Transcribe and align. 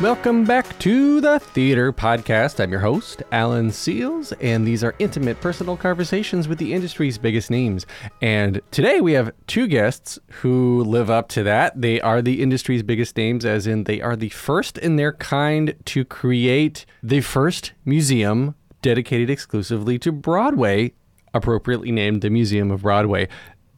Welcome 0.00 0.44
back 0.44 0.78
to 0.78 1.20
the 1.20 1.40
Theater 1.40 1.92
Podcast. 1.92 2.62
I'm 2.62 2.70
your 2.70 2.78
host, 2.78 3.24
Alan 3.32 3.70
Seales, 3.70 4.32
and 4.40 4.64
these 4.64 4.84
are 4.84 4.94
intimate 5.00 5.40
personal 5.40 5.76
conversations 5.76 6.46
with 6.46 6.58
the 6.58 6.72
industry's 6.72 7.18
biggest 7.18 7.50
names. 7.50 7.84
And 8.22 8.60
today 8.70 9.00
we 9.00 9.14
have 9.14 9.32
two 9.48 9.66
guests 9.66 10.16
who 10.30 10.84
live 10.84 11.10
up 11.10 11.28
to 11.30 11.42
that. 11.42 11.80
They 11.80 12.00
are 12.00 12.22
the 12.22 12.40
industry's 12.40 12.84
biggest 12.84 13.16
names, 13.16 13.44
as 13.44 13.66
in 13.66 13.84
they 13.84 14.00
are 14.00 14.14
the 14.14 14.28
first 14.28 14.78
in 14.78 14.94
their 14.94 15.14
kind 15.14 15.74
to 15.86 16.04
create 16.04 16.86
the 17.02 17.20
first 17.20 17.72
museum 17.84 18.54
dedicated 18.82 19.28
exclusively 19.28 19.98
to 19.98 20.12
Broadway, 20.12 20.92
appropriately 21.34 21.90
named 21.90 22.22
the 22.22 22.30
Museum 22.30 22.70
of 22.70 22.82
Broadway 22.82 23.26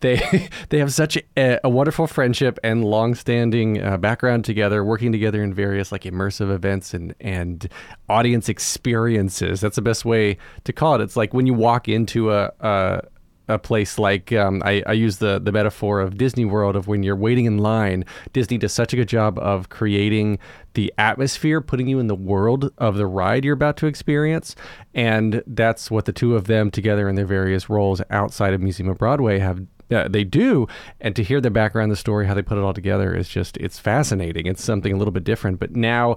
they 0.00 0.48
they 0.68 0.78
have 0.78 0.92
such 0.92 1.18
a, 1.36 1.58
a 1.64 1.68
wonderful 1.68 2.06
friendship 2.06 2.58
and 2.62 2.84
long-standing 2.84 3.82
uh, 3.82 3.96
background 3.96 4.44
together, 4.44 4.84
working 4.84 5.12
together 5.12 5.42
in 5.42 5.54
various 5.54 5.92
like 5.92 6.02
immersive 6.02 6.52
events 6.52 6.94
and 6.94 7.14
and 7.20 7.68
audience 8.08 8.48
experiences. 8.48 9.60
That's 9.60 9.76
the 9.76 9.82
best 9.82 10.04
way 10.04 10.38
to 10.64 10.72
call 10.72 10.96
it. 10.96 11.00
It's 11.00 11.16
like 11.16 11.34
when 11.34 11.46
you 11.46 11.54
walk 11.54 11.88
into 11.88 12.32
a, 12.32 12.52
a 12.60 13.02
a 13.50 13.58
place 13.58 13.98
like 13.98 14.32
um, 14.32 14.62
I, 14.64 14.82
I, 14.86 14.92
use 14.92 15.18
the 15.18 15.40
the 15.40 15.50
metaphor 15.50 16.00
of 16.00 16.16
Disney 16.16 16.44
World 16.44 16.76
of 16.76 16.86
when 16.86 17.02
you're 17.02 17.16
waiting 17.16 17.46
in 17.46 17.58
line. 17.58 18.04
Disney 18.32 18.58
does 18.58 18.72
such 18.72 18.92
a 18.92 18.96
good 18.96 19.08
job 19.08 19.38
of 19.38 19.68
creating 19.68 20.38
the 20.74 20.92
atmosphere, 20.98 21.60
putting 21.60 21.88
you 21.88 21.98
in 21.98 22.06
the 22.06 22.14
world 22.14 22.72
of 22.78 22.96
the 22.96 23.06
ride 23.06 23.44
you're 23.44 23.54
about 23.54 23.76
to 23.78 23.86
experience, 23.86 24.54
and 24.94 25.42
that's 25.46 25.90
what 25.90 26.04
the 26.04 26.12
two 26.12 26.36
of 26.36 26.46
them 26.46 26.70
together 26.70 27.08
in 27.08 27.16
their 27.16 27.26
various 27.26 27.68
roles 27.68 28.00
outside 28.10 28.54
of 28.54 28.60
Museum 28.60 28.88
of 28.88 28.98
Broadway 28.98 29.40
have 29.40 29.66
uh, 29.90 30.08
they 30.08 30.24
do 30.24 30.66
and 31.00 31.16
to 31.16 31.22
hear 31.22 31.40
the 31.40 31.50
background 31.50 31.90
the 31.90 31.96
story 31.96 32.26
how 32.26 32.34
they 32.34 32.42
put 32.42 32.58
it 32.58 32.62
all 32.62 32.74
together 32.74 33.14
is 33.14 33.28
just 33.28 33.56
it's 33.56 33.78
fascinating 33.78 34.46
it's 34.46 34.62
something 34.62 34.92
a 34.92 34.96
little 34.96 35.12
bit 35.12 35.24
different 35.24 35.58
but 35.58 35.74
now 35.74 36.16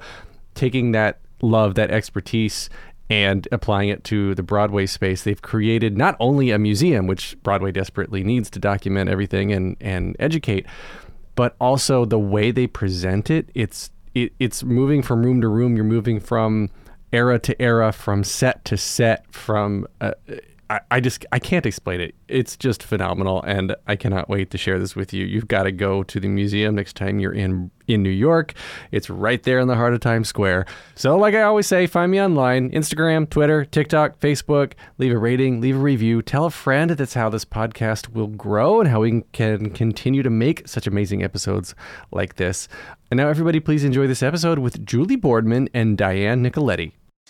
taking 0.54 0.92
that 0.92 1.20
love 1.42 1.76
that 1.76 1.92
expertise 1.92 2.70
and 3.10 3.48
applying 3.52 3.90
it 3.90 4.04
to 4.06 4.34
the 4.36 4.44
Broadway 4.44 4.86
space, 4.86 5.24
they've 5.24 5.42
created 5.42 5.98
not 5.98 6.16
only 6.20 6.52
a 6.52 6.58
museum, 6.58 7.06
which 7.06 7.38
Broadway 7.44 7.72
desperately 7.72 8.24
needs 8.24 8.50
to 8.52 8.60
document 8.60 9.10
everything 9.10 9.52
and, 9.52 9.76
and 9.80 10.16
educate, 10.20 10.66
but 11.36 11.56
also 11.60 12.06
the 12.06 12.20
way 12.20 12.50
they 12.52 12.66
present 12.66 13.30
it. 13.30 13.50
It's 13.54 13.92
it, 14.16 14.32
it's 14.40 14.64
moving 14.64 15.02
from 15.02 15.24
room 15.24 15.42
to 15.42 15.48
room. 15.48 15.76
You're 15.76 15.86
moving 15.86 16.20
from 16.20 16.70
era 17.12 17.40
to 17.40 17.62
era, 17.62 17.92
from 17.92 18.24
set 18.24 18.64
to 18.66 18.78
set, 18.78 19.32
from 19.32 19.88
uh, 20.02 20.14
I, 20.70 20.80
I 20.92 21.00
just 21.00 21.26
I 21.32 21.40
can't 21.40 21.66
explain 21.66 22.00
it. 22.02 22.16
It's 22.28 22.56
just 22.56 22.84
phenomenal, 22.84 23.44
and 23.44 23.76
I 23.88 23.96
cannot 23.96 24.30
wait 24.30 24.50
to 24.52 24.58
share 24.58 24.80
this 24.80 24.96
with 24.96 25.14
you. 25.14 25.26
You've 25.26 25.48
got 25.48 25.64
to 25.64 25.72
go 25.72 26.04
to 26.04 26.20
the 26.20 26.28
museum 26.28 26.76
next 26.76 26.96
time 26.96 27.20
you're 27.20 27.34
in 27.34 27.70
in 27.88 28.02
New 28.02 28.10
York. 28.10 28.54
It's 28.92 29.10
right 29.10 29.44
there 29.44 29.60
in 29.60 29.68
the 29.68 29.76
heart 29.76 29.94
of 29.94 30.00
Times 30.00 30.30
Square. 30.30 30.66
So, 30.96 31.18
like 31.18 31.36
I 31.36 31.42
always 31.42 31.68
say, 31.68 31.86
find 31.86 32.12
me 32.12 32.22
online: 32.22 32.72
Instagram, 32.72 33.30
Twitter, 33.30 33.66
TikTok, 33.66 34.20
Facebook. 34.20 34.74
Leave 34.98 35.12
a 35.12 35.18
rating, 35.18 35.60
leave 35.60 35.76
a 35.76 35.80
review, 35.80 36.22
tell 36.22 36.46
a 36.46 36.52
friend. 36.52 36.92
That's 36.92 37.14
how 37.14 37.30
this 37.30 37.46
podcast 37.46 38.10
will 38.10 38.28
grow 38.28 38.80
and 38.80 38.90
how 38.90 39.02
we 39.02 39.24
can 39.34 39.70
continue 39.72 40.24
to 40.24 40.30
make 40.30 40.68
such 40.68 40.88
amazing 40.88 41.24
episodes 41.24 41.76
like 42.12 42.36
this. 42.36 42.68
And 43.12 43.18
now, 43.18 43.28
everybody, 43.28 43.60
please 43.60 43.84
enjoy 43.84 44.08
this 44.08 44.24
episode 44.24 44.60
with 44.60 44.86
Julie 44.86 45.18
Boardman 45.18 45.70
and 45.74 45.98
Diane 45.98 46.44
Nicoletti. 46.44 46.94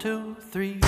Two, 0.00 0.34
three. 0.50 0.80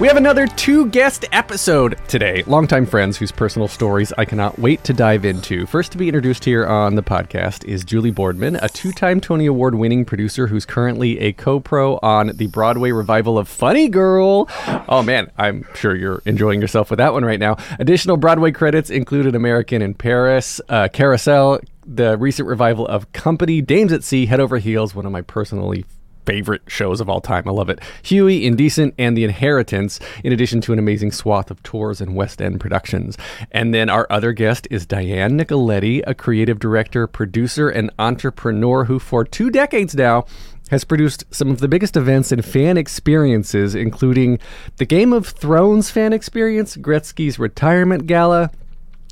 We 0.00 0.08
have 0.08 0.16
another 0.16 0.46
two 0.46 0.86
guest 0.86 1.26
episode 1.30 1.98
today. 2.08 2.42
Longtime 2.46 2.86
friends 2.86 3.18
whose 3.18 3.30
personal 3.30 3.68
stories 3.68 4.14
I 4.16 4.24
cannot 4.24 4.58
wait 4.58 4.82
to 4.84 4.94
dive 4.94 5.24
into. 5.26 5.66
First 5.66 5.92
to 5.92 5.98
be 5.98 6.08
introduced 6.08 6.42
here 6.42 6.64
on 6.66 6.94
the 6.94 7.02
podcast 7.02 7.64
is 7.66 7.84
Julie 7.84 8.12
Boardman, 8.12 8.56
a 8.62 8.68
two 8.70 8.92
time 8.92 9.20
Tony 9.20 9.44
Award 9.44 9.74
winning 9.74 10.06
producer 10.06 10.46
who's 10.46 10.64
currently 10.64 11.18
a 11.18 11.32
co 11.34 11.60
pro 11.60 11.98
on 12.04 12.28
the 12.28 12.46
Broadway 12.46 12.92
revival 12.92 13.38
of 13.38 13.46
Funny 13.46 13.88
Girl. 13.88 14.48
Oh 14.88 15.02
man, 15.02 15.30
I'm 15.36 15.66
sure 15.74 15.94
you're 15.94 16.22
enjoying 16.24 16.62
yourself 16.62 16.88
with 16.88 16.98
that 16.98 17.12
one 17.12 17.24
right 17.24 17.40
now. 17.40 17.56
Additional 17.78 18.16
Broadway 18.16 18.52
credits 18.52 18.88
included 18.88 19.34
American 19.34 19.82
in 19.82 19.92
Paris, 19.92 20.62
uh, 20.70 20.88
Carousel, 20.90 21.60
the 21.86 22.16
recent 22.18 22.48
revival 22.48 22.86
of 22.86 23.12
Company, 23.12 23.60
Dames 23.60 23.92
at 23.92 24.04
Sea, 24.04 24.26
Head 24.26 24.40
Over 24.40 24.58
Heels, 24.58 24.94
one 24.94 25.06
of 25.06 25.12
my 25.12 25.22
personally 25.22 25.84
favorite 26.26 26.62
shows 26.66 27.00
of 27.00 27.08
all 27.08 27.20
time. 27.20 27.48
I 27.48 27.50
love 27.50 27.70
it. 27.70 27.80
Hughie, 28.02 28.46
Indecent, 28.46 28.94
and 28.98 29.16
The 29.16 29.24
Inheritance, 29.24 29.98
in 30.22 30.32
addition 30.32 30.60
to 30.60 30.72
an 30.72 30.78
amazing 30.78 31.12
swath 31.12 31.50
of 31.50 31.62
tours 31.62 32.00
and 32.00 32.14
West 32.14 32.40
End 32.40 32.60
productions. 32.60 33.16
And 33.50 33.74
then 33.74 33.88
our 33.88 34.06
other 34.10 34.32
guest 34.32 34.68
is 34.70 34.86
Diane 34.86 35.38
Nicoletti, 35.38 36.02
a 36.06 36.14
creative 36.14 36.58
director, 36.58 37.06
producer, 37.06 37.68
and 37.68 37.90
entrepreneur 37.98 38.84
who, 38.84 38.98
for 38.98 39.24
two 39.24 39.50
decades 39.50 39.94
now, 39.94 40.24
has 40.70 40.84
produced 40.84 41.24
some 41.34 41.50
of 41.50 41.58
the 41.58 41.68
biggest 41.68 41.96
events 41.96 42.30
and 42.30 42.44
fan 42.44 42.76
experiences, 42.76 43.74
including 43.74 44.38
the 44.76 44.84
Game 44.84 45.12
of 45.12 45.26
Thrones 45.26 45.90
fan 45.90 46.12
experience, 46.12 46.76
Gretzky's 46.76 47.40
retirement 47.40 48.06
gala, 48.06 48.50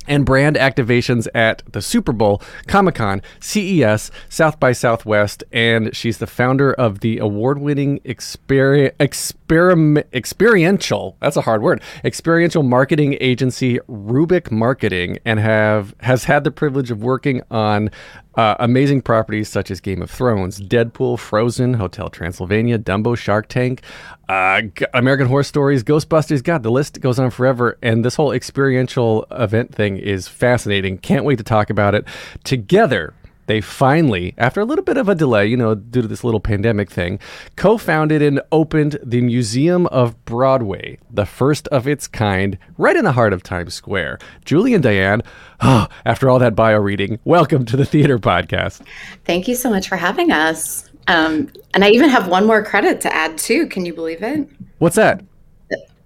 and 0.09 0.25
brand 0.25 0.57
activations 0.57 1.29
at 1.35 1.63
the 1.71 1.83
Super 1.83 2.13
Bowl, 2.13 2.43
Comic 2.67 2.97
Con, 2.97 3.23
CES, 3.41 4.11
South 4.29 4.59
by 4.59 4.73
Southwest, 4.73 5.45
and 5.53 5.95
she's 5.95 6.19
the 6.19 6.27
founder 6.27 6.73
of 6.73 7.01
the 7.01 7.19
award-winning 7.19 8.01
experi- 8.01 8.93
experiment 8.99 10.07
experiential. 10.13 11.17
That's 11.21 11.37
a 11.37 11.43
hard 11.43 11.63
word. 11.63 11.83
Experiential 12.05 12.63
marketing 12.63 13.17
agency 13.21 13.79
Rubik 13.89 14.51
Marketing, 14.51 15.19
and 15.25 15.39
have 15.39 15.95
has 16.01 16.25
had 16.25 16.45
the 16.45 16.51
privilege 16.51 16.91
of 16.91 17.03
working 17.03 17.43
on 17.51 17.91
uh, 18.39 18.55
amazing 18.61 19.03
properties 19.03 19.49
such 19.49 19.69
as 19.69 19.81
Game 19.81 20.01
of 20.01 20.09
Thrones, 20.09 20.61
Deadpool, 20.61 21.19
Frozen, 21.19 21.75
Hotel 21.75 22.09
Transylvania, 22.09 22.79
Dumbo, 22.79 23.19
Shark 23.19 23.49
Tank, 23.49 23.83
uh, 24.29 24.63
American 24.95 25.27
Horror 25.27 25.43
Stories, 25.43 25.83
Ghostbusters. 25.83 26.45
God, 26.45 26.63
the 26.63 26.71
list 26.71 27.01
goes 27.01 27.19
on 27.19 27.31
forever. 27.31 27.77
And 27.83 28.05
this 28.05 28.15
whole 28.15 28.31
experiential 28.31 29.27
event 29.33 29.75
thing 29.75 29.97
is 29.97 30.29
fascinating. 30.29 30.99
Can't 30.99 31.25
wait 31.25 31.39
to 31.39 31.45
talk 31.45 31.69
about 31.69 31.97
it 31.97 32.07
together 32.45 33.13
they 33.49 33.61
finally, 33.63 34.35
after 34.37 34.61
a 34.61 34.65
little 34.65 34.85
bit 34.85 34.99
of 34.99 35.09
a 35.09 35.15
delay, 35.15 35.47
you 35.47 35.57
know, 35.57 35.75
due 35.75 36.03
to 36.03 36.07
this 36.07 36.23
little 36.23 36.39
pandemic 36.39 36.91
thing, 36.91 37.19
co 37.57 37.79
founded 37.79 38.23
and 38.23 38.41
opened 38.53 38.99
the 39.03 39.23
Museum 39.23 39.87
of 39.87 40.23
Broadway, 40.27 40.99
the 41.11 41.25
first 41.25 41.67
of 41.69 41.89
its 41.89 42.07
kind, 42.07 42.59
right 42.77 42.95
in 42.95 43.05
the 43.05 43.13
heart 43.13 43.33
of 43.33 43.43
Times 43.43 43.73
Square. 43.73 44.19
Julie 44.45 44.75
and 44.75 44.83
Diane, 44.83 45.23
oh, 45.63 45.89
after 46.05 46.29
all 46.29 46.39
that 46.39 46.55
bio 46.55 46.77
reading, 46.77 47.19
welcome 47.25 47.65
to 47.65 47.77
the 47.77 47.87
Theater 47.87 48.19
Podcast. 48.19 48.83
Thank 49.25 49.49
you 49.49 49.55
so 49.55 49.71
much 49.71 49.89
for 49.89 49.97
having 49.97 50.31
us. 50.31 50.91
Um, 51.09 51.51
and 51.73 51.87
I 51.87 51.89
even 51.89 52.11
have 52.11 52.29
one 52.29 52.47
more 52.47 52.63
credit 52.63 53.01
to 53.01 53.15
add, 53.15 53.39
too. 53.39 53.67
Can 53.67 53.87
you 53.87 53.95
believe 53.95 54.23
it? 54.23 54.47
What's 54.77 54.97
that? 54.97 55.25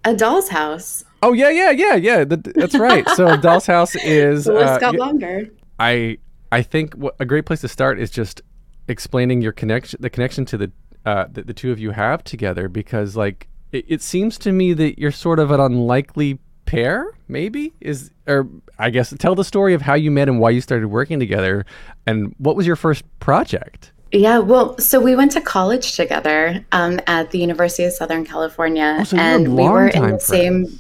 A 0.05 0.15
Doll's 0.15 0.49
House. 0.49 1.05
Oh 1.25 1.33
yeah, 1.33 1.51
yeah, 1.51 1.71
yeah, 1.71 1.95
yeah. 1.95 2.25
That, 2.25 2.45
that's 2.55 2.75
right. 2.77 3.09
So 3.11 3.37
Doll's 3.37 3.67
House 3.67 3.95
is. 3.97 4.45
The 4.53 4.53
list 4.55 4.67
uh, 4.67 4.79
got 4.79 4.93
y- 4.95 4.99
longer. 4.99 5.51
I 5.79 6.19
I 6.53 6.61
think 6.63 6.95
a 7.19 7.25
great 7.25 7.47
place 7.47 7.63
to 7.63 7.69
start 7.69 7.99
is 7.99 8.11
just 8.11 8.43
explaining 8.87 9.41
your 9.41 9.53
connection, 9.53 10.01
the 10.03 10.11
connection 10.11 10.45
to 10.45 10.59
the 10.59 10.73
uh, 11.05 11.25
that 11.33 11.47
the 11.47 11.55
two 11.55 11.73
of 11.73 11.81
you 11.81 11.91
have 11.91 12.23
together, 12.23 12.69
because 12.69 13.17
like 13.17 13.49
it, 13.73 13.87
it 13.89 14.03
seems 14.03 14.37
to 14.39 14.53
me 14.53 14.75
that 14.75 14.99
you're 14.99 15.11
sort 15.11 15.39
of 15.39 15.51
an 15.51 15.61
unlikely 15.61 16.39
pair. 16.67 17.13
Maybe 17.27 17.73
is 17.81 18.11
or 18.27 18.47
I 18.79 18.91
guess 18.91 19.15
tell 19.19 19.35
the 19.35 19.45
story 19.45 19.73
of 19.73 19.81
how 19.81 19.95
you 19.95 20.11
met 20.11 20.29
and 20.29 20.39
why 20.39 20.51
you 20.51 20.61
started 20.61 20.89
working 20.89 21.19
together, 21.19 21.65
and 22.07 22.35
what 22.37 22.55
was 22.55 22.67
your 22.67 22.77
first 22.77 23.03
project. 23.19 23.91
Yeah, 24.13 24.41
well, 24.41 24.77
so 24.79 25.01
we 25.01 25.17
went 25.17 25.33
to 25.33 25.41
college 25.41 25.97
together 25.97 26.63
um, 26.73 27.01
at 27.07 27.31
the 27.31 27.39
University 27.39 27.85
of 27.85 27.95
Southern 27.95 28.27
California, 28.27 28.99
Oh, 29.01 29.05
so 29.05 29.17
and 29.17 29.57
we 29.57 29.67
were 29.67 29.89
in 29.89 30.11
the 30.11 30.21
same. 30.21 30.79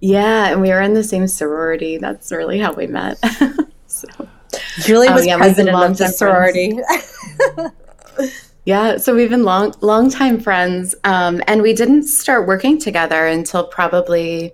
Yeah, 0.00 0.48
and 0.48 0.60
we 0.60 0.70
were 0.70 0.80
in 0.80 0.94
the 0.94 1.04
same 1.04 1.28
sorority. 1.28 1.98
That's 1.98 2.32
really 2.32 2.58
how 2.58 2.72
we 2.72 2.88
met. 2.88 3.16
so, 3.86 4.08
Julie 4.80 5.08
Oh, 5.08 5.14
was 5.14 5.26
yeah, 5.26 5.36
president 5.36 5.76
of 5.76 5.96
the 5.98 6.08
sorority. 6.08 6.78
yeah, 8.64 8.96
so 8.96 9.14
we've 9.14 9.30
been 9.30 9.44
long, 9.44 9.74
long 9.80 10.10
time 10.10 10.40
friends, 10.40 10.94
um, 11.04 11.42
and 11.46 11.62
we 11.62 11.72
didn't 11.72 12.04
start 12.04 12.46
working 12.46 12.78
together 12.78 13.26
until 13.26 13.64
probably, 13.66 14.52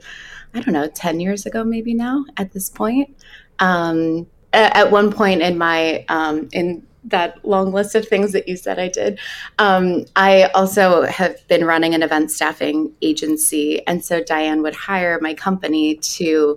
I 0.54 0.60
don't 0.60 0.72
know, 0.74 0.88
ten 0.88 1.20
years 1.20 1.46
ago, 1.46 1.64
maybe 1.64 1.94
now. 1.94 2.24
At 2.36 2.52
this 2.52 2.68
point, 2.70 3.16
um, 3.58 4.26
a- 4.52 4.76
at 4.76 4.90
one 4.90 5.12
point 5.12 5.42
in 5.42 5.58
my 5.58 6.04
um, 6.08 6.48
in 6.52 6.86
that 7.06 7.44
long 7.44 7.70
list 7.70 7.94
of 7.94 8.08
things 8.08 8.32
that 8.32 8.48
you 8.48 8.56
said 8.56 8.78
I 8.78 8.88
did, 8.88 9.18
um, 9.58 10.06
I 10.16 10.44
also 10.54 11.02
have 11.02 11.36
been 11.48 11.64
running 11.66 11.94
an 11.94 12.02
event 12.02 12.30
staffing 12.30 12.92
agency, 13.02 13.86
and 13.86 14.02
so 14.04 14.22
Diane 14.22 14.62
would 14.62 14.74
hire 14.74 15.18
my 15.20 15.34
company 15.34 15.96
to 15.96 16.56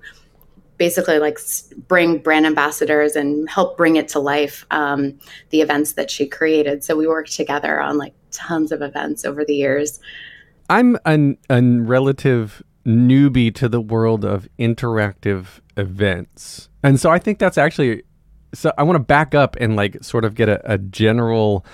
basically 0.78 1.20
like 1.20 1.40
bring 1.88 2.20
brand 2.20 2.46
ambassadors 2.46 3.16
and 3.16 3.50
help 3.50 3.78
bring 3.78 3.96
it 3.96 4.08
to 4.08 4.20
life 4.20 4.66
um, 4.72 5.18
the 5.50 5.62
events 5.62 5.94
that 5.94 6.10
she 6.12 6.28
created 6.28 6.84
so 6.84 6.96
we 6.96 7.08
worked 7.08 7.34
together 7.34 7.80
on 7.80 7.98
like 7.98 8.14
tons 8.32 8.72
of 8.72 8.82
events 8.82 9.26
over 9.26 9.44
the 9.44 9.56
years 9.56 10.00
I'm 10.70 10.98
an, 11.06 11.38
a 11.50 11.62
relative 11.62 12.62
newbie 12.86 13.54
to 13.56 13.70
the 13.70 13.82
world 13.82 14.26
of 14.26 14.48
interactive 14.58 15.60
events. 15.76 16.70
And 16.84 17.00
so 17.00 17.12
I 17.12 17.20
think 17.20 17.40
that's 17.40 17.58
actually 17.58 18.04
so 18.54 18.72
I 18.78 18.84
want 18.84 18.96
to 18.96 19.04
back 19.04 19.36
up 19.36 19.58
and 19.60 19.76
like 19.76 20.04
sort 20.04 20.24
of 20.24 20.34
get 20.34 20.48
a, 20.48 20.72
a 20.72 20.78
general 20.78 21.66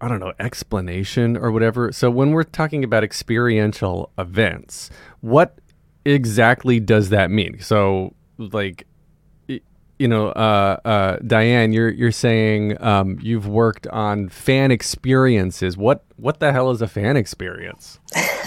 I 0.00 0.08
don't 0.08 0.20
know, 0.20 0.32
explanation 0.38 1.36
or 1.36 1.52
whatever. 1.52 1.92
So 1.92 2.10
when 2.10 2.30
we're 2.30 2.44
talking 2.44 2.82
about 2.82 3.04
experiential 3.04 4.10
events, 4.16 4.88
what 5.20 5.58
exactly 6.06 6.80
does 6.80 7.10
that 7.10 7.30
mean? 7.30 7.60
So 7.60 8.14
like 8.40 8.86
you 10.00 10.08
know, 10.08 10.28
uh, 10.28 10.78
uh, 10.82 11.16
Diane, 11.26 11.74
you're 11.74 11.90
you're 11.90 12.10
saying 12.10 12.82
um, 12.82 13.18
you've 13.20 13.46
worked 13.46 13.86
on 13.88 14.30
fan 14.30 14.70
experiences. 14.70 15.76
What 15.76 16.02
what 16.16 16.40
the 16.40 16.52
hell 16.52 16.70
is 16.70 16.80
a 16.80 16.88
fan 16.88 17.18
experience? 17.18 18.00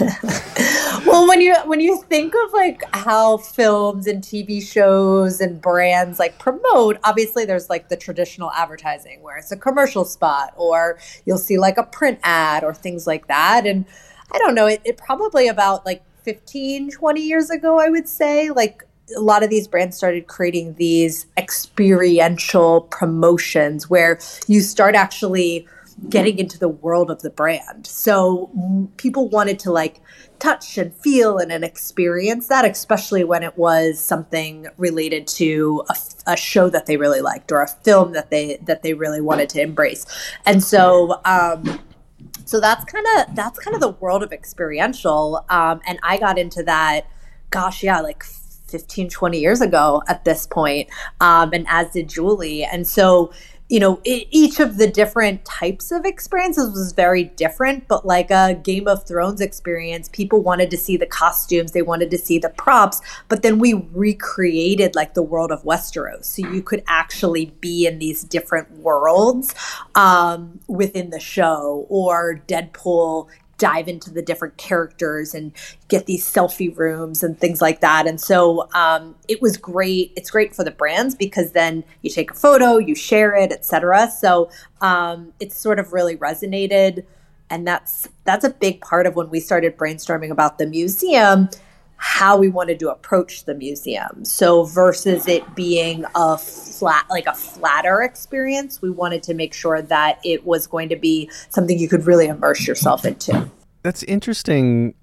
well, 1.06 1.28
when 1.28 1.40
you 1.40 1.54
when 1.66 1.78
you 1.78 2.02
think 2.08 2.34
of 2.34 2.52
like 2.52 2.82
how 2.92 3.36
films 3.36 4.08
and 4.08 4.20
TV 4.20 4.60
shows 4.60 5.40
and 5.40 5.62
brands 5.62 6.18
like 6.18 6.40
promote, 6.40 6.98
obviously 7.04 7.44
there's 7.44 7.70
like 7.70 7.88
the 7.88 7.96
traditional 7.96 8.50
advertising 8.50 9.22
where 9.22 9.36
it's 9.36 9.52
a 9.52 9.56
commercial 9.56 10.04
spot 10.04 10.52
or 10.56 10.98
you'll 11.24 11.38
see 11.38 11.56
like 11.56 11.78
a 11.78 11.84
print 11.84 12.18
ad 12.24 12.64
or 12.64 12.74
things 12.74 13.06
like 13.06 13.28
that. 13.28 13.64
And 13.64 13.84
I 14.32 14.38
don't 14.38 14.56
know, 14.56 14.66
it, 14.66 14.80
it 14.84 14.96
probably 14.96 15.46
about 15.46 15.86
like 15.86 16.02
15, 16.24 16.90
20 16.90 17.20
years 17.20 17.48
ago, 17.48 17.78
I 17.78 17.90
would 17.90 18.08
say, 18.08 18.50
like 18.50 18.82
a 19.16 19.20
lot 19.20 19.42
of 19.42 19.50
these 19.50 19.68
brands 19.68 19.96
started 19.96 20.26
creating 20.26 20.74
these 20.74 21.26
experiential 21.36 22.82
promotions 22.82 23.90
where 23.90 24.18
you 24.46 24.60
start 24.60 24.94
actually 24.94 25.66
getting 26.08 26.38
into 26.38 26.58
the 26.58 26.68
world 26.68 27.10
of 27.10 27.22
the 27.22 27.30
brand. 27.30 27.86
So 27.86 28.50
people 28.96 29.28
wanted 29.28 29.58
to 29.60 29.70
like 29.70 30.00
touch 30.40 30.76
and 30.76 30.92
feel 30.92 31.38
and, 31.38 31.52
and 31.52 31.64
experience 31.64 32.48
that, 32.48 32.64
especially 32.64 33.22
when 33.22 33.42
it 33.42 33.56
was 33.56 34.00
something 34.00 34.66
related 34.76 35.26
to 35.28 35.84
a 36.26 36.36
show 36.36 36.68
that 36.68 36.86
they 36.86 36.96
really 36.96 37.20
liked 37.20 37.52
or 37.52 37.62
a 37.62 37.68
film 37.68 38.12
that 38.12 38.30
they 38.30 38.58
that 38.62 38.82
they 38.82 38.94
really 38.94 39.20
wanted 39.20 39.48
to 39.50 39.60
embrace. 39.60 40.04
And 40.44 40.64
so 40.64 41.20
um, 41.24 41.80
so 42.44 42.60
that's 42.60 42.84
kind 42.84 43.06
of 43.16 43.34
that's 43.34 43.58
kind 43.58 43.74
of 43.74 43.80
the 43.80 43.90
world 43.90 44.22
of 44.22 44.32
experiential 44.32 45.44
um, 45.48 45.80
and 45.86 45.98
i 46.02 46.16
got 46.16 46.38
into 46.38 46.62
that 46.62 47.06
gosh 47.50 47.82
yeah 47.82 48.00
like 48.00 48.24
15 48.74 49.08
20 49.08 49.38
years 49.38 49.60
ago 49.60 50.02
at 50.08 50.24
this 50.24 50.48
point 50.48 50.88
um, 51.20 51.50
and 51.52 51.64
as 51.68 51.92
did 51.92 52.08
julie. 52.08 52.64
And 52.64 52.84
so 52.84 53.32
you 53.68 53.78
know 53.80 54.00
e 54.04 54.26
each 54.30 54.60
of 54.60 54.76
the 54.78 54.86
different 54.86 55.44
types 55.44 55.90
of 55.90 56.04
experiences 56.04 56.70
was 56.72 56.92
very 56.92 57.24
different 57.24 57.88
but 57.88 58.04
like 58.04 58.30
a 58.30 58.60
game 58.62 58.86
of 58.86 59.06
thrones 59.06 59.40
experience 59.40 60.10
people 60.10 60.42
wanted 60.42 60.70
to 60.70 60.76
see 60.76 60.98
the 60.98 61.06
costumes 61.06 61.72
they 61.72 61.80
wanted 61.80 62.10
to 62.10 62.18
see 62.18 62.38
the 62.38 62.50
props 62.50 63.00
but 63.28 63.40
then 63.40 63.58
we 63.58 63.72
recreated 63.94 64.94
like 64.94 65.14
the 65.14 65.22
world 65.22 65.50
of 65.50 65.62
westeros. 65.62 66.24
So 66.24 66.46
you 66.48 66.62
could 66.62 66.82
actually 66.88 67.46
be 67.60 67.86
in 67.86 67.98
these 67.98 68.22
different 68.22 68.70
worlds 68.72 69.54
um, 69.94 70.60
within 70.68 71.10
the 71.10 71.20
show 71.20 71.86
or 71.88 72.42
deadpool 72.46 73.28
dive 73.58 73.88
into 73.88 74.10
the 74.10 74.22
different 74.22 74.56
characters 74.56 75.34
and 75.34 75.52
get 75.88 76.06
these 76.06 76.24
selfie 76.24 76.76
rooms 76.76 77.22
and 77.22 77.38
things 77.38 77.62
like 77.62 77.80
that. 77.80 78.06
And 78.06 78.20
so 78.20 78.68
um, 78.74 79.14
it 79.28 79.40
was 79.40 79.56
great. 79.56 80.12
It's 80.16 80.30
great 80.30 80.54
for 80.54 80.64
the 80.64 80.70
brands 80.70 81.14
because 81.14 81.52
then 81.52 81.84
you 82.02 82.10
take 82.10 82.30
a 82.30 82.34
photo, 82.34 82.78
you 82.78 82.94
share 82.94 83.34
it, 83.34 83.52
etc. 83.52 84.10
So 84.10 84.50
um, 84.80 85.32
it's 85.40 85.56
sort 85.56 85.78
of 85.78 85.92
really 85.92 86.16
resonated, 86.16 87.04
and 87.50 87.66
that's 87.66 88.08
that's 88.24 88.44
a 88.44 88.50
big 88.50 88.80
part 88.80 89.06
of 89.06 89.16
when 89.16 89.30
we 89.30 89.40
started 89.40 89.76
brainstorming 89.76 90.30
about 90.30 90.58
the 90.58 90.66
museum 90.66 91.48
how 91.96 92.36
we 92.36 92.48
wanted 92.48 92.78
to 92.80 92.90
approach 92.90 93.44
the 93.44 93.54
museum. 93.54 94.24
So 94.24 94.64
versus 94.64 95.26
it 95.26 95.54
being 95.54 96.04
a 96.14 96.36
flat 96.38 97.06
like 97.10 97.26
a 97.26 97.34
flatter 97.34 98.02
experience, 98.02 98.82
we 98.82 98.90
wanted 98.90 99.22
to 99.24 99.34
make 99.34 99.54
sure 99.54 99.80
that 99.82 100.20
it 100.24 100.44
was 100.44 100.66
going 100.66 100.88
to 100.90 100.96
be 100.96 101.30
something 101.48 101.78
you 101.78 101.88
could 101.88 102.06
really 102.06 102.26
immerse 102.26 102.66
yourself 102.66 103.04
into. 103.04 103.50
That's 103.82 104.02
interesting 104.04 104.94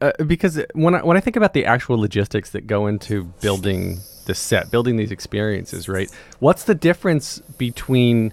uh, 0.00 0.12
because 0.26 0.62
when 0.74 0.94
I, 0.94 1.02
when 1.02 1.16
I 1.16 1.20
think 1.20 1.36
about 1.36 1.54
the 1.54 1.64
actual 1.64 1.98
logistics 1.98 2.50
that 2.50 2.66
go 2.66 2.86
into 2.86 3.24
building 3.40 3.98
the 4.26 4.34
set, 4.34 4.70
building 4.70 4.96
these 4.96 5.10
experiences, 5.10 5.88
right? 5.88 6.10
What's 6.38 6.64
the 6.64 6.74
difference 6.74 7.40
between 7.58 8.32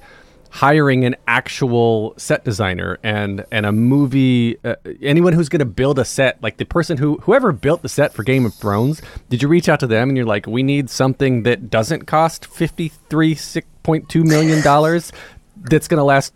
hiring 0.56 1.04
an 1.04 1.18
actual 1.28 2.14
set 2.16 2.46
designer 2.46 2.98
and 3.04 3.44
and 3.52 3.66
a 3.66 3.74
movie 3.74 4.58
uh, 4.64 4.74
anyone 5.02 5.34
who's 5.34 5.50
going 5.50 5.60
to 5.60 5.66
build 5.66 6.00
a 6.00 6.06
set 6.06 6.42
like 6.42 6.56
the 6.56 6.64
person 6.64 6.98
who 6.98 7.18
whoever 7.24 7.52
built 7.52 7.82
the 7.82 7.90
set 7.90 8.14
for 8.14 8.24
Game 8.24 8.46
of 8.46 8.54
Thrones 8.54 9.02
did 9.30 9.42
you 9.42 9.50
reach 9.50 9.68
out 9.68 9.82
to 9.82 9.88
them 9.88 10.08
and 10.08 10.16
you're 10.16 10.26
like 10.26 10.48
we 10.48 10.64
need 10.64 10.90
something 10.90 11.44
that 11.44 11.70
doesn't 11.70 12.06
cost 12.06 12.50
53.2 12.50 14.24
million 14.26 14.64
dollars 14.64 15.12
that's 15.58 15.90
going 15.90 15.98
to 15.98 16.06
last 16.06 16.34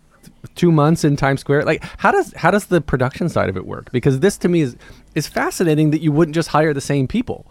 two 0.54 0.70
months 0.70 1.02
in 1.02 1.16
Times 1.16 1.40
Square. 1.40 1.64
Like, 1.64 1.82
how 1.98 2.12
does 2.12 2.34
how 2.34 2.50
does 2.50 2.66
the 2.66 2.80
production 2.80 3.28
side 3.28 3.48
of 3.48 3.56
it 3.56 3.66
work? 3.66 3.90
Because 3.90 4.20
this 4.20 4.36
to 4.38 4.48
me 4.48 4.60
is 4.60 4.76
is 5.14 5.26
fascinating 5.26 5.92
that 5.92 6.00
you 6.00 6.12
wouldn't 6.12 6.34
just 6.34 6.48
hire 6.48 6.74
the 6.74 6.80
same 6.80 7.08
people, 7.08 7.50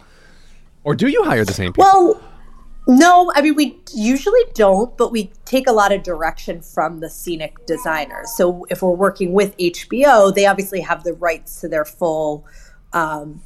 or 0.84 0.96
do 0.96 1.08
you 1.08 1.24
hire 1.24 1.46
the 1.46 1.54
same 1.54 1.74
people? 1.74 1.86
Well, 1.86 2.22
no, 2.88 3.32
I 3.36 3.42
mean 3.42 3.56
we 3.56 3.80
usually 3.94 4.42
don't, 4.54 4.98
but 4.98 5.12
we 5.12 5.32
take 5.46 5.68
a 5.68 5.72
lot 5.72 5.92
of 5.92 6.04
direction 6.04 6.62
from 6.62 7.00
the 7.00 7.10
scenic 7.10 7.66
designers. 7.66 8.32
So 8.36 8.66
if 8.70 8.82
we're 8.82 8.92
working 8.92 9.34
with 9.34 9.56
HBO, 9.58 10.34
they 10.34 10.46
obviously 10.46 10.82
have 10.82 11.04
the 11.04 11.14
rights 11.14 11.62
to 11.62 11.68
their 11.68 11.86
full 11.86 12.46
um, 12.94 13.42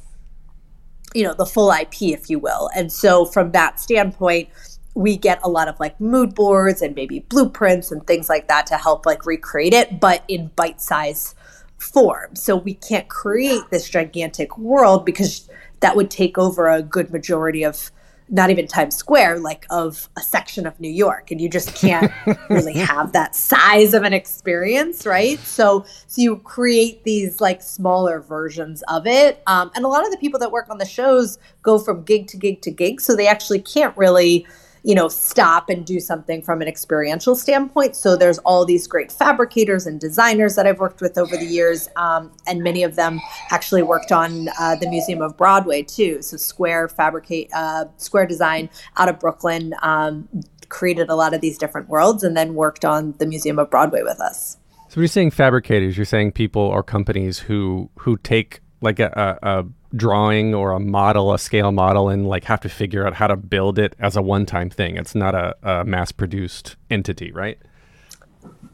you 1.14 1.22
know, 1.22 1.32
the 1.32 1.46
full 1.46 1.70
IP, 1.70 2.02
if 2.02 2.28
you 2.28 2.38
will. 2.38 2.68
And 2.74 2.92
so 2.92 3.24
from 3.24 3.52
that 3.52 3.80
standpoint, 3.80 4.48
we 4.94 5.16
get 5.16 5.40
a 5.42 5.48
lot 5.48 5.68
of 5.68 5.78
like 5.80 5.98
mood 6.00 6.34
boards 6.34 6.82
and 6.82 6.94
maybe 6.94 7.20
blueprints 7.20 7.90
and 7.90 8.06
things 8.06 8.28
like 8.28 8.48
that 8.48 8.66
to 8.66 8.76
help 8.76 9.06
like 9.06 9.24
recreate 9.24 9.72
it, 9.72 10.00
but 10.00 10.24
in 10.28 10.50
bite 10.56 10.80
size 10.80 11.34
form. 11.78 12.34
So 12.36 12.56
we 12.56 12.74
can't 12.74 13.08
create 13.08 13.62
this 13.70 13.88
gigantic 13.88 14.58
world 14.58 15.04
because 15.04 15.48
that 15.80 15.96
would 15.96 16.10
take 16.10 16.36
over 16.36 16.68
a 16.68 16.82
good 16.82 17.12
majority 17.12 17.62
of 17.62 17.90
not 18.30 18.50
even 18.50 18.66
Times 18.66 18.96
Square, 18.96 19.40
like 19.40 19.66
of 19.70 20.08
a 20.16 20.20
section 20.20 20.66
of 20.66 20.78
New 20.80 20.90
York, 20.90 21.30
and 21.30 21.40
you 21.40 21.48
just 21.48 21.74
can't 21.74 22.10
really 22.50 22.72
have 22.74 23.12
that 23.12 23.36
size 23.36 23.94
of 23.94 24.02
an 24.02 24.12
experience, 24.12 25.06
right? 25.06 25.38
So, 25.40 25.84
so 26.06 26.22
you 26.22 26.36
create 26.38 27.04
these 27.04 27.40
like 27.40 27.62
smaller 27.62 28.20
versions 28.20 28.82
of 28.88 29.06
it, 29.06 29.42
um, 29.46 29.70
and 29.74 29.84
a 29.84 29.88
lot 29.88 30.04
of 30.04 30.10
the 30.10 30.18
people 30.18 30.40
that 30.40 30.50
work 30.50 30.70
on 30.70 30.78
the 30.78 30.86
shows 30.86 31.38
go 31.62 31.78
from 31.78 32.02
gig 32.02 32.26
to 32.28 32.36
gig 32.36 32.62
to 32.62 32.70
gig, 32.70 33.00
so 33.00 33.14
they 33.14 33.26
actually 33.26 33.60
can't 33.60 33.96
really, 33.96 34.46
you 34.84 34.94
know, 34.94 35.08
stop 35.08 35.70
and 35.70 35.86
do 35.86 35.98
something 35.98 36.42
from 36.42 36.60
an 36.60 36.68
experiential 36.68 37.34
standpoint. 37.34 37.96
So 37.96 38.16
there's 38.16 38.38
all 38.40 38.66
these 38.66 38.86
great 38.86 39.10
fabricators 39.10 39.86
and 39.86 39.98
designers 39.98 40.56
that 40.56 40.66
I've 40.66 40.78
worked 40.78 41.00
with 41.00 41.16
over 41.16 41.36
the 41.36 41.46
years, 41.46 41.88
um, 41.96 42.30
and 42.46 42.62
many 42.62 42.82
of 42.82 42.94
them 42.94 43.18
actually 43.50 43.82
worked 43.82 44.12
on 44.12 44.48
uh, 44.60 44.76
the 44.76 44.88
Museum 44.88 45.22
of 45.22 45.36
Broadway 45.38 45.82
too. 45.82 46.20
So 46.20 46.36
Square 46.36 46.90
Fabricate, 46.90 47.48
uh, 47.54 47.86
Square 47.96 48.26
Design 48.26 48.68
out 48.96 49.08
of 49.08 49.18
Brooklyn. 49.18 49.74
Um, 49.82 50.28
created 50.70 51.08
a 51.08 51.14
lot 51.14 51.34
of 51.34 51.40
these 51.40 51.56
different 51.56 51.88
worlds 51.88 52.24
and 52.24 52.36
then 52.36 52.54
worked 52.54 52.84
on 52.84 53.14
the 53.18 53.26
Museum 53.26 53.58
of 53.58 53.70
Broadway 53.70 54.02
with 54.02 54.18
us. 54.18 54.56
So 54.88 55.00
you're 55.00 55.08
saying 55.08 55.30
fabricators, 55.30 55.96
you're 55.96 56.06
saying 56.06 56.32
people 56.32 56.62
or 56.62 56.82
companies 56.82 57.38
who 57.38 57.90
who 57.98 58.16
take 58.16 58.60
like 58.80 58.98
a, 58.98 59.38
a, 59.42 59.60
a 59.60 59.64
drawing 59.96 60.54
or 60.54 60.72
a 60.72 60.80
model, 60.80 61.32
a 61.32 61.38
scale 61.38 61.72
model, 61.72 62.08
and 62.08 62.26
like 62.26 62.44
have 62.44 62.60
to 62.60 62.68
figure 62.68 63.06
out 63.06 63.14
how 63.14 63.26
to 63.26 63.36
build 63.36 63.78
it 63.78 63.94
as 63.98 64.16
a 64.16 64.22
one-time 64.22 64.70
thing. 64.70 64.96
It's 64.96 65.14
not 65.14 65.34
a, 65.34 65.56
a 65.62 65.84
mass-produced 65.84 66.76
entity, 66.90 67.32
right? 67.32 67.58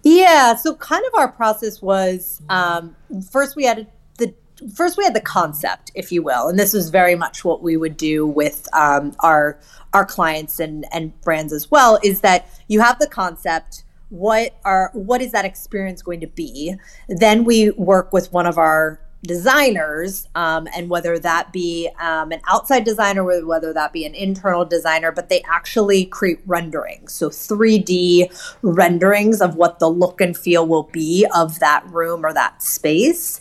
Yeah. 0.03 0.57
So 0.57 0.75
kind 0.77 1.05
of 1.07 1.19
our 1.19 1.31
process 1.31 1.83
was 1.83 2.41
um, 2.49 2.97
first 3.31 3.57
we 3.57 3.65
had 3.65 3.87
the 4.19 4.35
first 4.75 4.97
we 4.97 5.05
had 5.05 5.15
the 5.15 5.21
concept, 5.21 5.93
if 5.95 6.11
you 6.11 6.23
will, 6.23 6.49
and 6.49 6.59
this 6.59 6.75
is 6.75 6.91
very 6.91 7.15
much 7.15 7.45
what 7.45 7.63
we 7.63 7.77
would 7.77 7.97
do 7.97 8.27
with 8.27 8.69
um, 8.73 9.15
our 9.21 9.59
our 9.93 10.05
clients 10.05 10.59
and 10.59 10.87
and 10.93 11.19
brands 11.21 11.53
as 11.53 11.71
well. 11.71 11.99
Is 12.03 12.21
that 12.21 12.49
you 12.69 12.81
have 12.81 12.99
the 12.99 13.09
concept 13.09 13.85
what 14.11 14.57
are 14.65 14.91
what 14.93 15.23
is 15.23 15.33
that 15.33 15.45
experience 15.45 16.03
going 16.03 16.21
to 16.21 16.27
be 16.27 16.75
then 17.09 17.45
we 17.45 17.71
work 17.71 18.13
with 18.13 18.33
one 18.33 18.45
of 18.45 18.59
our 18.59 19.01
designers 19.23 20.29
um, 20.35 20.67
and 20.75 20.89
whether 20.89 21.19
that 21.19 21.53
be 21.53 21.89
um, 21.99 22.33
an 22.33 22.41
outside 22.49 22.85
designer 22.85 23.23
or 23.23 23.45
whether 23.45 23.73
that 23.73 23.93
be 23.93 24.07
an 24.07 24.15
internal 24.15 24.65
designer 24.65 25.13
but 25.13 25.29
they 25.29 25.43
actually 25.43 26.07
create 26.07 26.41
renderings 26.47 27.13
so 27.13 27.29
3d 27.29 28.31
renderings 28.63 29.43
of 29.43 29.57
what 29.57 29.79
the 29.79 29.89
look 29.89 30.21
and 30.23 30.39
feel 30.39 30.67
will 30.67 30.85
be 30.85 31.27
of 31.35 31.59
that 31.59 31.85
room 31.89 32.25
or 32.25 32.33
that 32.33 32.63
space 32.63 33.41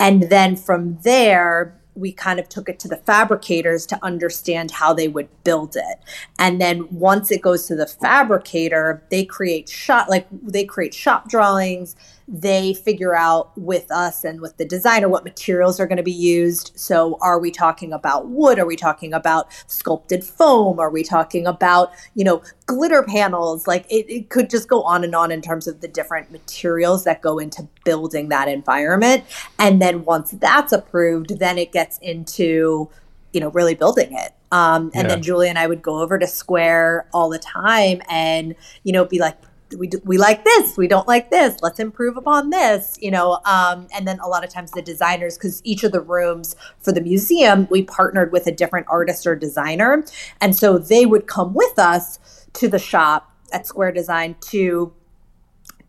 and 0.00 0.24
then 0.24 0.56
from 0.56 0.98
there 1.02 1.78
we 1.98 2.12
kind 2.12 2.38
of 2.38 2.48
took 2.48 2.68
it 2.68 2.78
to 2.78 2.88
the 2.88 2.96
fabricators 2.96 3.84
to 3.86 3.98
understand 4.04 4.70
how 4.70 4.94
they 4.94 5.08
would 5.08 5.28
build 5.42 5.76
it. 5.76 5.98
And 6.38 6.60
then 6.60 6.86
once 6.90 7.30
it 7.30 7.42
goes 7.42 7.66
to 7.66 7.74
the 7.74 7.86
fabricator, 7.86 9.02
they 9.10 9.24
create 9.24 9.68
shot 9.68 10.08
like 10.08 10.26
they 10.30 10.64
create 10.64 10.94
shop 10.94 11.28
drawings, 11.28 11.96
they 12.30 12.74
figure 12.74 13.16
out 13.16 13.56
with 13.56 13.90
us 13.90 14.22
and 14.22 14.42
with 14.42 14.58
the 14.58 14.64
designer 14.66 15.08
what 15.08 15.24
materials 15.24 15.80
are 15.80 15.86
going 15.86 15.96
to 15.96 16.02
be 16.02 16.12
used. 16.12 16.72
So, 16.74 17.16
are 17.22 17.38
we 17.38 17.50
talking 17.50 17.90
about 17.90 18.28
wood? 18.28 18.58
Are 18.58 18.66
we 18.66 18.76
talking 18.76 19.14
about 19.14 19.48
sculpted 19.66 20.22
foam? 20.22 20.78
Are 20.78 20.90
we 20.90 21.02
talking 21.02 21.46
about, 21.46 21.90
you 22.14 22.24
know, 22.24 22.42
glitter 22.66 23.02
panels? 23.02 23.66
Like 23.66 23.86
it, 23.90 24.10
it 24.12 24.28
could 24.28 24.50
just 24.50 24.68
go 24.68 24.82
on 24.82 25.04
and 25.04 25.14
on 25.14 25.32
in 25.32 25.40
terms 25.40 25.66
of 25.66 25.80
the 25.80 25.88
different 25.88 26.30
materials 26.30 27.04
that 27.04 27.22
go 27.22 27.38
into 27.38 27.66
building 27.84 28.28
that 28.28 28.46
environment. 28.46 29.24
And 29.58 29.80
then 29.80 30.04
once 30.04 30.32
that's 30.32 30.72
approved, 30.72 31.38
then 31.38 31.56
it 31.56 31.72
gets 31.72 31.96
into, 31.98 32.90
you 33.32 33.40
know, 33.40 33.48
really 33.48 33.74
building 33.74 34.12
it. 34.12 34.34
Um, 34.52 34.90
and 34.94 35.08
yeah. 35.08 35.14
then 35.14 35.22
Julie 35.22 35.48
and 35.48 35.58
I 35.58 35.66
would 35.66 35.82
go 35.82 36.00
over 36.00 36.18
to 36.18 36.26
Square 36.26 37.08
all 37.12 37.30
the 37.30 37.38
time 37.38 38.02
and, 38.08 38.54
you 38.82 38.92
know, 38.92 39.04
be 39.04 39.18
like, 39.18 39.36
we 39.76 39.90
we 40.04 40.16
like 40.18 40.44
this 40.44 40.76
we 40.76 40.88
don't 40.88 41.06
like 41.06 41.30
this 41.30 41.60
let's 41.62 41.78
improve 41.78 42.16
upon 42.16 42.50
this 42.50 42.96
you 43.00 43.10
know 43.10 43.40
um, 43.44 43.86
and 43.94 44.06
then 44.06 44.18
a 44.20 44.26
lot 44.26 44.44
of 44.44 44.50
times 44.50 44.70
the 44.72 44.82
designers 44.82 45.36
because 45.36 45.60
each 45.64 45.84
of 45.84 45.92
the 45.92 46.00
rooms 46.00 46.56
for 46.80 46.92
the 46.92 47.00
museum 47.00 47.66
we 47.70 47.82
partnered 47.82 48.32
with 48.32 48.46
a 48.46 48.52
different 48.52 48.86
artist 48.88 49.26
or 49.26 49.36
designer 49.36 50.04
and 50.40 50.56
so 50.56 50.78
they 50.78 51.04
would 51.04 51.26
come 51.26 51.54
with 51.54 51.78
us 51.78 52.18
to 52.52 52.68
the 52.68 52.78
shop 52.78 53.32
at 53.52 53.66
square 53.66 53.92
design 53.92 54.36
to 54.40 54.92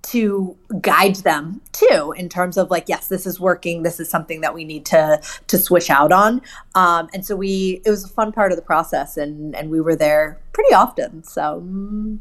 to 0.02 0.58
guide 0.80 1.18
them 1.18 1.62
too 1.74 2.14
in 2.18 2.30
terms 2.30 2.58
of 2.58 2.72
like 2.72 2.86
yes 2.88 3.10
this 3.10 3.26
is 3.26 3.40
working 3.40 3.84
this 3.84 4.00
is 4.00 4.10
something 4.10 4.42
that 4.42 4.54
we 4.54 4.64
need 4.64 4.86
to 4.86 5.22
to 5.48 5.58
switch 5.58 5.90
out 5.90 6.12
on 6.12 6.42
um, 6.76 7.10
and 7.14 7.26
so 7.26 7.36
we 7.36 7.82
it 7.86 7.90
was 7.90 8.06
a 8.06 8.08
fun 8.08 8.32
part 8.32 8.52
of 8.52 8.56
the 8.56 8.62
process 8.62 9.18
and 9.18 9.56
and 9.56 9.70
we 9.70 9.82
were 9.82 9.96
there 9.96 10.40
pretty 10.54 10.74
often 10.74 11.24
so 11.24 11.62
mm. 11.66 12.18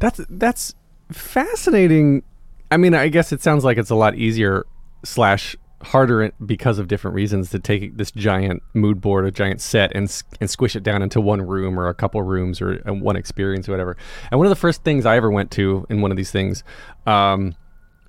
That's 0.00 0.20
that's 0.28 0.74
fascinating. 1.12 2.22
I 2.70 2.76
mean, 2.76 2.94
I 2.94 3.08
guess 3.08 3.32
it 3.32 3.42
sounds 3.42 3.64
like 3.64 3.78
it's 3.78 3.90
a 3.90 3.94
lot 3.94 4.16
easier 4.16 4.64
slash 5.04 5.56
harder 5.82 6.30
because 6.44 6.78
of 6.78 6.88
different 6.88 7.14
reasons 7.14 7.50
to 7.50 7.58
take 7.58 7.96
this 7.96 8.10
giant 8.10 8.62
mood 8.74 9.00
board, 9.00 9.24
a 9.26 9.30
giant 9.30 9.60
set, 9.60 9.92
and 9.94 10.22
and 10.40 10.50
squish 10.50 10.74
it 10.76 10.82
down 10.82 11.02
into 11.02 11.20
one 11.20 11.42
room 11.42 11.78
or 11.78 11.88
a 11.88 11.94
couple 11.94 12.22
rooms 12.22 12.60
or 12.60 12.76
one 12.86 13.16
experience 13.16 13.68
or 13.68 13.72
whatever. 13.72 13.96
And 14.30 14.38
one 14.38 14.46
of 14.46 14.50
the 14.50 14.56
first 14.56 14.84
things 14.84 15.06
I 15.06 15.16
ever 15.16 15.30
went 15.30 15.50
to 15.52 15.86
in 15.90 16.00
one 16.00 16.10
of 16.10 16.16
these 16.16 16.30
things 16.30 16.64
um, 17.06 17.54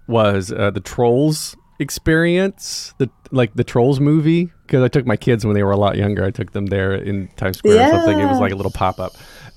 was 0.07 0.51
uh, 0.51 0.71
the 0.71 0.81
Trolls 0.81 1.55
experience, 1.79 2.93
the 2.99 3.09
like 3.31 3.53
the 3.53 3.63
Trolls 3.63 3.99
movie. 3.99 4.49
Because 4.65 4.83
I 4.83 4.87
took 4.87 5.05
my 5.05 5.17
kids 5.17 5.45
when 5.45 5.53
they 5.53 5.63
were 5.63 5.71
a 5.71 5.77
lot 5.77 5.97
younger. 5.97 6.23
I 6.23 6.31
took 6.31 6.53
them 6.53 6.67
there 6.67 6.93
in 6.93 7.27
Times 7.35 7.57
Square 7.57 7.75
yeah. 7.75 7.89
or 7.89 7.91
something. 7.91 8.19
It 8.19 8.25
was 8.25 8.39
like 8.39 8.53
a 8.53 8.55
little 8.55 8.71
pop 8.71 8.99
up 9.01 9.11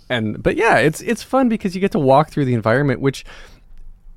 and 0.09 0.43
but 0.43 0.57
yeah, 0.57 0.79
it's 0.79 1.01
it's 1.01 1.23
fun 1.23 1.49
because 1.49 1.75
you 1.75 1.81
get 1.81 1.93
to 1.93 1.99
walk 1.99 2.31
through 2.31 2.45
the 2.45 2.55
environment, 2.55 3.01
which 3.01 3.25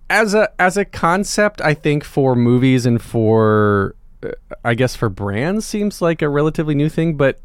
as 0.10 0.34
a 0.34 0.50
as 0.60 0.78
a 0.78 0.86
concept, 0.86 1.62
I 1.62 1.74
think 1.74 2.04
for 2.04 2.36
movies 2.36 2.86
and 2.86 3.02
for 3.02 3.96
uh, 4.24 4.32
I 4.64 4.74
guess 4.74 4.96
for 4.96 5.10
brands 5.10 5.66
seems 5.66 6.02
like 6.02 6.22
a 6.22 6.30
relatively 6.30 6.76
new 6.76 6.90
thing, 6.90 7.16
but 7.16 7.40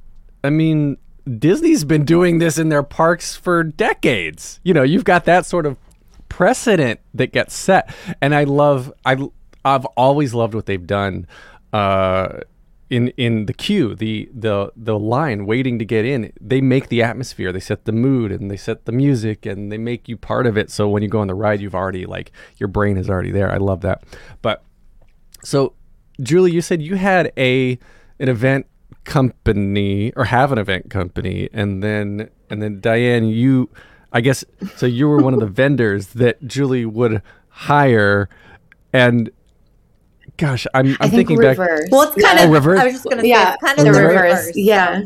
I 0.45 0.51
mean 0.51 0.97
Disney's 1.39 1.85
been 1.85 2.05
doing 2.05 2.39
this 2.39 2.59
in 2.59 2.69
their 2.69 2.83
parks 2.83 3.37
for 3.37 3.63
decades. 3.63 4.61
You 4.65 4.75
know, 4.75 4.83
you've 4.83 5.05
got 5.05 5.25
that 5.27 5.47
sort 5.47 5.67
of 5.67 5.77
precedent 6.29 7.01
that 7.15 7.33
gets 7.33 7.55
set, 7.55 7.95
and 8.21 8.35
I 8.35 8.45
love 8.45 8.93
I 9.05 9.17
I've 9.65 9.85
always 9.97 10.35
loved 10.35 10.55
what 10.55 10.67
they've 10.67 10.87
done. 10.87 11.27
Uh, 11.73 12.41
in 12.93 13.09
in 13.17 13.47
the 13.47 13.55
queue, 13.55 13.95
the 13.95 14.29
the 14.35 14.71
the 14.77 14.99
line 14.99 15.47
waiting 15.47 15.79
to 15.79 15.85
get 15.85 16.05
in, 16.05 16.31
they 16.39 16.61
make 16.61 16.91
the 16.91 17.03
atmosphere, 17.03 17.51
they 17.51 17.59
set 17.59 17.87
the 17.87 17.93
mood, 17.93 18.31
and 18.31 18.51
they 18.51 18.57
set 18.59 18.85
the 18.85 18.93
music, 18.93 19.47
and 19.47 19.73
they 19.73 19.79
make 19.79 20.11
you 20.11 20.19
part 20.19 20.47
of 20.47 20.59
it. 20.59 20.71
So 20.71 20.91
when 20.91 21.03
you 21.03 21.09
go 21.09 21.21
on 21.21 21.27
the 21.27 21.35
ride, 21.35 21.63
you've 21.63 21.75
already 21.75 22.05
like 22.05 22.33
your 22.59 22.69
brain 22.69 22.99
is 22.99 23.09
already 23.09 23.31
there. 23.31 23.51
I 23.51 23.57
love 23.57 23.81
that. 23.81 24.05
But 24.43 24.63
so, 25.43 25.73
Julie, 26.21 26.53
you 26.53 26.61
said 26.61 26.83
you 26.83 26.97
had 26.97 27.33
a 27.39 27.79
an 28.21 28.29
event 28.29 28.67
company 29.05 30.13
or 30.15 30.27
have 30.27 30.53
an 30.53 30.59
event 30.59 30.91
company, 30.91 31.49
and 31.51 31.83
then 31.83 32.29
and 32.51 32.61
then 32.61 32.79
Diane, 32.83 33.25
you, 33.25 33.71
I 34.13 34.21
guess, 34.21 34.45
so 34.77 34.85
you 34.85 35.09
were 35.09 35.23
one 35.23 35.33
of 35.33 35.41
the 35.41 35.47
vendors 35.63 36.09
that 36.09 36.47
Julie 36.47 36.85
would 36.85 37.23
hire, 37.49 38.29
and 38.93 39.31
gosh, 40.43 40.67
I'm, 40.75 40.97
I'm 41.01 41.11
thinking 41.11 41.39
reverse. 41.39 41.83
back. 41.83 41.93
Well, 41.93 42.03
it's 42.03 42.23
kind 42.23 42.39
yeah. 42.39 42.45
of 42.45 42.51
oh, 42.51 42.55
reverse. 42.55 42.81
I 42.81 42.85
was 42.85 42.93
just 42.95 43.05
going 43.05 43.19
to 43.19 43.27
yeah, 43.27 43.53
say, 43.53 43.59
kind 43.65 43.79
of 43.79 43.85
the 43.85 43.93
reverse. 43.93 44.47
reverse. 44.47 44.57
Yeah. 44.57 45.03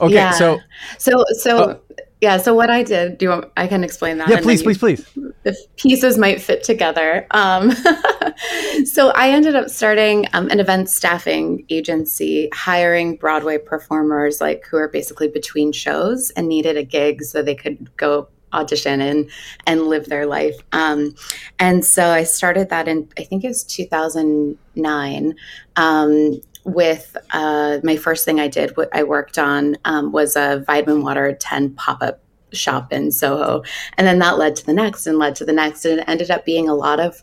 Okay, 0.00 0.14
yeah. 0.14 0.30
so 0.32 0.58
so 0.98 1.24
so 1.38 1.80
oh. 1.80 1.94
yeah. 2.20 2.38
So 2.38 2.54
what 2.54 2.70
I 2.70 2.82
did, 2.82 3.18
do 3.18 3.26
you 3.26 3.30
want? 3.30 3.52
I 3.56 3.66
can 3.66 3.84
explain 3.84 4.18
that. 4.18 4.28
Yeah, 4.28 4.40
please, 4.40 4.62
please, 4.62 4.78
please. 4.78 5.06
The 5.42 5.56
pieces 5.76 6.18
might 6.18 6.40
fit 6.40 6.64
together. 6.64 7.26
Um, 7.30 7.72
so 8.84 9.10
I 9.10 9.30
ended 9.30 9.54
up 9.54 9.68
starting 9.68 10.26
um, 10.32 10.48
an 10.50 10.58
event 10.58 10.90
staffing 10.90 11.64
agency, 11.70 12.48
hiring 12.52 13.16
Broadway 13.16 13.58
performers, 13.58 14.40
like 14.40 14.64
who 14.66 14.76
are 14.78 14.88
basically 14.88 15.28
between 15.28 15.70
shows 15.70 16.30
and 16.30 16.48
needed 16.48 16.76
a 16.76 16.84
gig 16.84 17.22
so 17.22 17.42
they 17.42 17.54
could 17.54 17.94
go 17.96 18.28
audition 18.52 19.00
and 19.00 19.30
and 19.66 19.86
live 19.86 20.06
their 20.06 20.26
life. 20.26 20.56
Um, 20.72 21.14
and 21.58 21.84
so 21.84 22.08
I 22.10 22.24
started 22.24 22.68
that 22.70 22.88
in 22.88 23.08
I 23.18 23.24
think 23.24 23.44
it 23.44 23.48
was 23.48 23.64
2009. 23.64 25.34
Um, 25.76 26.40
with 26.64 27.16
uh, 27.30 27.78
my 27.82 27.96
first 27.96 28.26
thing 28.26 28.38
I 28.38 28.46
did, 28.46 28.76
what 28.76 28.94
I 28.94 29.02
worked 29.02 29.38
on 29.38 29.78
um, 29.86 30.12
was 30.12 30.36
a 30.36 30.62
vitamin 30.66 31.02
water 31.02 31.32
10 31.32 31.70
pop 31.70 32.02
up 32.02 32.20
shop 32.52 32.92
in 32.92 33.10
Soho. 33.10 33.62
And 33.96 34.06
then 34.06 34.18
that 34.18 34.38
led 34.38 34.56
to 34.56 34.66
the 34.66 34.74
next 34.74 35.06
and 35.06 35.18
led 35.18 35.36
to 35.36 35.44
the 35.44 35.52
next. 35.52 35.84
And 35.84 36.00
it 36.00 36.04
ended 36.08 36.30
up 36.30 36.44
being 36.44 36.68
a 36.68 36.74
lot 36.74 37.00
of 37.00 37.22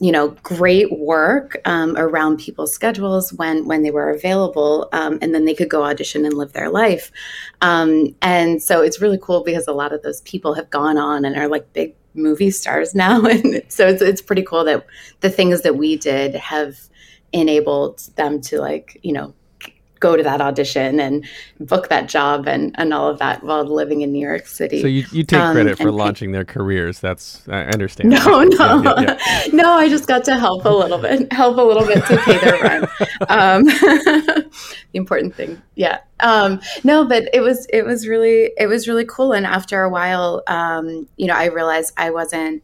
you 0.00 0.10
know 0.10 0.28
great 0.42 0.98
work 0.98 1.60
um, 1.64 1.96
around 1.96 2.38
people's 2.38 2.74
schedules 2.74 3.32
when 3.34 3.66
when 3.66 3.82
they 3.82 3.90
were 3.90 4.10
available 4.10 4.88
um, 4.92 5.18
and 5.22 5.34
then 5.34 5.44
they 5.44 5.54
could 5.54 5.68
go 5.68 5.84
audition 5.84 6.24
and 6.24 6.34
live 6.34 6.52
their 6.52 6.70
life. 6.70 7.10
Um, 7.60 8.14
and 8.22 8.62
so 8.62 8.82
it's 8.82 9.00
really 9.00 9.18
cool 9.20 9.44
because 9.44 9.68
a 9.68 9.72
lot 9.72 9.92
of 9.92 10.02
those 10.02 10.20
people 10.22 10.54
have 10.54 10.70
gone 10.70 10.98
on 10.98 11.24
and 11.24 11.36
are 11.36 11.48
like 11.48 11.72
big 11.72 11.94
movie 12.14 12.50
stars 12.50 12.94
now. 13.04 13.24
And 13.24 13.62
so 13.68 13.86
it's, 13.86 14.02
it's 14.02 14.22
pretty 14.22 14.42
cool 14.42 14.64
that 14.64 14.86
the 15.20 15.30
things 15.30 15.62
that 15.62 15.76
we 15.76 15.96
did 15.96 16.34
have 16.34 16.76
enabled 17.32 18.00
them 18.16 18.40
to 18.42 18.60
like 18.60 18.98
you 19.02 19.12
know 19.12 19.34
go 20.02 20.16
to 20.16 20.22
that 20.22 20.40
audition 20.40 21.00
and 21.00 21.24
book 21.60 21.88
that 21.88 22.08
job 22.08 22.46
and, 22.46 22.74
and 22.76 22.92
all 22.92 23.08
of 23.08 23.18
that 23.20 23.42
while 23.44 23.64
living 23.64 24.02
in 24.02 24.12
New 24.12 24.26
York 24.26 24.46
City. 24.46 24.82
So 24.82 24.88
you, 24.88 25.04
you 25.12 25.22
take 25.22 25.40
um, 25.40 25.54
credit 25.54 25.78
for 25.78 25.92
launching 25.92 26.32
their 26.32 26.44
careers. 26.44 27.00
That's 27.00 27.48
I 27.48 27.64
understand. 27.66 28.10
No, 28.10 28.42
no, 28.42 28.82
yeah, 28.82 29.00
yeah, 29.00 29.18
yeah. 29.46 29.46
no. 29.52 29.70
I 29.70 29.88
just 29.88 30.06
got 30.06 30.24
to 30.24 30.38
help 30.38 30.64
a 30.64 30.68
little 30.68 30.98
bit, 30.98 31.32
help 31.32 31.56
a 31.56 31.62
little 31.62 31.86
bit 31.86 32.04
to 32.06 32.16
pay 32.18 32.38
their 32.38 32.60
rent. 32.60 32.90
Um, 33.28 33.64
the 33.64 34.50
important 34.94 35.34
thing. 35.34 35.62
Yeah. 35.76 36.00
Um, 36.20 36.60
no, 36.82 37.04
but 37.04 37.28
it 37.32 37.40
was 37.40 37.66
it 37.66 37.84
was 37.84 38.08
really 38.08 38.52
it 38.58 38.66
was 38.66 38.88
really 38.88 39.04
cool. 39.04 39.32
And 39.32 39.46
after 39.46 39.82
a 39.82 39.88
while, 39.88 40.42
um, 40.48 41.08
you 41.16 41.26
know, 41.26 41.34
I 41.34 41.46
realized 41.46 41.92
I 41.96 42.10
wasn't 42.10 42.62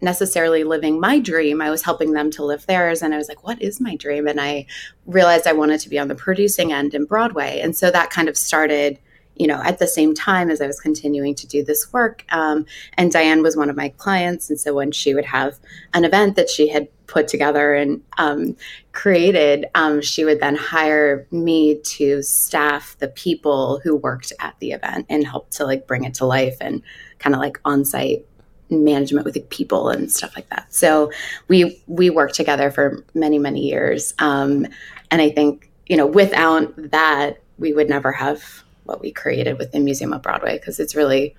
necessarily 0.00 0.64
living 0.64 1.00
my 1.00 1.18
dream. 1.18 1.60
I 1.60 1.70
was 1.70 1.82
helping 1.82 2.12
them 2.12 2.30
to 2.32 2.44
live 2.44 2.66
theirs. 2.66 3.02
And 3.02 3.14
I 3.14 3.16
was 3.16 3.28
like, 3.28 3.44
what 3.44 3.60
is 3.62 3.80
my 3.80 3.96
dream? 3.96 4.26
And 4.26 4.40
I 4.40 4.66
realized 5.06 5.46
I 5.46 5.52
wanted 5.52 5.80
to 5.80 5.88
be 5.88 5.98
on 5.98 6.08
the 6.08 6.14
producing 6.14 6.72
end 6.72 6.94
in 6.94 7.04
Broadway. 7.04 7.60
And 7.60 7.76
so 7.76 7.90
that 7.90 8.10
kind 8.10 8.28
of 8.28 8.36
started 8.36 8.98
you 9.36 9.46
know, 9.46 9.60
at 9.64 9.78
the 9.78 9.86
same 9.86 10.14
time 10.14 10.50
as 10.50 10.60
I 10.60 10.66
was 10.66 10.80
continuing 10.80 11.34
to 11.36 11.46
do 11.46 11.64
this 11.64 11.92
work. 11.92 12.24
Um, 12.30 12.66
and 12.96 13.10
Diane 13.10 13.42
was 13.42 13.56
one 13.56 13.68
of 13.68 13.76
my 13.76 13.88
clients. 13.90 14.48
And 14.48 14.58
so 14.60 14.74
when 14.74 14.92
she 14.92 15.14
would 15.14 15.24
have 15.24 15.58
an 15.92 16.04
event 16.04 16.36
that 16.36 16.48
she 16.48 16.68
had 16.68 16.88
put 17.06 17.28
together 17.28 17.74
and 17.74 18.00
um, 18.16 18.56
created, 18.92 19.66
um, 19.74 20.00
she 20.00 20.24
would 20.24 20.40
then 20.40 20.54
hire 20.54 21.26
me 21.30 21.80
to 21.80 22.22
staff 22.22 22.96
the 23.00 23.08
people 23.08 23.80
who 23.82 23.96
worked 23.96 24.32
at 24.40 24.54
the 24.60 24.72
event 24.72 25.06
and 25.08 25.26
help 25.26 25.50
to 25.50 25.64
like 25.64 25.86
bring 25.86 26.04
it 26.04 26.14
to 26.14 26.26
life 26.26 26.56
and 26.60 26.82
kind 27.18 27.34
of 27.34 27.40
like 27.40 27.58
on 27.64 27.84
site 27.84 28.24
management 28.70 29.24
with 29.24 29.34
the 29.34 29.40
people 29.40 29.88
and 29.88 30.10
stuff 30.10 30.34
like 30.36 30.48
that. 30.50 30.72
So 30.72 31.10
we 31.48 31.82
we 31.86 32.10
worked 32.10 32.34
together 32.34 32.70
for 32.70 33.04
many 33.14 33.38
many 33.38 33.60
years, 33.60 34.14
um, 34.18 34.66
and 35.10 35.20
I 35.22 35.30
think 35.30 35.70
you 35.86 35.96
know 35.96 36.06
without 36.06 36.72
that 36.90 37.38
we 37.58 37.72
would 37.72 37.88
never 37.88 38.12
have 38.12 38.64
what 38.84 39.00
we 39.00 39.10
created 39.10 39.58
with 39.58 39.72
the 39.72 39.80
Museum 39.80 40.12
of 40.12 40.22
Broadway 40.22 40.58
because 40.58 40.78
it's 40.78 40.94
really 40.94 41.34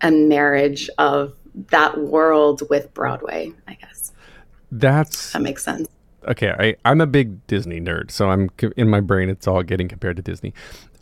a 0.00 0.10
marriage 0.10 0.90
of 0.98 1.34
that 1.70 1.98
world 1.98 2.62
with 2.68 2.92
Broadway, 2.94 3.52
I 3.68 3.74
guess. 3.74 4.12
That's 4.70 5.32
that 5.32 5.42
makes 5.42 5.64
sense. 5.64 5.88
Okay, 6.26 6.54
I, 6.56 6.76
I'm 6.84 7.00
a 7.00 7.06
big 7.06 7.44
Disney 7.48 7.80
nerd, 7.80 8.10
so 8.10 8.30
I'm 8.30 8.48
in 8.76 8.88
my 8.88 9.00
brain. 9.00 9.28
It's 9.28 9.48
all 9.48 9.62
getting 9.62 9.88
compared 9.88 10.16
to 10.16 10.22
Disney, 10.22 10.54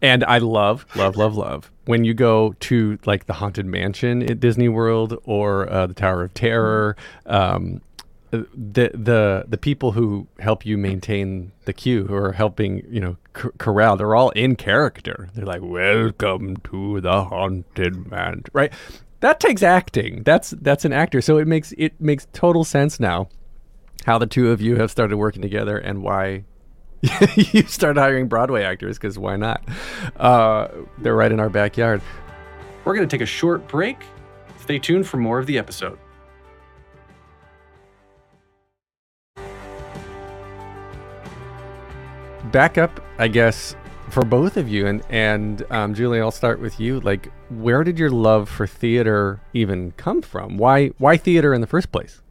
and 0.03 0.25
I 0.25 0.39
love, 0.39 0.87
love, 0.95 1.17
love, 1.17 1.37
love 1.37 1.71
when 1.85 2.05
you 2.05 2.15
go 2.15 2.55
to 2.61 2.99
like 3.05 3.27
the 3.27 3.35
Haunted 3.35 3.67
Mansion 3.67 4.23
at 4.23 4.41
Disney 4.41 4.69
World 4.69 5.19
or 5.25 5.71
uh, 5.71 5.87
the 5.87 5.95
Tower 5.95 6.23
of 6.25 6.35
Terror. 6.35 6.97
Um, 7.27 7.83
the 8.31 8.93
the 8.95 9.45
the 9.49 9.59
people 9.59 9.91
who 9.91 10.29
help 10.39 10.65
you 10.65 10.79
maintain 10.79 11.51
the 11.65 11.73
queue 11.73 12.07
who 12.07 12.15
are 12.15 12.31
helping 12.31 12.87
you 12.89 13.01
know 13.01 13.17
c- 13.37 13.49
corral 13.59 13.97
they're 13.97 14.15
all 14.15 14.31
in 14.31 14.55
character. 14.55 15.29
They're 15.35 15.45
like 15.45 15.63
welcome 15.63 16.57
to 16.59 17.01
the 17.01 17.25
haunted 17.25 18.09
man 18.09 18.45
right? 18.53 18.73
That 19.19 19.41
takes 19.41 19.63
acting. 19.63 20.23
That's 20.23 20.51
that's 20.51 20.85
an 20.85 20.93
actor. 20.93 21.21
So 21.21 21.39
it 21.39 21.49
makes 21.49 21.73
it 21.77 22.01
makes 22.01 22.29
total 22.33 22.63
sense 22.63 23.01
now 23.01 23.29
how 24.07 24.17
the 24.17 24.27
two 24.27 24.51
of 24.51 24.61
you 24.61 24.77
have 24.77 24.91
started 24.91 25.17
working 25.17 25.43
together 25.43 25.77
and 25.77 26.03
why 26.03 26.45
you 27.37 27.63
start 27.63 27.97
hiring 27.97 28.29
broadway 28.29 28.63
actors 28.63 28.99
because 28.99 29.19
why 29.19 29.37
not 29.37 29.63
uh, 30.17 30.69
they're 30.99 31.17
right 31.17 31.33
in 31.33 31.41
our 31.41 31.51
backyard 31.51 32.03
we're 32.85 32.95
going 32.95 33.07
to 33.07 33.15
take 33.15 33.23
a 33.23 33.27
short 33.27 33.67
break 33.69 33.99
stay 34.61 34.79
tuned 34.79 35.07
for 35.07 35.17
more 35.17 35.39
of 35.39 35.47
the 35.47 35.59
episode 35.59 35.99
back 42.51 42.79
up, 42.79 43.01
I 43.19 43.29
guess, 43.29 43.77
for 44.09 44.25
both 44.25 44.57
of 44.57 44.69
you, 44.69 44.87
and 44.87 45.03
and 45.09 45.65
um, 45.71 45.95
Julie, 45.95 46.21
I'll 46.21 46.31
start 46.31 46.61
with 46.61 46.81
you. 46.81 47.01
Like, 47.01 47.31
where 47.49 47.85
did 47.85 47.99
your 47.99 48.11
love 48.11 48.49
for 48.49 48.67
theater 48.67 49.41
even 49.53 49.93
come 49.93 50.23
from? 50.23 50.57
Why 50.57 50.89
why 50.99 51.17
theater 51.17 51.55
in 51.55 51.61
the 51.61 51.67
first 51.67 51.93
place? 51.93 52.23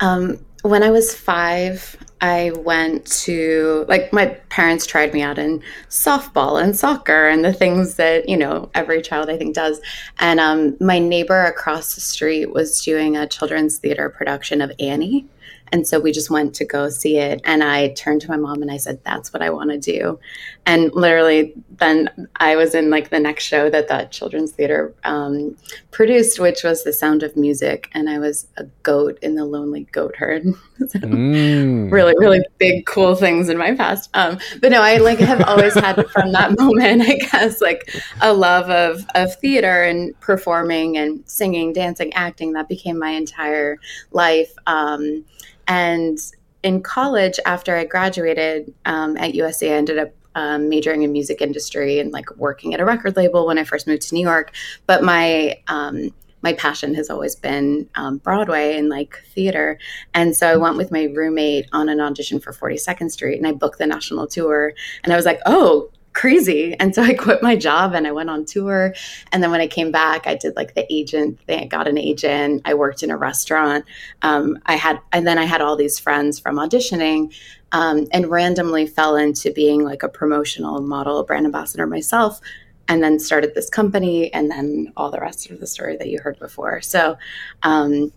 Um, 0.00 0.44
when 0.64 0.82
I 0.82 0.90
was 0.90 1.14
five, 1.14 1.94
I 2.22 2.52
went 2.56 3.04
to 3.24 3.84
like 3.86 4.14
my 4.14 4.28
parents 4.48 4.86
tried 4.86 5.12
me 5.12 5.20
out 5.20 5.38
in 5.38 5.62
softball 5.90 6.60
and 6.60 6.74
soccer 6.74 7.28
and 7.28 7.44
the 7.44 7.52
things 7.52 7.96
that 7.96 8.30
you 8.30 8.36
know 8.38 8.70
every 8.74 9.02
child 9.02 9.28
I 9.28 9.36
think 9.36 9.54
does. 9.54 9.78
And 10.20 10.40
um, 10.40 10.74
my 10.80 10.98
neighbor 10.98 11.44
across 11.44 11.94
the 11.94 12.00
street 12.00 12.46
was 12.46 12.82
doing 12.82 13.14
a 13.14 13.28
children's 13.28 13.76
theater 13.76 14.08
production 14.08 14.62
of 14.62 14.72
Annie, 14.80 15.26
and 15.74 15.86
so 15.86 15.98
we 15.98 16.12
just 16.12 16.30
went 16.30 16.54
to 16.54 16.64
go 16.64 16.88
see 16.88 17.18
it. 17.18 17.40
And 17.44 17.64
I 17.64 17.88
turned 17.88 18.20
to 18.22 18.30
my 18.30 18.36
mom 18.36 18.62
and 18.62 18.70
I 18.70 18.76
said, 18.76 19.02
That's 19.04 19.32
what 19.32 19.42
I 19.42 19.50
want 19.50 19.70
to 19.70 19.78
do. 19.78 20.18
And 20.66 20.92
literally, 20.94 21.52
then 21.76 22.28
I 22.36 22.56
was 22.56 22.74
in 22.74 22.88
like 22.88 23.10
the 23.10 23.20
next 23.20 23.44
show 23.44 23.68
that 23.68 23.88
that 23.88 24.12
children's 24.12 24.52
theater 24.52 24.94
um, 25.04 25.56
produced, 25.90 26.40
which 26.40 26.62
was 26.64 26.84
The 26.84 26.92
Sound 26.92 27.22
of 27.22 27.36
Music. 27.36 27.90
And 27.92 28.08
I 28.08 28.18
was 28.18 28.46
a 28.56 28.64
goat 28.82 29.18
in 29.20 29.34
the 29.34 29.44
Lonely 29.44 29.84
Goat 29.92 30.16
Herd. 30.16 30.44
so 30.78 30.98
mm. 31.00 31.92
Really, 31.92 32.14
really 32.16 32.40
big, 32.58 32.86
cool 32.86 33.14
things 33.14 33.50
in 33.50 33.58
my 33.58 33.74
past. 33.74 34.08
Um, 34.14 34.38
but 34.62 34.70
no, 34.70 34.80
I 34.80 34.96
like 34.96 35.18
have 35.18 35.42
always 35.42 35.74
had 35.74 36.08
from 36.10 36.32
that 36.32 36.58
moment, 36.58 37.02
I 37.02 37.16
guess, 37.16 37.60
like 37.60 37.94
a 38.22 38.32
love 38.32 38.70
of, 38.70 39.04
of 39.14 39.36
theater 39.36 39.82
and 39.82 40.18
performing 40.20 40.96
and 40.96 41.22
singing, 41.28 41.74
dancing, 41.74 42.12
acting. 42.14 42.52
That 42.54 42.68
became 42.68 42.98
my 42.98 43.10
entire 43.10 43.78
life. 44.12 44.52
Um, 44.66 45.26
and 45.68 46.18
in 46.62 46.82
college, 46.82 47.38
after 47.44 47.76
I 47.76 47.84
graduated 47.84 48.72
um, 48.86 49.18
at 49.18 49.34
USC, 49.34 49.68
I 49.68 49.74
ended 49.74 49.98
up 49.98 50.10
um, 50.34 50.68
majoring 50.68 51.02
in 51.02 51.12
music 51.12 51.40
industry 51.40 51.98
and 51.98 52.12
like 52.12 52.34
working 52.36 52.74
at 52.74 52.80
a 52.80 52.84
record 52.84 53.16
label 53.16 53.46
when 53.46 53.58
I 53.58 53.64
first 53.64 53.86
moved 53.86 54.02
to 54.02 54.14
New 54.14 54.22
York. 54.22 54.52
But 54.86 55.02
my 55.02 55.58
um, 55.68 56.12
my 56.44 56.52
passion 56.52 56.94
has 56.94 57.08
always 57.08 57.34
been 57.34 57.88
um, 57.94 58.18
Broadway 58.18 58.76
and 58.76 58.90
like 58.90 59.16
theater. 59.34 59.78
And 60.12 60.36
so 60.36 60.46
I 60.46 60.56
went 60.56 60.76
with 60.76 60.92
my 60.92 61.04
roommate 61.04 61.66
on 61.72 61.88
an 61.88 62.00
audition 62.00 62.38
for 62.38 62.52
42nd 62.52 63.10
Street 63.10 63.38
and 63.38 63.46
I 63.46 63.52
booked 63.52 63.78
the 63.78 63.86
national 63.86 64.26
tour. 64.26 64.74
And 65.02 65.12
I 65.12 65.16
was 65.16 65.24
like, 65.24 65.40
oh, 65.46 65.90
crazy. 66.12 66.74
And 66.78 66.94
so 66.94 67.02
I 67.02 67.14
quit 67.18 67.42
my 67.42 67.56
job 67.56 67.94
and 67.94 68.06
I 68.06 68.12
went 68.12 68.28
on 68.28 68.44
tour. 68.44 68.94
And 69.32 69.42
then 69.42 69.50
when 69.50 69.62
I 69.62 69.66
came 69.66 69.90
back, 69.90 70.26
I 70.26 70.34
did 70.34 70.54
like 70.54 70.74
the 70.74 70.86
agent 70.92 71.40
thing. 71.46 71.62
I 71.62 71.66
got 71.66 71.88
an 71.88 71.96
agent. 71.98 72.60
I 72.66 72.74
worked 72.74 73.02
in 73.02 73.10
a 73.10 73.16
restaurant. 73.16 73.86
Um, 74.20 74.58
I 74.66 74.76
had, 74.76 75.00
and 75.12 75.26
then 75.26 75.38
I 75.38 75.44
had 75.44 75.62
all 75.62 75.76
these 75.76 75.98
friends 75.98 76.38
from 76.38 76.56
auditioning 76.56 77.34
um, 77.74 78.06
and 78.12 78.30
randomly 78.30 78.86
fell 78.86 79.16
into 79.16 79.52
being 79.52 79.84
like 79.84 80.02
a 80.02 80.08
promotional 80.08 80.80
model, 80.80 81.24
brand 81.24 81.44
ambassador 81.44 81.86
myself. 81.86 82.40
And 82.86 83.02
then 83.02 83.18
started 83.18 83.54
this 83.54 83.70
company, 83.70 84.30
and 84.34 84.50
then 84.50 84.92
all 84.94 85.10
the 85.10 85.18
rest 85.18 85.50
of 85.50 85.58
the 85.58 85.66
story 85.66 85.96
that 85.96 86.08
you 86.08 86.20
heard 86.20 86.38
before. 86.38 86.82
So, 86.82 87.16
um, 87.62 88.12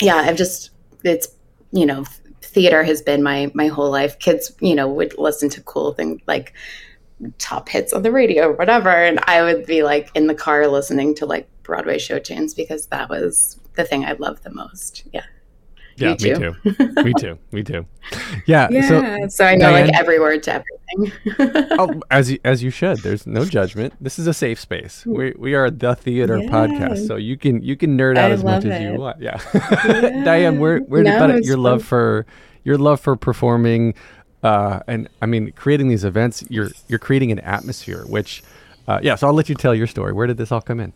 yeah, 0.00 0.14
I've 0.14 0.36
just 0.36 0.70
it's 1.02 1.26
you 1.72 1.84
know 1.84 2.04
theater 2.40 2.84
has 2.84 3.02
been 3.02 3.20
my 3.20 3.50
my 3.52 3.66
whole 3.66 3.90
life. 3.90 4.20
Kids, 4.20 4.52
you 4.60 4.76
know, 4.76 4.86
would 4.86 5.18
listen 5.18 5.48
to 5.50 5.60
cool 5.62 5.92
things 5.92 6.20
like 6.28 6.52
top 7.38 7.68
hits 7.68 7.92
on 7.92 8.02
the 8.02 8.12
radio 8.12 8.48
or 8.48 8.52
whatever. 8.52 8.90
And 8.90 9.18
I 9.26 9.42
would 9.42 9.66
be 9.66 9.82
like 9.82 10.10
in 10.14 10.28
the 10.28 10.34
car 10.36 10.66
listening 10.68 11.16
to 11.16 11.26
like 11.26 11.48
Broadway 11.64 11.98
show 11.98 12.18
tunes 12.20 12.54
because 12.54 12.86
that 12.86 13.08
was 13.08 13.58
the 13.74 13.84
thing 13.84 14.04
I 14.04 14.12
loved 14.12 14.44
the 14.44 14.52
most. 14.52 15.04
Yeah. 15.12 15.24
Yeah, 16.02 16.16
me 16.20 16.34
too. 16.34 17.02
me 17.04 17.12
too. 17.18 17.38
Me 17.52 17.62
too. 17.62 17.86
Yeah. 18.46 18.68
Yeah. 18.70 18.88
So, 18.88 19.28
so 19.28 19.44
I 19.44 19.54
know 19.54 19.70
Diane, 19.70 19.86
like 19.86 19.96
every 19.98 20.18
word 20.18 20.42
to 20.44 20.54
everything. 20.54 21.12
oh, 21.78 22.00
as 22.10 22.30
you 22.30 22.38
as 22.44 22.62
you 22.62 22.70
should. 22.70 22.98
There's 22.98 23.26
no 23.26 23.44
judgment. 23.44 23.94
This 24.00 24.18
is 24.18 24.26
a 24.26 24.34
safe 24.34 24.60
space. 24.60 25.06
We 25.06 25.34
we 25.38 25.54
are 25.54 25.70
the 25.70 25.94
theater 25.94 26.38
yeah. 26.38 26.50
podcast, 26.50 27.06
so 27.06 27.16
you 27.16 27.36
can 27.36 27.62
you 27.62 27.76
can 27.76 27.96
nerd 27.96 28.18
out 28.18 28.30
I 28.30 28.34
as 28.34 28.44
much 28.44 28.64
it. 28.64 28.72
as 28.72 28.82
you 28.82 28.98
want. 28.98 29.20
Yeah. 29.20 29.40
yeah. 29.54 30.24
Diane, 30.24 30.58
where 30.58 30.78
where 30.80 31.02
no, 31.02 31.26
did 31.26 31.44
your 31.44 31.56
fun. 31.56 31.62
love 31.62 31.84
for 31.84 32.26
your 32.64 32.78
love 32.78 33.00
for 33.00 33.16
performing 33.16 33.94
uh, 34.42 34.80
and 34.88 35.08
I 35.20 35.26
mean, 35.26 35.52
creating 35.52 35.88
these 35.88 36.04
events, 36.04 36.44
you're 36.48 36.70
you're 36.88 36.98
creating 36.98 37.30
an 37.32 37.38
atmosphere. 37.40 38.04
Which, 38.06 38.42
uh, 38.88 38.98
yeah. 39.02 39.14
So 39.14 39.28
I'll 39.28 39.34
let 39.34 39.48
you 39.48 39.54
tell 39.54 39.74
your 39.74 39.86
story. 39.86 40.12
Where 40.12 40.26
did 40.26 40.36
this 40.36 40.50
all 40.50 40.60
come 40.60 40.80
in? 40.80 40.92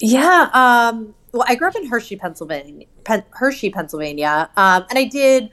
Yeah. 0.00 0.50
Um, 0.52 1.14
well, 1.36 1.46
I 1.48 1.54
grew 1.54 1.68
up 1.68 1.76
in 1.76 1.86
Hershey, 1.86 2.16
Pennsylvania. 2.16 2.86
Pen- 3.04 3.24
Hershey, 3.30 3.70
Pennsylvania, 3.70 4.50
um, 4.56 4.84
and 4.90 4.98
I 4.98 5.04
did, 5.04 5.50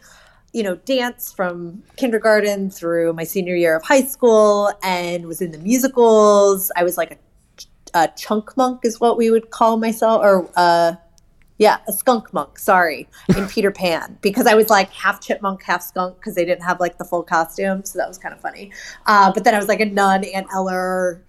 you 0.54 0.64
know, 0.64 0.76
dance 0.76 1.32
from 1.34 1.84
kindergarten 1.98 2.70
through 2.70 3.14
my 3.14 3.24
senior 3.24 3.56
year 3.56 3.76
of 3.76 3.84
high 3.84 4.04
school, 4.04 4.72
and 4.84 5.26
was 5.28 5.42
in 5.42 5.52
the 5.52 5.58
musicals. 5.60 6.72
I 6.76 6.84
was 6.84 6.98
like 6.98 7.20
a, 7.94 8.00
a 8.06 8.10
chunk 8.16 8.56
monk, 8.58 8.82
is 8.84 9.00
what 9.00 9.18
we 9.18 9.30
would 9.30 9.50
call 9.52 9.78
myself, 9.78 10.22
or 10.24 10.50
uh, 10.56 10.96
yeah, 11.58 11.78
a 11.88 11.94
skunk 11.94 12.34
monk, 12.34 12.58
sorry, 12.58 13.08
in 13.38 13.48
Peter 13.50 13.72
Pan, 13.72 14.18
because 14.22 14.48
I 14.48 14.56
was 14.56 14.70
like 14.70 14.90
half 14.92 15.22
chipmunk, 15.22 15.64
half 15.64 15.82
skunk, 15.82 16.18
because 16.18 16.36
they 16.36 16.46
didn't 16.46 16.64
have 16.64 16.80
like 16.80 16.98
the 16.98 17.06
full 17.06 17.24
costume. 17.24 17.86
So 17.86 18.00
that 18.00 18.08
was 18.08 18.18
kind 18.18 18.34
of 18.34 18.42
funny. 18.42 18.72
Uh, 19.06 19.32
but 19.32 19.44
then 19.44 19.54
I 19.54 19.60
was 19.60 19.68
like 19.68 19.80
a 19.80 19.86
nun, 19.86 20.24
Aunt 20.26 20.48
Eller, 20.54 21.24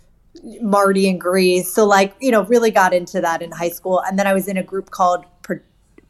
Marty 0.60 1.08
and 1.08 1.20
Grease. 1.20 1.72
So, 1.72 1.84
like, 1.84 2.14
you 2.20 2.30
know, 2.30 2.44
really 2.44 2.70
got 2.70 2.92
into 2.92 3.20
that 3.20 3.42
in 3.42 3.52
high 3.52 3.70
school. 3.70 4.02
And 4.02 4.18
then 4.18 4.26
I 4.26 4.34
was 4.34 4.48
in 4.48 4.56
a 4.56 4.62
group 4.62 4.90
called 4.90 5.24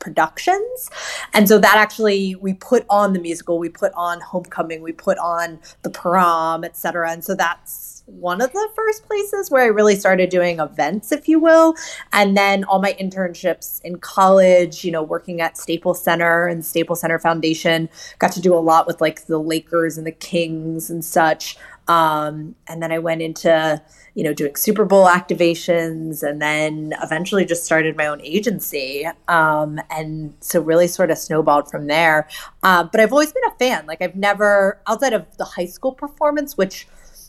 productions. 0.00 0.90
And 1.32 1.48
so 1.48 1.58
that 1.58 1.76
actually, 1.76 2.34
we 2.34 2.52
put 2.52 2.84
on 2.90 3.14
the 3.14 3.18
musical, 3.18 3.58
we 3.58 3.70
put 3.70 3.90
on 3.94 4.20
Homecoming, 4.20 4.82
we 4.82 4.92
put 4.92 5.16
on 5.16 5.58
the 5.80 5.88
prom, 5.88 6.62
et 6.62 6.76
cetera. 6.76 7.10
And 7.10 7.24
so 7.24 7.34
that's 7.34 8.02
one 8.04 8.42
of 8.42 8.52
the 8.52 8.68
first 8.76 9.06
places 9.06 9.50
where 9.50 9.62
I 9.62 9.68
really 9.68 9.96
started 9.96 10.28
doing 10.28 10.60
events, 10.60 11.10
if 11.10 11.26
you 11.26 11.38
will. 11.38 11.74
And 12.12 12.36
then 12.36 12.64
all 12.64 12.82
my 12.82 12.92
internships 13.00 13.80
in 13.82 13.96
college, 13.96 14.84
you 14.84 14.90
know, 14.90 15.02
working 15.02 15.40
at 15.40 15.56
Staples 15.56 16.04
Center 16.04 16.46
and 16.48 16.66
Staples 16.66 17.00
Center 17.00 17.18
Foundation, 17.18 17.88
got 18.18 18.32
to 18.32 18.42
do 18.42 18.54
a 18.54 18.60
lot 18.60 18.86
with 18.86 19.00
like 19.00 19.24
the 19.24 19.38
Lakers 19.38 19.96
and 19.96 20.06
the 20.06 20.12
Kings 20.12 20.90
and 20.90 21.02
such. 21.02 21.56
Um, 21.88 22.56
and 22.68 22.82
then 22.82 22.92
I 22.92 22.98
went 22.98 23.22
into, 23.22 23.82
you 24.14 24.22
know, 24.22 24.32
doing 24.32 24.54
Super 24.54 24.84
Bowl 24.84 25.06
activations 25.06 26.22
and 26.22 26.40
then 26.40 26.94
eventually 27.02 27.44
just 27.44 27.64
started 27.64 27.96
my 27.96 28.06
own 28.06 28.20
agency. 28.22 29.06
Um, 29.26 29.80
and 29.90 30.34
so 30.40 30.60
really 30.60 30.86
sort 30.86 31.10
of 31.10 31.18
snowballed 31.18 31.68
from 31.68 31.88
there. 31.88 32.28
Uh, 32.62 32.84
but 32.84 33.00
I've 33.00 33.12
always 33.12 33.32
been 33.32 33.42
a 33.44 33.58
fan. 33.58 33.86
Like 33.86 34.00
I've 34.00 34.14
never, 34.14 34.80
outside 34.86 35.12
of 35.12 35.36
the 35.36 35.44
high 35.44 35.66
school 35.66 35.92
performance, 35.92 36.56
which 36.56 36.86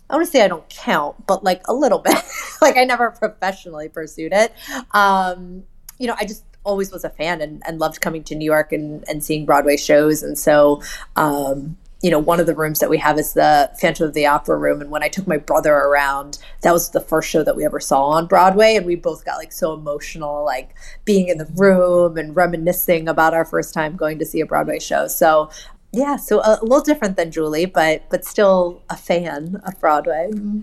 I 0.09 0.15
want 0.15 0.25
to 0.27 0.31
say 0.31 0.43
I 0.43 0.47
don't 0.47 0.67
count, 0.69 1.25
but 1.25 1.43
like 1.43 1.67
a 1.67 1.73
little 1.73 1.99
bit. 2.05 2.17
like 2.61 2.77
I 2.77 2.83
never 2.83 3.09
professionally 3.11 3.89
pursued 3.89 4.31
it. 4.33 4.53
Um, 4.91 5.63
you 5.97 6.07
know, 6.07 6.15
I 6.19 6.25
just 6.25 6.43
always 6.63 6.91
was 6.91 7.03
a 7.03 7.09
fan 7.09 7.41
and, 7.41 7.63
and 7.67 7.79
loved 7.79 8.01
coming 8.01 8.23
to 8.25 8.35
New 8.35 8.45
York 8.45 8.71
and, 8.71 9.03
and 9.07 9.23
seeing 9.23 9.45
Broadway 9.45 9.77
shows. 9.77 10.21
And 10.23 10.37
so, 10.37 10.81
um, 11.15 11.77
you 12.05 12.11
know, 12.11 12.19
one 12.19 12.39
of 12.39 12.45
the 12.45 12.53
rooms 12.53 12.81
that 12.81 12.89
we 12.91 12.99
have 12.99 13.17
is 13.17 13.33
the 13.33 13.67
Phantom 13.81 14.05
of 14.05 14.13
the 14.13 14.27
Opera 14.27 14.59
room. 14.59 14.79
And 14.79 14.91
when 14.91 15.01
I 15.01 15.07
took 15.07 15.25
my 15.25 15.37
brother 15.37 15.73
around, 15.73 16.37
that 16.61 16.71
was 16.71 16.91
the 16.91 16.99
first 16.99 17.27
show 17.27 17.43
that 17.43 17.55
we 17.55 17.65
ever 17.65 17.79
saw 17.79 18.09
on 18.09 18.27
Broadway. 18.27 18.75
And 18.75 18.85
we 18.85 18.95
both 18.95 19.25
got 19.25 19.37
like 19.37 19.51
so 19.51 19.73
emotional, 19.73 20.45
like 20.45 20.75
being 21.03 21.29
in 21.29 21.39
the 21.39 21.49
room 21.55 22.15
and 22.15 22.35
reminiscing 22.35 23.07
about 23.07 23.33
our 23.33 23.43
first 23.43 23.73
time 23.73 23.95
going 23.95 24.19
to 24.19 24.25
see 24.25 24.39
a 24.39 24.45
Broadway 24.45 24.77
show. 24.77 25.07
So, 25.07 25.49
yeah, 25.93 26.15
so 26.17 26.41
a, 26.41 26.59
little 26.61 26.81
different 26.81 27.17
than 27.17 27.31
Julie, 27.31 27.65
but 27.65 28.07
but 28.11 28.23
still 28.23 28.83
a 28.87 28.95
fan 28.95 29.59
of 29.65 29.79
Broadway. 29.79 30.29
Mm-hmm. 30.31 30.59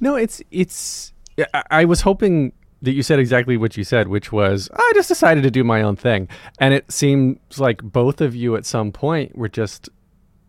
No, 0.00 0.16
it's 0.16 0.40
it's. 0.50 1.12
I, 1.52 1.62
I 1.70 1.84
was 1.84 2.00
hoping 2.00 2.54
that 2.80 2.92
you 2.92 3.02
said 3.02 3.18
exactly 3.18 3.58
what 3.58 3.76
you 3.76 3.84
said, 3.84 4.08
which 4.08 4.32
was 4.32 4.70
I 4.72 4.92
just 4.94 5.08
decided 5.08 5.42
to 5.42 5.50
do 5.50 5.62
my 5.62 5.82
own 5.82 5.96
thing, 5.96 6.26
and 6.58 6.72
it 6.72 6.90
seems 6.90 7.58
like 7.58 7.82
both 7.82 8.22
of 8.22 8.34
you 8.34 8.56
at 8.56 8.64
some 8.64 8.92
point 8.92 9.36
were 9.36 9.50
just 9.50 9.90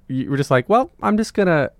you 0.07 0.29
were 0.29 0.37
just 0.37 0.51
like, 0.51 0.69
well, 0.69 0.91
I'm 1.01 1.17
just 1.17 1.33
gonna 1.33 1.71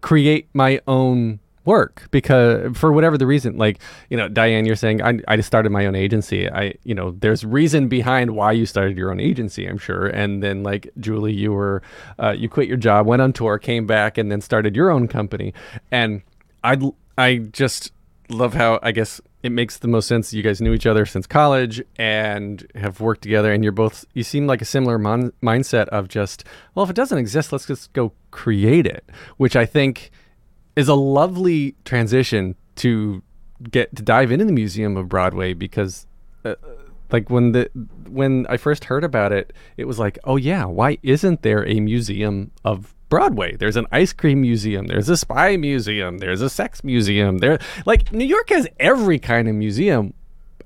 create 0.00 0.48
my 0.54 0.80
own 0.86 1.40
work 1.64 2.08
because 2.10 2.76
for 2.76 2.90
whatever 2.90 3.18
the 3.18 3.26
reason 3.26 3.58
like 3.58 3.78
you 4.08 4.16
know 4.16 4.28
diane 4.28 4.64
you're 4.64 4.74
saying 4.74 5.02
I, 5.02 5.20
I 5.28 5.36
just 5.36 5.46
started 5.46 5.70
my 5.70 5.84
own 5.86 5.94
agency. 5.94 6.50
I 6.50 6.74
you 6.84 6.94
know 6.94 7.12
there's 7.20 7.44
reason 7.44 7.86
behind 7.86 8.30
why 8.30 8.52
you 8.52 8.64
started 8.64 8.96
your 8.96 9.10
own 9.10 9.20
agency 9.20 9.66
i'm 9.66 9.78
sure. 9.78 10.06
And 10.06 10.42
then 10.42 10.62
like 10.62 10.90
julie 10.98 11.34
you 11.34 11.52
were 11.52 11.82
uh, 12.18 12.30
you 12.30 12.48
quit 12.48 12.66
your 12.66 12.78
job 12.78 13.06
went 13.06 13.20
on 13.20 13.32
tour 13.32 13.58
came 13.58 13.86
back 13.86 14.16
and 14.16 14.32
then 14.32 14.40
started 14.40 14.74
your 14.74 14.90
own 14.90 15.06
company. 15.06 15.52
And 15.90 16.22
i 16.64 16.78
i 17.18 17.36
just 17.36 17.92
love 18.30 18.54
how 18.54 18.78
i 18.82 18.90
guess 18.92 19.20
it 19.42 19.52
makes 19.52 19.78
the 19.78 19.88
most 19.88 20.06
sense 20.06 20.30
that 20.30 20.36
you 20.36 20.42
guys 20.42 20.60
knew 20.60 20.72
each 20.72 20.86
other 20.86 21.06
since 21.06 21.26
college 21.26 21.82
and 21.96 22.66
have 22.74 23.00
worked 23.00 23.22
together 23.22 23.52
and 23.52 23.64
you're 23.64 23.72
both 23.72 24.04
you 24.14 24.22
seem 24.22 24.46
like 24.46 24.60
a 24.60 24.64
similar 24.64 24.98
mon- 24.98 25.32
mindset 25.42 25.88
of 25.88 26.08
just 26.08 26.44
well 26.74 26.84
if 26.84 26.90
it 26.90 26.96
doesn't 26.96 27.18
exist 27.18 27.52
let's 27.52 27.66
just 27.66 27.92
go 27.92 28.12
create 28.30 28.86
it 28.86 29.04
which 29.36 29.56
i 29.56 29.64
think 29.64 30.10
is 30.76 30.88
a 30.88 30.94
lovely 30.94 31.74
transition 31.84 32.54
to 32.76 33.22
get 33.70 33.94
to 33.94 34.02
dive 34.02 34.30
into 34.30 34.44
the 34.44 34.52
museum 34.52 34.96
of 34.96 35.08
broadway 35.08 35.52
because 35.52 36.06
uh, 36.44 36.54
like 37.10 37.28
when 37.30 37.52
the 37.52 37.70
when 38.08 38.46
i 38.48 38.56
first 38.56 38.84
heard 38.84 39.04
about 39.04 39.32
it 39.32 39.52
it 39.76 39.86
was 39.86 39.98
like 39.98 40.18
oh 40.24 40.36
yeah 40.36 40.64
why 40.64 40.98
isn't 41.02 41.42
there 41.42 41.66
a 41.66 41.80
museum 41.80 42.50
of 42.64 42.94
Broadway. 43.10 43.56
There's 43.56 43.76
an 43.76 43.86
ice 43.92 44.14
cream 44.14 44.40
museum. 44.40 44.86
There's 44.86 45.10
a 45.10 45.16
spy 45.16 45.58
museum. 45.58 46.18
There's 46.18 46.40
a 46.40 46.48
sex 46.48 46.82
museum. 46.82 47.38
There, 47.38 47.58
like 47.84 48.10
New 48.12 48.24
York 48.24 48.48
has 48.48 48.66
every 48.78 49.18
kind 49.18 49.48
of 49.48 49.54
museum, 49.54 50.14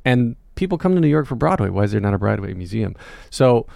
and 0.04 0.36
people 0.54 0.78
come 0.78 0.94
to 0.94 1.00
New 1.00 1.08
York 1.08 1.26
for 1.26 1.34
Broadway. 1.34 1.70
Why 1.70 1.82
is 1.82 1.92
there 1.92 2.00
not 2.00 2.14
a 2.14 2.18
Broadway 2.18 2.54
museum? 2.54 2.94
So, 3.30 3.66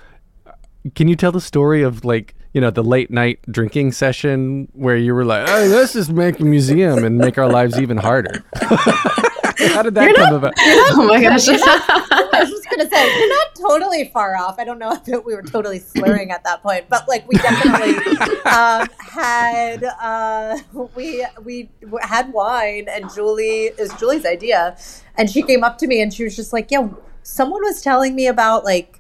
uh, 0.47 0.53
can 0.95 1.09
you 1.09 1.17
tell 1.17 1.33
the 1.33 1.41
story 1.41 1.83
of 1.83 2.05
like 2.05 2.35
you 2.53 2.61
know 2.61 2.71
the 2.71 2.85
late 2.85 3.11
night 3.11 3.41
drinking 3.51 3.93
session 3.93 4.69
where 4.75 4.97
you 4.97 5.15
were 5.15 5.25
like, 5.25 5.49
"Oh, 5.49 5.65
let's 5.71 5.95
just 5.95 6.11
make 6.11 6.39
a 6.39 6.45
museum 6.45 7.05
and 7.05 7.19
make 7.19 7.39
our 7.39 7.49
lives 7.49 7.81
even 7.81 7.97
harder." 7.97 8.45
How 9.59 9.83
did 9.83 9.95
that 9.95 10.05
You're 10.05 10.15
come 10.15 10.25
not- 10.31 10.35
about? 10.35 10.55
oh 10.59 11.07
my 11.09 11.21
gosh. 11.23 11.49
I 11.51 12.41
was 12.41 12.51
just 12.51 12.71
gonna 12.71 12.89
say 12.89 13.19
you're 13.19 13.29
not 13.29 13.55
totally 13.57 14.11
far 14.13 14.37
off. 14.37 14.59
I 14.59 14.65
don't 14.65 14.79
know 14.79 14.93
if 14.93 15.07
we 15.25 15.35
were 15.35 15.43
totally 15.43 15.79
slurring 15.81 16.31
at 16.31 16.45
that 16.45 16.63
point, 16.63 16.89
but 16.89 17.09
like 17.09 17.27
we 17.29 17.37
definitely 17.37 17.97
um, 18.47 18.89
had 19.01 19.83
uh, 19.85 20.59
we 20.95 21.25
we 21.43 21.69
had 22.03 22.33
wine, 22.33 22.87
and 22.89 23.13
Julie 23.15 23.65
is 23.79 23.93
Julie's 23.95 24.25
idea, 24.25 24.77
and 25.17 25.29
she 25.29 25.43
came 25.43 25.65
up 25.65 25.79
to 25.79 25.87
me 25.87 26.01
and 26.01 26.13
she 26.15 26.23
was 26.25 26.37
just 26.37 26.53
like, 26.53 26.71
"Yeah, 26.71 26.89
someone 27.23 27.63
was 27.63 27.83
telling 27.83 28.15
me 28.15 28.27
about 28.27 28.65
like." 28.65 28.95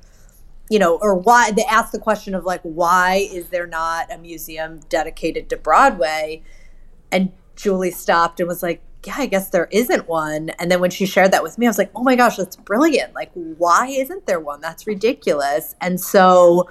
You 0.70 0.78
know, 0.78 0.98
or 1.00 1.14
why 1.14 1.50
they 1.50 1.64
asked 1.64 1.92
the 1.92 1.98
question 1.98 2.34
of 2.34 2.44
like, 2.44 2.60
why 2.60 3.26
is 3.32 3.48
there 3.48 3.66
not 3.66 4.12
a 4.12 4.18
museum 4.18 4.80
dedicated 4.90 5.48
to 5.48 5.56
Broadway? 5.56 6.42
And 7.10 7.32
Julie 7.56 7.90
stopped 7.90 8.38
and 8.38 8.46
was 8.46 8.62
like, 8.62 8.82
yeah, 9.06 9.14
I 9.16 9.26
guess 9.26 9.50
there 9.50 9.68
isn't 9.70 10.08
one. 10.08 10.50
And 10.58 10.70
then 10.70 10.80
when 10.80 10.90
she 10.90 11.06
shared 11.06 11.32
that 11.32 11.42
with 11.42 11.56
me, 11.56 11.66
I 11.66 11.70
was 11.70 11.78
like, 11.78 11.90
oh 11.94 12.02
my 12.02 12.16
gosh, 12.16 12.36
that's 12.36 12.56
brilliant. 12.56 13.14
Like, 13.14 13.30
why 13.32 13.86
isn't 13.88 14.26
there 14.26 14.40
one? 14.40 14.60
That's 14.60 14.86
ridiculous. 14.86 15.76
And 15.80 16.00
so 16.00 16.68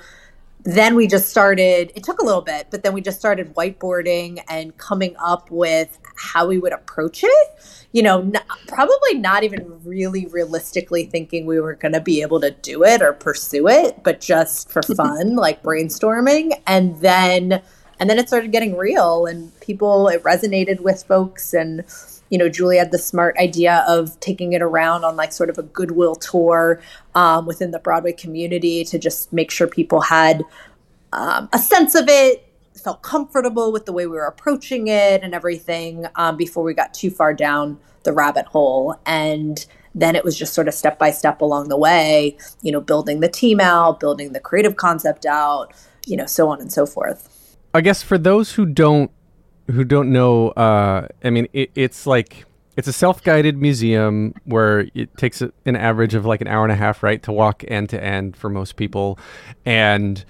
then 0.63 0.95
we 0.95 1.07
just 1.07 1.29
started, 1.29 1.93
it 1.95 2.03
took 2.03 2.19
a 2.19 2.25
little 2.25 2.41
bit, 2.41 2.67
but 2.69 2.83
then 2.83 2.91
we 2.93 2.99
just 2.99 3.17
started 3.17 3.55
whiteboarding 3.55 4.43
and 4.49 4.75
coming 4.77 5.15
up 5.17 5.49
with 5.49 5.97
how 6.17 6.45
we 6.45 6.57
would 6.57 6.73
approach 6.73 7.23
it. 7.23 7.47
You 7.93 8.03
know, 8.03 8.19
n- 8.19 8.35
probably 8.67 9.13
not 9.13 9.45
even 9.45 9.79
really 9.85 10.25
realistically 10.25 11.05
thinking 11.05 11.45
we 11.45 11.61
were 11.61 11.75
going 11.75 11.93
to 11.93 12.01
be 12.01 12.21
able 12.21 12.41
to 12.41 12.51
do 12.51 12.83
it 12.83 13.01
or 13.01 13.13
pursue 13.13 13.69
it, 13.69 14.03
but 14.03 14.19
just 14.19 14.69
for 14.69 14.81
mm-hmm. 14.81 14.95
fun, 14.95 15.35
like 15.37 15.63
brainstorming. 15.63 16.61
And 16.67 16.99
then, 16.99 17.61
and 18.01 18.09
then 18.09 18.19
it 18.19 18.27
started 18.27 18.51
getting 18.51 18.75
real 18.75 19.25
and 19.25 19.57
people, 19.61 20.09
it 20.09 20.21
resonated 20.23 20.81
with 20.81 21.03
folks. 21.03 21.53
And, 21.53 21.85
you 22.29 22.37
know, 22.37 22.49
Julie 22.49 22.77
had 22.77 22.91
the 22.91 22.97
smart 22.97 23.37
idea 23.37 23.85
of 23.87 24.19
taking 24.19 24.53
it 24.53 24.61
around 24.61 25.03
on 25.03 25.15
like 25.15 25.31
sort 25.31 25.49
of 25.49 25.57
a 25.57 25.63
goodwill 25.63 26.15
tour 26.15 26.81
um, 27.15 27.45
within 27.45 27.71
the 27.71 27.79
Broadway 27.79 28.11
community 28.11 28.83
to 28.85 28.99
just 28.99 29.31
make 29.31 29.51
sure 29.51 29.67
people 29.67 30.01
had 30.01 30.43
um, 31.13 31.49
a 31.53 31.59
sense 31.59 31.95
of 31.95 32.05
it, 32.07 32.43
felt 32.83 33.01
comfortable 33.01 33.71
with 33.71 33.85
the 33.85 33.93
way 33.93 34.05
we 34.05 34.15
were 34.15 34.25
approaching 34.25 34.87
it 34.87 35.23
and 35.23 35.33
everything 35.33 36.05
um, 36.15 36.37
before 36.37 36.63
we 36.63 36.73
got 36.73 36.93
too 36.93 37.09
far 37.09 37.33
down 37.33 37.79
the 38.03 38.13
rabbit 38.13 38.45
hole. 38.45 38.95
And 39.05 39.65
then 39.95 40.15
it 40.15 40.23
was 40.23 40.37
just 40.37 40.53
sort 40.53 40.67
of 40.67 40.73
step 40.73 40.99
by 40.99 41.11
step 41.11 41.41
along 41.41 41.69
the 41.69 41.77
way, 41.77 42.37
you 42.61 42.71
know, 42.71 42.81
building 42.81 43.19
the 43.19 43.29
team 43.29 43.59
out, 43.59 43.99
building 43.99 44.33
the 44.33 44.39
creative 44.39 44.75
concept 44.75 45.25
out, 45.25 45.73
you 46.05 46.15
know, 46.15 46.25
so 46.25 46.49
on 46.49 46.61
and 46.61 46.71
so 46.71 46.85
forth. 46.85 47.57
I 47.73 47.81
guess 47.81 48.03
for 48.03 48.17
those 48.17 48.53
who 48.53 48.65
don't 48.65 49.11
who 49.67 49.83
don't 49.83 50.11
know, 50.11 50.49
uh, 50.49 51.07
I 51.23 51.29
mean, 51.29 51.47
it, 51.53 51.71
it's 51.75 52.05
like 52.07 52.45
it's 52.75 52.87
a 52.87 52.93
self-guided 52.93 53.57
museum 53.57 54.33
where 54.45 54.87
it 54.93 55.15
takes 55.17 55.41
a- 55.41 55.51
an 55.65 55.75
average 55.75 56.13
of 56.13 56.25
like 56.25 56.41
an 56.41 56.47
hour 56.47 56.63
and 56.63 56.71
a 56.71 56.75
half, 56.75 57.03
right, 57.03 57.21
to 57.23 57.31
walk 57.31 57.63
end 57.67 57.89
to 57.89 58.03
end 58.03 58.37
for 58.37 58.49
most 58.49 58.75
people, 58.75 59.19
and 59.65 60.23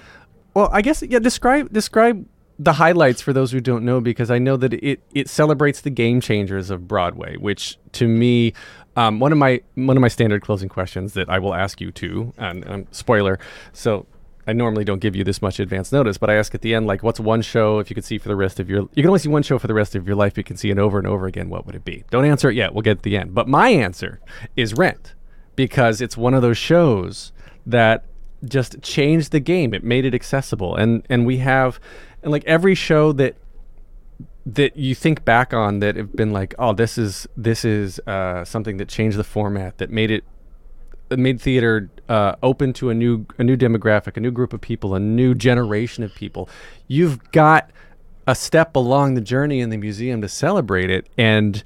well, 0.53 0.69
I 0.71 0.81
guess 0.81 1.03
yeah. 1.03 1.19
Describe 1.19 1.71
describe 1.71 2.25
the 2.59 2.73
highlights 2.73 3.21
for 3.21 3.33
those 3.33 3.51
who 3.51 3.61
don't 3.61 3.85
know, 3.85 4.01
because 4.01 4.31
I 4.31 4.39
know 4.39 4.57
that 4.57 4.73
it 4.73 5.01
it 5.13 5.29
celebrates 5.29 5.81
the 5.81 5.91
game 5.91 6.21
changers 6.21 6.69
of 6.69 6.87
Broadway, 6.87 7.37
which 7.37 7.77
to 7.93 8.07
me. 8.07 8.53
Um, 8.95 9.19
one 9.19 9.31
of 9.31 9.37
my 9.37 9.61
one 9.75 9.95
of 9.95 10.01
my 10.01 10.07
standard 10.07 10.41
closing 10.41 10.69
questions 10.69 11.13
that 11.13 11.29
I 11.29 11.37
will 11.37 11.53
ask 11.53 11.79
you 11.79 11.91
too, 11.91 12.33
and 12.35 12.67
um, 12.67 12.87
spoiler, 12.89 13.37
so 13.71 14.07
I 14.47 14.53
normally 14.53 14.85
don't 14.85 14.99
give 14.99 15.15
you 15.15 15.25
this 15.25 15.41
much 15.41 15.59
advance 15.59 15.91
notice, 15.91 16.17
but 16.17 16.29
I 16.29 16.35
ask 16.35 16.55
at 16.55 16.61
the 16.61 16.73
end, 16.73 16.87
like, 16.87 17.03
what's 17.03 17.19
one 17.19 17.41
show 17.41 17.79
if 17.79 17.89
you 17.89 17.95
could 17.95 18.05
see 18.05 18.17
for 18.17 18.29
the 18.29 18.35
rest 18.35 18.59
of 18.59 18.69
your 18.69 18.81
you 18.93 19.03
can 19.03 19.07
only 19.07 19.19
see 19.19 19.29
one 19.29 19.43
show 19.43 19.59
for 19.59 19.67
the 19.67 19.73
rest 19.73 19.93
of 19.95 20.07
your 20.07 20.15
life, 20.15 20.37
you 20.37 20.43
can 20.43 20.57
see 20.57 20.69
it 20.69 20.79
over 20.79 20.97
and 20.97 21.05
over 21.05 21.27
again, 21.27 21.49
what 21.49 21.65
would 21.65 21.75
it 21.75 21.83
be? 21.83 22.05
Don't 22.09 22.25
answer 22.25 22.49
it 22.49 22.55
yet, 22.55 22.73
we'll 22.73 22.81
get 22.81 22.97
at 22.97 23.03
the 23.03 23.17
end. 23.17 23.33
But 23.33 23.47
my 23.47 23.69
answer 23.69 24.21
is 24.55 24.73
Rent, 24.73 25.13
because 25.55 25.99
it's 26.01 26.15
one 26.15 26.33
of 26.33 26.41
those 26.41 26.57
shows 26.57 27.33
that 27.65 28.05
just 28.45 28.81
changed 28.81 29.31
the 29.31 29.39
game. 29.39 29.73
It 29.73 29.83
made 29.83 30.05
it 30.05 30.13
accessible. 30.13 30.75
And 30.75 31.05
and 31.09 31.25
we 31.25 31.37
have 31.37 31.79
and 32.23 32.31
like 32.31 32.45
every 32.45 32.75
show 32.75 33.11
that 33.13 33.35
that 34.45 34.77
you 34.77 34.95
think 34.95 35.25
back 35.25 35.53
on 35.53 35.79
that 35.79 35.97
have 35.97 36.15
been 36.15 36.31
like, 36.31 36.55
oh, 36.57 36.71
this 36.71 36.97
is 36.97 37.27
this 37.35 37.65
is 37.65 37.99
uh, 38.07 38.45
something 38.45 38.77
that 38.77 38.87
changed 38.87 39.17
the 39.17 39.23
format, 39.25 39.77
that 39.79 39.89
made 39.89 40.09
it 40.09 40.17
it 40.17 40.23
made 41.09 41.39
theater 41.39 41.89
uh, 42.09 42.35
open 42.43 42.73
to 42.73 42.89
a 42.89 42.93
new 42.93 43.25
a 43.37 43.43
new 43.43 43.55
demographic, 43.55 44.17
a 44.17 44.19
new 44.19 44.31
group 44.31 44.53
of 44.53 44.61
people, 44.61 44.95
a 44.95 44.99
new 44.99 45.33
generation 45.33 46.03
of 46.03 46.13
people. 46.15 46.49
You've 46.87 47.31
got 47.31 47.69
a 48.25 48.35
step 48.35 48.75
along 48.75 49.13
the 49.13 49.21
journey 49.21 49.61
in 49.61 49.69
the 49.69 49.77
museum 49.77 50.21
to 50.21 50.27
celebrate 50.27 50.89
it, 50.89 51.07
and 51.17 51.63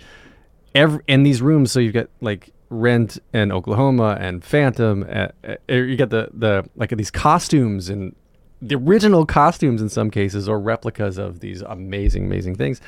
every 0.75 1.01
in 1.08 1.23
these 1.23 1.41
rooms. 1.41 1.71
So 1.71 1.80
you've 1.80 1.93
got 1.93 2.08
like 2.21 2.51
Rent 2.69 3.17
and 3.34 3.51
Oklahoma 3.51 4.17
and 4.19 4.43
Phantom. 4.43 5.06
Uh, 5.10 5.27
uh, 5.43 5.56
you 5.73 5.95
get 5.95 6.10
the 6.10 6.30
the 6.34 6.69
like 6.75 6.89
these 6.89 7.12
costumes 7.12 7.89
and 7.89 8.15
the 8.62 8.75
original 8.75 9.25
costumes 9.25 9.82
in 9.82 9.89
some 9.89 10.12
cases 10.12 10.47
or 10.47 10.60
replicas 10.60 11.17
of 11.17 11.39
these 11.39 11.62
amazing 11.63 12.25
amazing 12.25 12.56
things. 12.56 12.80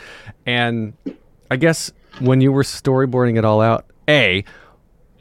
And 0.46 0.94
I 1.50 1.58
guess 1.58 1.92
when 2.20 2.42
you 2.42 2.52
were 2.52 2.64
storyboarding 2.64 3.38
it 3.38 3.46
all 3.46 3.60
out, 3.60 3.86
a 4.08 4.44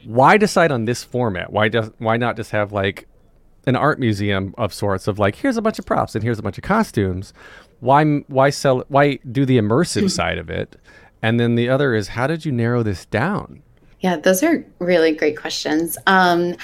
why 0.05 0.37
decide 0.37 0.71
on 0.71 0.85
this 0.85 1.03
format? 1.03 1.51
Why 1.51 1.67
does 1.67 1.91
why 1.97 2.17
not 2.17 2.35
just 2.35 2.51
have 2.51 2.71
like 2.71 3.07
an 3.65 3.75
art 3.75 3.99
museum 3.99 4.53
of 4.57 4.73
sorts 4.73 5.07
of 5.07 5.19
like 5.19 5.35
here's 5.35 5.57
a 5.57 5.61
bunch 5.61 5.79
of 5.79 5.85
props 5.85 6.15
and 6.15 6.23
here's 6.23 6.39
a 6.39 6.43
bunch 6.43 6.57
of 6.57 6.63
costumes? 6.63 7.33
Why 7.79 8.03
why 8.27 8.49
sell 8.49 8.83
why 8.87 9.19
do 9.31 9.45
the 9.45 9.57
immersive 9.57 10.11
side 10.19 10.37
of 10.37 10.49
it? 10.49 10.75
And 11.21 11.39
then 11.39 11.55
the 11.55 11.69
other 11.69 11.95
is 11.95 12.09
how 12.09 12.27
did 12.27 12.45
you 12.45 12.51
narrow 12.51 12.83
this 12.83 13.05
down? 13.05 13.63
Yeah, 14.01 14.17
those 14.17 14.43
are 14.43 14.65
really 14.79 15.13
great 15.13 15.37
questions. 15.37 15.97
Um, 16.07 16.55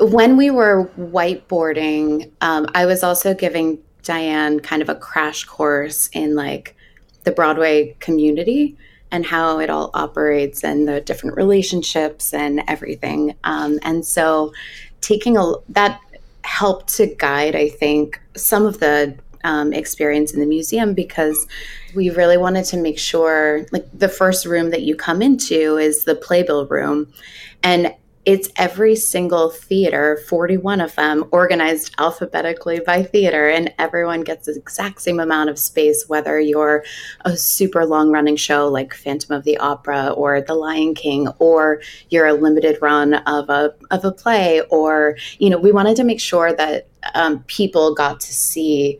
when 0.00 0.36
we 0.36 0.50
were 0.50 0.90
whiteboarding, 0.98 2.30
um, 2.42 2.66
I 2.74 2.84
was 2.84 3.02
also 3.02 3.32
giving 3.32 3.78
Diane 4.02 4.60
kind 4.60 4.82
of 4.82 4.90
a 4.90 4.94
crash 4.94 5.44
course 5.44 6.10
in 6.12 6.34
like 6.34 6.76
the 7.24 7.32
Broadway 7.32 7.96
community 8.00 8.76
and 9.14 9.24
how 9.24 9.60
it 9.60 9.70
all 9.70 9.92
operates 9.94 10.64
and 10.64 10.88
the 10.88 11.00
different 11.00 11.36
relationships 11.36 12.34
and 12.34 12.64
everything. 12.66 13.32
Um, 13.44 13.78
and 13.82 14.04
so 14.04 14.52
taking 15.02 15.36
a 15.36 15.52
that 15.68 16.00
helped 16.42 16.88
to 16.96 17.06
guide, 17.06 17.54
I 17.54 17.68
think, 17.68 18.20
some 18.34 18.66
of 18.66 18.80
the 18.80 19.16
um, 19.44 19.72
experience 19.72 20.32
in 20.34 20.40
the 20.40 20.46
museum 20.46 20.94
because 20.94 21.46
we 21.94 22.10
really 22.10 22.36
wanted 22.36 22.64
to 22.66 22.76
make 22.76 22.98
sure 22.98 23.66
like 23.70 23.86
the 23.96 24.08
first 24.08 24.46
room 24.46 24.70
that 24.70 24.82
you 24.82 24.96
come 24.96 25.22
into 25.22 25.76
is 25.76 26.04
the 26.04 26.16
playbill 26.16 26.66
room 26.66 27.12
and 27.62 27.94
it's 28.24 28.48
every 28.56 28.96
single 28.96 29.50
theater 29.50 30.18
41 30.28 30.80
of 30.80 30.94
them 30.94 31.24
organized 31.30 31.94
alphabetically 31.98 32.80
by 32.80 33.02
theater 33.02 33.48
and 33.48 33.72
everyone 33.78 34.22
gets 34.22 34.46
the 34.46 34.56
exact 34.56 35.00
same 35.02 35.20
amount 35.20 35.50
of 35.50 35.58
space 35.58 36.08
whether 36.08 36.40
you're 36.40 36.84
a 37.22 37.36
super 37.36 37.84
long 37.84 38.10
running 38.10 38.36
show 38.36 38.68
like 38.68 38.94
phantom 38.94 39.36
of 39.36 39.44
the 39.44 39.58
opera 39.58 40.08
or 40.10 40.40
the 40.40 40.54
lion 40.54 40.94
king 40.94 41.28
or 41.38 41.80
you're 42.10 42.26
a 42.26 42.34
limited 42.34 42.78
run 42.80 43.14
of 43.14 43.48
a 43.50 43.74
of 43.90 44.04
a 44.04 44.12
play 44.12 44.60
or 44.70 45.16
you 45.38 45.50
know 45.50 45.58
we 45.58 45.72
wanted 45.72 45.96
to 45.96 46.04
make 46.04 46.20
sure 46.20 46.52
that 46.52 46.88
um, 47.14 47.42
people 47.44 47.94
got 47.94 48.20
to 48.20 48.32
see 48.32 48.98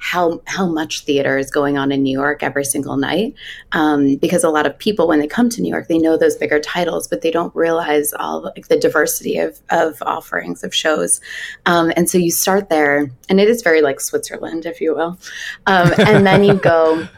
how 0.00 0.40
how 0.46 0.66
much 0.66 1.04
theater 1.04 1.38
is 1.38 1.50
going 1.50 1.78
on 1.78 1.92
in 1.92 2.02
New 2.02 2.18
York 2.18 2.42
every 2.42 2.64
single 2.64 2.96
night. 2.96 3.34
Um, 3.72 4.16
because 4.16 4.42
a 4.42 4.50
lot 4.50 4.66
of 4.66 4.76
people, 4.78 5.06
when 5.06 5.20
they 5.20 5.26
come 5.26 5.48
to 5.50 5.62
New 5.62 5.68
York, 5.68 5.88
they 5.88 5.98
know 5.98 6.16
those 6.16 6.36
bigger 6.36 6.58
titles, 6.58 7.06
but 7.06 7.20
they 7.20 7.30
don't 7.30 7.54
realize 7.54 8.12
all 8.14 8.42
like, 8.56 8.68
the 8.68 8.78
diversity 8.78 9.38
of 9.38 9.60
of 9.70 10.02
offerings 10.02 10.64
of 10.64 10.74
shows. 10.74 11.20
Um, 11.66 11.92
and 11.96 12.08
so 12.08 12.18
you 12.18 12.30
start 12.30 12.70
there, 12.70 13.10
and 13.28 13.38
it 13.38 13.48
is 13.48 13.62
very 13.62 13.82
like 13.82 14.00
Switzerland, 14.00 14.66
if 14.66 14.80
you 14.80 14.94
will, 14.94 15.18
um, 15.66 15.92
and 15.98 16.26
then 16.26 16.42
you 16.42 16.54
go. 16.54 17.06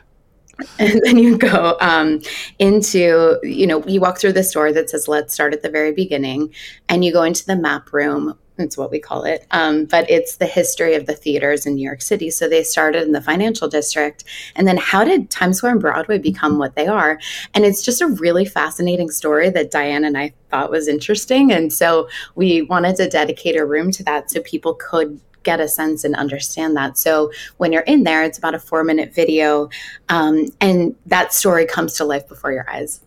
and 0.78 1.00
then 1.02 1.16
you 1.16 1.36
go 1.36 1.76
um, 1.80 2.20
into 2.58 3.38
you 3.42 3.66
know 3.66 3.84
you 3.86 4.00
walk 4.00 4.18
through 4.18 4.34
the 4.34 4.44
store 4.44 4.70
that 4.70 4.90
says 4.90 5.08
let's 5.08 5.32
start 5.32 5.54
at 5.54 5.62
the 5.62 5.70
very 5.70 5.92
beginning 5.92 6.52
and 6.88 7.04
you 7.04 7.12
go 7.12 7.22
into 7.22 7.44
the 7.46 7.56
map 7.56 7.92
room 7.92 8.38
it's 8.58 8.76
what 8.76 8.90
we 8.90 8.98
call 8.98 9.24
it. 9.24 9.46
Um, 9.50 9.86
but 9.86 10.08
it's 10.10 10.36
the 10.36 10.46
history 10.46 10.94
of 10.94 11.06
the 11.06 11.14
theaters 11.14 11.66
in 11.66 11.74
New 11.74 11.84
York 11.84 12.02
City. 12.02 12.30
So 12.30 12.48
they 12.48 12.62
started 12.62 13.02
in 13.02 13.12
the 13.12 13.20
financial 13.20 13.68
district. 13.68 14.24
And 14.56 14.68
then 14.68 14.76
how 14.76 15.04
did 15.04 15.30
Times 15.30 15.58
Square 15.58 15.72
and 15.72 15.80
Broadway 15.80 16.18
become 16.18 16.58
what 16.58 16.74
they 16.76 16.86
are? 16.86 17.18
And 17.54 17.64
it's 17.64 17.82
just 17.82 18.02
a 18.02 18.06
really 18.06 18.44
fascinating 18.44 19.10
story 19.10 19.50
that 19.50 19.70
Diane 19.70 20.04
and 20.04 20.18
I 20.18 20.34
thought 20.50 20.70
was 20.70 20.88
interesting. 20.88 21.50
And 21.50 21.72
so 21.72 22.08
we 22.34 22.62
wanted 22.62 22.96
to 22.96 23.08
dedicate 23.08 23.56
a 23.56 23.64
room 23.64 23.90
to 23.92 24.04
that 24.04 24.30
so 24.30 24.40
people 24.42 24.74
could 24.74 25.20
get 25.42 25.60
a 25.60 25.66
sense 25.68 26.04
and 26.04 26.14
understand 26.14 26.76
that. 26.76 26.96
So 26.96 27.32
when 27.56 27.72
you're 27.72 27.82
in 27.82 28.04
there, 28.04 28.22
it's 28.22 28.38
about 28.38 28.54
a 28.54 28.60
four 28.60 28.84
minute 28.84 29.12
video, 29.12 29.70
um, 30.08 30.46
and 30.60 30.94
that 31.06 31.32
story 31.32 31.66
comes 31.66 31.94
to 31.94 32.04
life 32.04 32.28
before 32.28 32.52
your 32.52 32.68
eyes 32.70 33.00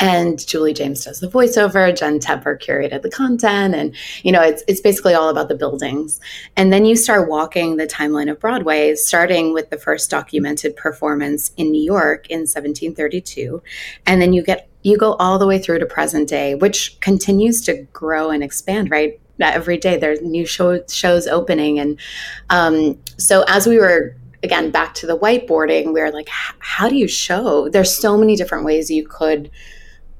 and 0.00 0.44
Julie 0.46 0.74
James 0.74 1.04
does 1.04 1.20
the 1.20 1.28
voiceover. 1.28 1.96
Jen 1.96 2.20
Tepper 2.20 2.60
curated 2.60 3.02
the 3.02 3.10
content, 3.10 3.74
and 3.74 3.94
you 4.22 4.30
know 4.30 4.42
it's 4.42 4.62
it's 4.68 4.80
basically 4.80 5.14
all 5.14 5.28
about 5.28 5.48
the 5.48 5.54
buildings. 5.54 6.20
And 6.56 6.72
then 6.72 6.84
you 6.84 6.94
start 6.96 7.28
walking 7.28 7.76
the 7.76 7.86
timeline 7.86 8.30
of 8.30 8.38
Broadway, 8.38 8.94
starting 8.94 9.52
with 9.52 9.70
the 9.70 9.78
first 9.78 10.10
documented 10.10 10.76
performance 10.76 11.52
in 11.56 11.70
New 11.72 11.82
York 11.82 12.28
in 12.28 12.40
1732, 12.40 13.62
and 14.06 14.22
then 14.22 14.32
you 14.32 14.42
get 14.42 14.68
you 14.82 14.96
go 14.96 15.14
all 15.14 15.38
the 15.38 15.46
way 15.46 15.58
through 15.58 15.80
to 15.80 15.86
present 15.86 16.28
day, 16.28 16.54
which 16.54 16.98
continues 17.00 17.60
to 17.62 17.86
grow 17.92 18.30
and 18.30 18.44
expand. 18.44 18.90
Right, 18.90 19.20
every 19.40 19.78
day 19.78 19.96
there's 19.96 20.20
new 20.22 20.46
show, 20.46 20.84
shows 20.86 21.26
opening, 21.26 21.80
and 21.80 21.98
um, 22.50 22.98
so 23.16 23.44
as 23.48 23.66
we 23.66 23.78
were 23.78 24.14
again 24.44 24.70
back 24.70 24.94
to 24.94 25.06
the 25.06 25.18
whiteboarding, 25.18 25.92
we 25.92 26.00
were 26.00 26.12
like, 26.12 26.28
how 26.28 26.88
do 26.88 26.94
you 26.94 27.08
show? 27.08 27.68
There's 27.68 27.96
so 27.96 28.16
many 28.16 28.36
different 28.36 28.64
ways 28.64 28.88
you 28.88 29.04
could 29.04 29.50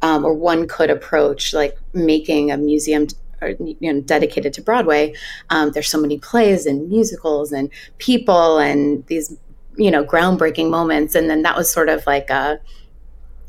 um, 0.03 0.25
or 0.25 0.35
one 0.35 0.67
could 0.69 0.91
approach 0.91 1.53
like 1.53 1.77
making 1.93 2.51
a 2.51 2.57
museum 2.57 3.07
or, 3.41 3.51
you 3.61 3.93
know 3.93 4.01
dedicated 4.01 4.53
to 4.55 4.63
Broadway. 4.63 5.15
Um, 5.51 5.73
there's 5.73 5.89
so 5.89 6.01
many 6.01 6.19
plays 6.19 6.67
and 6.67 6.89
musicals 6.89 7.53
and 7.53 7.71
people 7.99 8.59
and 8.59 9.07
these 9.07 9.37
you 9.77 9.91
know 9.91 10.05
groundbreaking 10.05 10.71
moments, 10.71 11.15
and 11.15 11.31
then 11.31 11.43
that 11.43 11.57
was 11.57 11.71
sort 11.71 11.89
of 11.89 12.07
like 12.07 12.31
a 12.31 12.61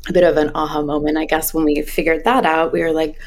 a 0.08 0.12
bit 0.12 0.24
of 0.24 0.36
an 0.36 0.50
aha 0.54 0.82
moment, 0.82 1.18
I 1.18 1.26
guess, 1.26 1.52
when 1.52 1.64
we 1.64 1.82
figured 1.82 2.24
that 2.24 2.46
out. 2.46 2.72
We 2.72 2.80
were 2.82 2.92
like, 2.92 3.18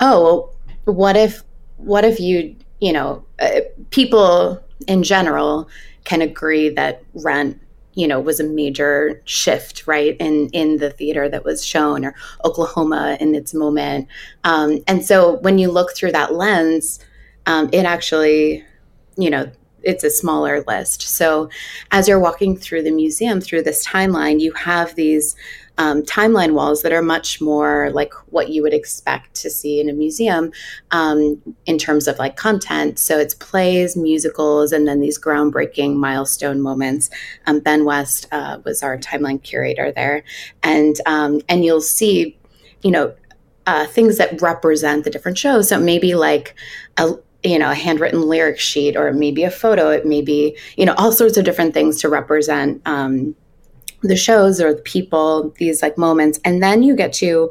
oh, 0.00 0.52
well, 0.84 0.94
what 0.96 1.16
if 1.16 1.42
what 1.76 2.04
if 2.04 2.18
you 2.20 2.56
you 2.80 2.92
know 2.92 3.24
uh, 3.38 3.60
people 3.90 4.62
in 4.86 5.02
general 5.02 5.68
can 6.04 6.22
agree 6.22 6.70
that 6.70 7.02
rent 7.14 7.60
you 7.98 8.06
know 8.06 8.20
was 8.20 8.38
a 8.38 8.44
major 8.44 9.20
shift 9.24 9.86
right 9.88 10.16
in 10.20 10.48
in 10.50 10.76
the 10.76 10.90
theater 10.90 11.28
that 11.28 11.44
was 11.44 11.66
shown 11.66 12.04
or 12.04 12.14
oklahoma 12.44 13.16
in 13.20 13.34
its 13.34 13.52
moment. 13.52 14.06
Um, 14.44 14.78
and 14.86 15.04
so 15.04 15.38
when 15.38 15.58
you 15.58 15.68
look 15.70 15.96
through 15.96 16.12
that 16.12 16.34
lens 16.34 17.00
um, 17.46 17.68
it 17.72 17.84
actually 17.84 18.64
you 19.16 19.28
know 19.28 19.50
it's 19.82 20.04
a 20.04 20.10
smaller 20.10 20.64
list. 20.66 21.02
So 21.02 21.48
as 21.92 22.08
you're 22.08 22.18
walking 22.18 22.56
through 22.56 22.82
the 22.82 22.90
museum 22.90 23.40
through 23.40 23.62
this 23.62 23.84
timeline 23.84 24.38
you 24.38 24.52
have 24.52 24.94
these 24.94 25.34
um, 25.78 26.02
timeline 26.02 26.52
walls 26.52 26.82
that 26.82 26.92
are 26.92 27.02
much 27.02 27.40
more 27.40 27.90
like 27.92 28.12
what 28.32 28.50
you 28.50 28.62
would 28.62 28.74
expect 28.74 29.34
to 29.34 29.48
see 29.48 29.80
in 29.80 29.88
a 29.88 29.92
museum 29.92 30.50
um, 30.90 31.40
in 31.66 31.78
terms 31.78 32.08
of 32.08 32.18
like 32.18 32.36
content. 32.36 32.98
So 32.98 33.18
it's 33.18 33.34
plays, 33.34 33.96
musicals, 33.96 34.72
and 34.72 34.86
then 34.86 35.00
these 35.00 35.18
groundbreaking 35.18 35.94
milestone 35.96 36.60
moments. 36.60 37.10
Um, 37.46 37.60
ben 37.60 37.84
West 37.84 38.26
uh, 38.32 38.58
was 38.64 38.82
our 38.82 38.98
timeline 38.98 39.42
curator 39.42 39.92
there, 39.92 40.24
and 40.62 40.96
um, 41.06 41.40
and 41.48 41.64
you'll 41.64 41.80
see, 41.80 42.36
you 42.82 42.90
know, 42.90 43.14
uh, 43.66 43.86
things 43.86 44.18
that 44.18 44.42
represent 44.42 45.04
the 45.04 45.10
different 45.10 45.38
shows. 45.38 45.68
So 45.68 45.78
maybe 45.78 46.14
like 46.14 46.56
a 46.96 47.12
you 47.44 47.58
know 47.58 47.70
a 47.70 47.74
handwritten 47.74 48.22
lyric 48.22 48.58
sheet 48.58 48.96
or 48.96 49.12
maybe 49.12 49.44
a 49.44 49.50
photo 49.50 49.90
it 49.90 50.04
may 50.04 50.20
be 50.20 50.58
you 50.76 50.84
know 50.84 50.94
all 50.98 51.12
sorts 51.12 51.36
of 51.36 51.44
different 51.44 51.72
things 51.72 52.00
to 52.00 52.08
represent 52.08 52.82
um, 52.84 53.36
the 54.02 54.16
shows 54.16 54.60
or 54.60 54.74
the 54.74 54.82
people, 54.82 55.54
these 55.58 55.82
like 55.82 55.98
moments. 55.98 56.38
And 56.44 56.62
then 56.62 56.82
you 56.82 56.96
get 56.96 57.12
to 57.14 57.50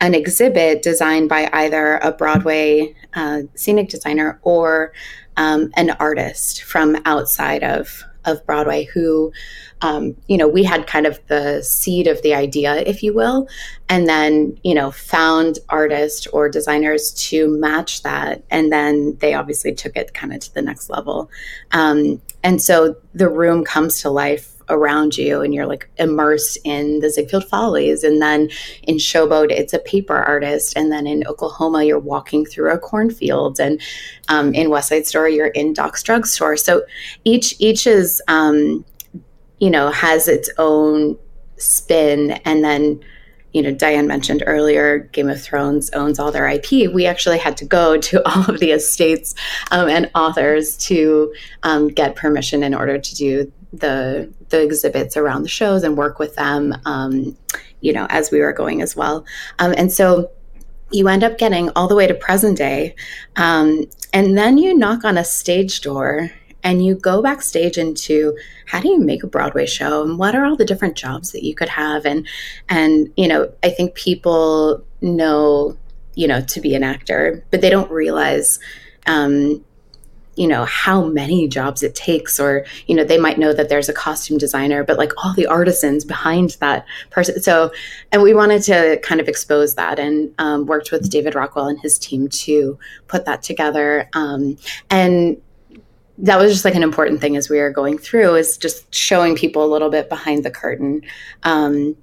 an 0.00 0.14
exhibit 0.14 0.82
designed 0.82 1.28
by 1.28 1.48
either 1.52 1.96
a 1.98 2.12
Broadway 2.12 2.94
uh, 3.14 3.42
scenic 3.54 3.88
designer 3.88 4.38
or 4.42 4.92
um, 5.36 5.70
an 5.76 5.90
artist 5.98 6.62
from 6.62 6.96
outside 7.04 7.62
of 7.62 8.04
of 8.26 8.44
Broadway 8.44 8.84
who, 8.84 9.32
um, 9.80 10.16
you 10.26 10.36
know, 10.36 10.48
we 10.48 10.64
had 10.64 10.86
kind 10.86 11.06
of 11.06 11.24
the 11.28 11.62
seed 11.62 12.08
of 12.08 12.20
the 12.22 12.34
idea, 12.34 12.76
if 12.78 13.02
you 13.02 13.14
will, 13.14 13.48
and 13.88 14.08
then, 14.08 14.58
you 14.64 14.74
know, 14.74 14.90
found 14.90 15.60
artists 15.68 16.26
or 16.26 16.48
designers 16.48 17.12
to 17.28 17.48
match 17.58 18.02
that. 18.02 18.42
And 18.50 18.72
then 18.72 19.16
they 19.20 19.32
obviously 19.32 19.72
took 19.72 19.96
it 19.96 20.12
kind 20.12 20.34
of 20.34 20.40
to 20.40 20.54
the 20.54 20.62
next 20.62 20.90
level. 20.90 21.30
Um, 21.70 22.20
and 22.42 22.60
so 22.60 22.96
the 23.14 23.28
room 23.28 23.64
comes 23.64 24.02
to 24.02 24.10
life 24.10 24.55
around 24.68 25.16
you 25.16 25.40
and 25.40 25.54
you're 25.54 25.66
like 25.66 25.88
immersed 25.98 26.58
in 26.64 27.00
the 27.00 27.10
Ziegfeld 27.10 27.44
Follies. 27.44 28.04
And 28.04 28.20
then 28.20 28.50
in 28.82 28.96
Showboat, 28.96 29.50
it's 29.50 29.72
a 29.72 29.78
paper 29.78 30.16
artist. 30.16 30.76
And 30.76 30.90
then 30.90 31.06
in 31.06 31.26
Oklahoma, 31.26 31.84
you're 31.84 31.98
walking 31.98 32.44
through 32.44 32.72
a 32.72 32.78
cornfield. 32.78 33.60
And 33.60 33.80
um, 34.28 34.54
in 34.54 34.70
West 34.70 34.88
Side 34.88 35.06
Story, 35.06 35.34
you're 35.36 35.48
in 35.48 35.72
Doc's 35.72 36.02
drugstore. 36.02 36.56
So 36.56 36.84
each 37.24 37.54
each 37.58 37.86
is 37.86 38.22
um, 38.28 38.84
you 39.58 39.70
know 39.70 39.90
has 39.90 40.28
its 40.28 40.50
own 40.58 41.18
spin, 41.56 42.32
and 42.44 42.62
then 42.62 43.00
you 43.56 43.62
know, 43.62 43.72
Diane 43.72 44.06
mentioned 44.06 44.42
earlier, 44.46 44.98
Game 45.12 45.30
of 45.30 45.40
Thrones 45.40 45.88
owns 45.94 46.18
all 46.18 46.30
their 46.30 46.46
IP. 46.46 46.92
We 46.92 47.06
actually 47.06 47.38
had 47.38 47.56
to 47.56 47.64
go 47.64 47.96
to 48.08 48.22
all 48.28 48.50
of 48.50 48.60
the 48.60 48.72
estates 48.72 49.34
um, 49.70 49.88
and 49.88 50.10
authors 50.14 50.76
to 50.88 51.34
um, 51.62 51.88
get 51.88 52.16
permission 52.16 52.62
in 52.62 52.74
order 52.74 52.98
to 52.98 53.14
do 53.14 53.50
the 53.80 54.32
the 54.48 54.62
exhibits 54.62 55.16
around 55.16 55.42
the 55.42 55.48
shows 55.48 55.82
and 55.82 55.96
work 55.96 56.18
with 56.18 56.34
them, 56.36 56.74
um, 56.84 57.36
you 57.80 57.92
know, 57.92 58.06
as 58.10 58.30
we 58.30 58.40
were 58.40 58.52
going 58.52 58.82
as 58.82 58.96
well. 58.96 59.24
Um, 59.58 59.74
and 59.76 59.92
so 59.92 60.30
you 60.90 61.08
end 61.08 61.24
up 61.24 61.38
getting 61.38 61.70
all 61.70 61.88
the 61.88 61.96
way 61.96 62.06
to 62.06 62.14
present 62.14 62.56
day. 62.56 62.94
Um, 63.36 63.86
and 64.12 64.38
then 64.38 64.56
you 64.58 64.76
knock 64.76 65.04
on 65.04 65.18
a 65.18 65.24
stage 65.24 65.80
door 65.80 66.30
and 66.62 66.84
you 66.84 66.96
go 66.96 67.22
backstage 67.22 67.78
into 67.78 68.36
how 68.66 68.80
do 68.80 68.88
you 68.88 68.98
make 68.98 69.22
a 69.22 69.28
Broadway 69.28 69.66
show 69.66 70.02
and 70.02 70.18
what 70.18 70.34
are 70.34 70.44
all 70.44 70.56
the 70.56 70.64
different 70.64 70.96
jobs 70.96 71.32
that 71.32 71.44
you 71.44 71.54
could 71.54 71.68
have 71.68 72.04
and 72.04 72.26
and 72.68 73.12
you 73.16 73.28
know 73.28 73.52
I 73.62 73.70
think 73.70 73.94
people 73.94 74.82
know 75.00 75.76
you 76.14 76.26
know 76.26 76.40
to 76.40 76.60
be 76.60 76.74
an 76.74 76.82
actor 76.82 77.44
but 77.50 77.60
they 77.60 77.70
don't 77.70 77.90
realize 77.90 78.58
um, 79.06 79.64
you 80.36 80.46
know 80.46 80.64
how 80.64 81.04
many 81.04 81.48
jobs 81.48 81.82
it 81.82 81.94
takes 81.94 82.38
or 82.38 82.64
you 82.86 82.94
know 82.94 83.04
they 83.04 83.18
might 83.18 83.38
know 83.38 83.52
that 83.52 83.68
there's 83.68 83.88
a 83.88 83.92
costume 83.92 84.38
designer 84.38 84.84
but 84.84 84.98
like 84.98 85.12
all 85.22 85.34
the 85.34 85.46
artisans 85.46 86.04
behind 86.04 86.50
that 86.60 86.86
person. 87.10 87.40
So 87.42 87.72
and 88.12 88.22
we 88.22 88.34
wanted 88.34 88.62
to 88.64 88.98
kind 89.02 89.20
of 89.20 89.28
expose 89.28 89.74
that 89.74 89.98
and 89.98 90.32
um, 90.38 90.66
worked 90.66 90.92
with 90.92 91.10
david 91.10 91.34
rockwell 91.34 91.68
and 91.68 91.80
his 91.80 91.98
team 91.98 92.28
to 92.28 92.78
put 93.08 93.24
that 93.24 93.42
together. 93.42 94.08
Um, 94.12 94.56
and 94.90 95.40
that 96.18 96.38
was 96.38 96.52
just 96.52 96.64
like 96.64 96.74
an 96.74 96.82
important 96.82 97.20
thing 97.20 97.36
as 97.36 97.50
we 97.50 97.58
were 97.58 97.70
going 97.70 97.98
through 97.98 98.36
is 98.36 98.56
just 98.56 98.94
showing 98.94 99.36
people 99.36 99.64
a 99.64 99.68
little 99.68 99.90
bit 99.90 100.08
behind 100.08 100.44
the 100.44 100.50
curtain. 100.50 101.02
Um, 101.42 101.96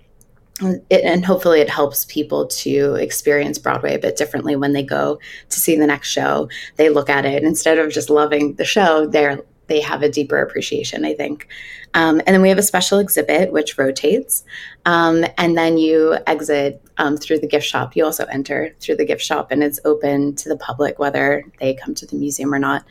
it, 0.90 1.04
and 1.04 1.26
hopefully 1.26 1.62
it 1.62 1.70
helps 1.70 2.06
people 2.06 2.48
to 2.48 2.96
experience 2.96 3.58
Broadway 3.58 3.96
a 3.96 4.00
bit 4.00 4.18
differently 4.18 4.56
when 4.56 4.74
they 4.74 4.84
go 4.84 5.20
to 5.50 5.60
see 5.60 5.78
the 5.78 5.88
next 5.88 6.10
show. 6.10 6.50
They 6.78 6.90
look 6.90 7.10
at 7.10 7.26
it 7.26 7.44
instead 7.44 7.80
of 7.80 7.92
just 7.92 8.10
loving 8.10 8.56
the 8.56 8.66
show, 8.66 9.06
they're 9.06 9.44
they 9.68 9.82
have 9.82 10.04
a 10.04 10.10
deeper 10.10 10.42
appreciation, 10.42 11.06
I 11.06 11.14
think. 11.14 11.48
Um, 11.94 12.20
and 12.26 12.34
then 12.34 12.42
we 12.42 12.50
have 12.50 12.58
a 12.58 12.64
special 12.64 13.00
exhibit 13.00 13.52
which 13.52 13.78
rotates, 13.78 14.44
um, 14.86 15.26
and 15.38 15.58
then 15.58 15.78
you 15.78 16.18
exit 16.26 16.82
um, 16.98 17.18
through 17.18 17.40
the 17.40 17.48
gift 17.48 17.66
shop. 17.66 17.96
You 17.96 18.04
also 18.04 18.26
enter 18.26 18.76
through 18.80 18.96
the 18.96 19.06
gift 19.06 19.22
shop, 19.22 19.52
and 19.52 19.64
it's 19.64 19.80
open 19.86 20.36
to 20.38 20.50
the 20.50 20.58
public 20.58 20.98
whether 20.98 21.46
they 21.60 21.76
come 21.76 21.94
to 21.96 22.06
the 22.06 22.16
museum 22.16 22.54
or 22.54 22.60
not. 22.60 22.84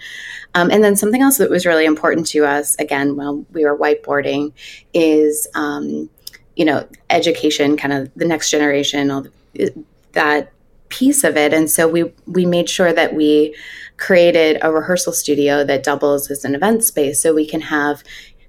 Um, 0.54 0.70
and 0.70 0.84
then 0.84 0.96
something 0.96 1.20
else 1.20 1.38
that 1.38 1.50
was 1.50 1.66
really 1.66 1.84
important 1.84 2.26
to 2.28 2.46
us, 2.46 2.76
again, 2.76 3.16
while 3.16 3.44
we 3.52 3.64
were 3.64 3.76
whiteboarding, 3.76 4.52
is 4.94 5.48
um, 5.54 6.08
you 6.56 6.64
know, 6.64 6.86
education, 7.10 7.76
kind 7.76 7.92
of 7.92 8.10
the 8.14 8.26
next 8.26 8.50
generation, 8.50 9.10
all 9.10 9.26
that 10.12 10.52
piece 10.88 11.24
of 11.24 11.36
it. 11.36 11.54
And 11.54 11.70
so 11.70 11.88
we 11.88 12.12
we 12.26 12.44
made 12.44 12.68
sure 12.68 12.92
that 12.92 13.14
we 13.14 13.56
created 13.96 14.58
a 14.62 14.70
rehearsal 14.70 15.12
studio 15.12 15.64
that 15.64 15.82
doubles 15.82 16.30
as 16.30 16.44
an 16.44 16.54
event 16.54 16.84
space, 16.84 17.20
so 17.20 17.32
we 17.32 17.46
can 17.46 17.60
have, 17.60 18.02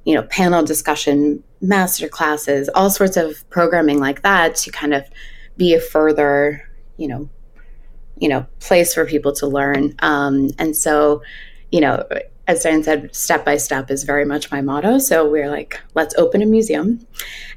you 0.04 0.14
know, 0.16 0.24
panel 0.24 0.64
discussion, 0.64 1.44
master 1.62 2.10
classes, 2.10 2.70
all 2.76 2.90
sorts 2.90 3.16
of 3.16 3.50
programming 3.50 4.00
like 4.00 4.22
that 4.24 4.56
to 4.56 4.72
kind 4.72 4.94
of 4.94 5.06
be 5.56 5.74
a 5.74 5.80
further, 5.80 6.68
you 6.98 7.08
know, 7.08 7.30
you 8.18 8.28
know, 8.28 8.46
place 8.60 8.94
for 8.94 9.06
people 9.06 9.32
to 9.34 9.48
learn. 9.48 9.96
Um, 10.00 10.50
and 10.60 10.76
so, 10.76 11.22
you 11.72 11.80
know, 11.80 12.06
as 12.48 12.64
Diane 12.64 12.84
said, 12.84 13.16
step 13.16 13.46
by 13.46 13.56
step 13.56 13.90
is 13.90 14.04
very 14.04 14.26
much 14.26 14.52
my 14.52 14.62
motto. 14.62 14.98
So 14.98 15.30
we're 15.30 15.50
like, 15.50 15.80
let's 15.94 16.14
open 16.16 16.42
a 16.42 16.46
museum. 16.46 17.06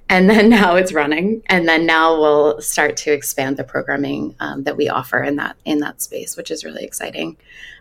And 0.09 0.31
then 0.31 0.49
now 0.61 0.77
it's 0.77 0.93
running. 0.93 1.43
And 1.47 1.69
then 1.69 1.87
now 1.87 2.19
we'll 2.19 2.61
start 2.61 2.97
to 2.99 3.13
expand 3.13 3.57
the 3.57 3.65
programming 3.65 4.37
um, 4.39 4.63
that 4.63 4.77
we 4.77 4.89
offer 4.89 5.23
in 5.23 5.37
that 5.37 5.57
in 5.65 5.81
that 5.81 6.03
space, 6.03 6.37
which 6.37 6.51
is 6.51 6.65
really 6.65 6.85
exciting. 6.85 7.37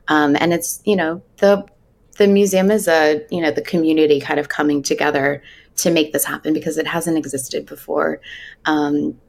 Um, 0.08 0.36
and 0.40 0.54
it's, 0.54 0.82
you 0.86 0.96
know, 0.96 1.22
the 1.38 1.66
the 2.18 2.28
museum 2.28 2.72
is 2.72 2.88
a, 2.88 3.26
you 3.30 3.42
know, 3.42 3.52
the 3.52 3.62
community 3.62 4.20
kind 4.20 4.40
of 4.40 4.50
coming 4.50 4.82
together 4.82 5.44
to 5.78 5.92
make 5.92 6.14
this 6.14 6.24
happen 6.24 6.54
because 6.54 6.78
it 6.78 6.88
hasn't 6.88 7.18
existed 7.18 7.66
before. 7.66 8.22
Um, 8.64 9.20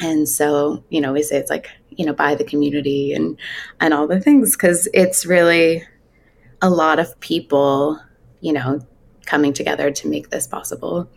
and 0.00 0.28
so, 0.28 0.84
you 0.90 1.00
know, 1.00 1.12
we 1.12 1.22
say 1.22 1.38
it's 1.38 1.50
like, 1.50 1.70
you 1.88 2.04
know, 2.04 2.12
by 2.12 2.34
the 2.34 2.44
community 2.44 3.12
and 3.12 3.38
and 3.80 3.92
all 3.92 4.06
the 4.06 4.20
things 4.20 4.52
because 4.52 4.88
it's 4.92 5.26
really 5.26 5.82
a 6.62 6.70
lot 6.70 6.98
of 6.98 7.18
people, 7.20 8.00
you 8.40 8.52
know, 8.52 8.80
coming 9.26 9.52
together 9.52 9.90
to 9.90 10.08
make 10.08 10.30
this 10.30 10.46
possible. 10.46 11.08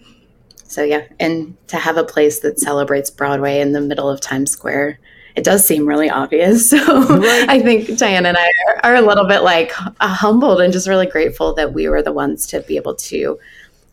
So 0.64 0.84
yeah, 0.84 1.04
and 1.20 1.56
to 1.68 1.78
have 1.78 1.98
a 1.98 2.04
place 2.04 2.40
that 2.42 2.60
celebrates 2.60 3.10
Broadway 3.10 3.62
in 3.62 3.72
the 3.72 3.82
middle 3.82 4.10
of 4.10 4.20
Times 4.20 4.52
Square, 4.52 5.00
it 5.36 5.44
does 5.44 5.66
seem 5.66 5.88
really 5.88 6.10
obvious. 6.10 6.70
So 6.78 7.18
right. 7.18 7.50
I 7.50 7.62
think 7.62 7.98
Diana 7.98 8.30
and 8.30 8.38
I 8.38 8.52
are, 8.68 8.92
are, 8.92 8.96
a 8.96 9.02
little 9.02 9.28
bit 9.28 9.44
like 9.44 9.72
uh, 10.02 10.08
humbled 10.08 10.60
and 10.62 10.74
just 10.74 10.88
really 10.88 11.06
grateful 11.06 11.54
that 11.54 11.74
we 11.74 11.88
were 11.88 12.02
the 12.02 12.12
ones 12.12 12.48
to 12.48 12.62
be 12.62 12.76
able 12.76 12.96
to 12.96 13.40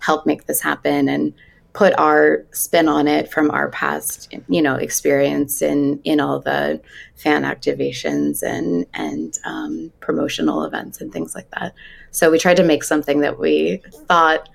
help 0.00 0.26
make 0.26 0.46
this 0.46 0.60
happen 0.60 1.08
and 1.08 1.32
put 1.74 1.92
our 1.98 2.46
spin 2.52 2.88
on 2.88 3.06
it 3.08 3.30
from 3.30 3.50
our 3.50 3.68
past, 3.68 4.32
you 4.48 4.62
know, 4.62 4.76
experience 4.76 5.60
in 5.60 6.00
in 6.04 6.20
all 6.20 6.40
the 6.40 6.80
fan 7.16 7.42
activations 7.42 8.42
and 8.42 8.86
and 8.94 9.38
um, 9.44 9.92
promotional 10.00 10.64
events 10.64 11.00
and 11.00 11.12
things 11.12 11.34
like 11.34 11.50
that. 11.50 11.74
So 12.12 12.30
we 12.30 12.38
tried 12.38 12.56
to 12.56 12.62
make 12.62 12.84
something 12.84 13.20
that 13.20 13.38
we 13.38 13.82
thought 14.06 14.48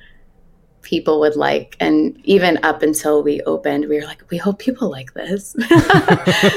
people 0.81 1.19
would 1.19 1.35
like, 1.35 1.75
and 1.81 2.19
even 2.23 2.57
up 2.63 2.81
until 2.81 3.21
we 3.21 3.41
opened, 3.41 3.89
we 3.89 3.99
were 3.99 4.05
like, 4.05 4.23
we 4.31 4.37
hope 4.37 4.57
people 4.57 4.89
like 4.89 5.13
this, 5.13 5.55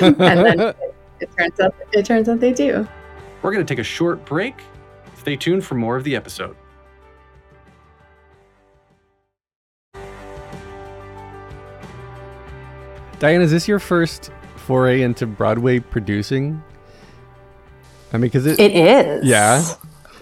and 0.01 0.17
then 0.21 0.61
it, 0.61 0.77
it 1.21 1.31
turns 1.37 1.61
out 1.61 1.75
it 1.93 2.07
turns 2.07 2.29
out 2.29 2.39
they 2.39 2.53
do. 2.53 2.87
We're 3.43 3.53
going 3.53 3.67
to 3.67 3.75
take 3.75 3.81
a 3.81 3.85
short 3.85 4.25
break. 4.25 4.55
Stay 5.17 5.35
tuned 5.37 5.65
for 5.65 5.75
more 5.75 5.97
of 5.97 6.05
the 6.05 6.15
episode. 6.15 6.57
Diane, 13.23 13.41
is 13.41 13.53
this 13.53 13.69
your 13.69 13.79
first 13.79 14.33
foray 14.57 15.03
into 15.03 15.29
Broadway 15.29 15.79
producing? 15.79 16.61
I 18.13 18.17
mean, 18.17 18.23
because 18.23 18.47
it, 18.47 18.59
it 18.59 18.75
is. 18.75 19.25
Yeah. 19.25 19.63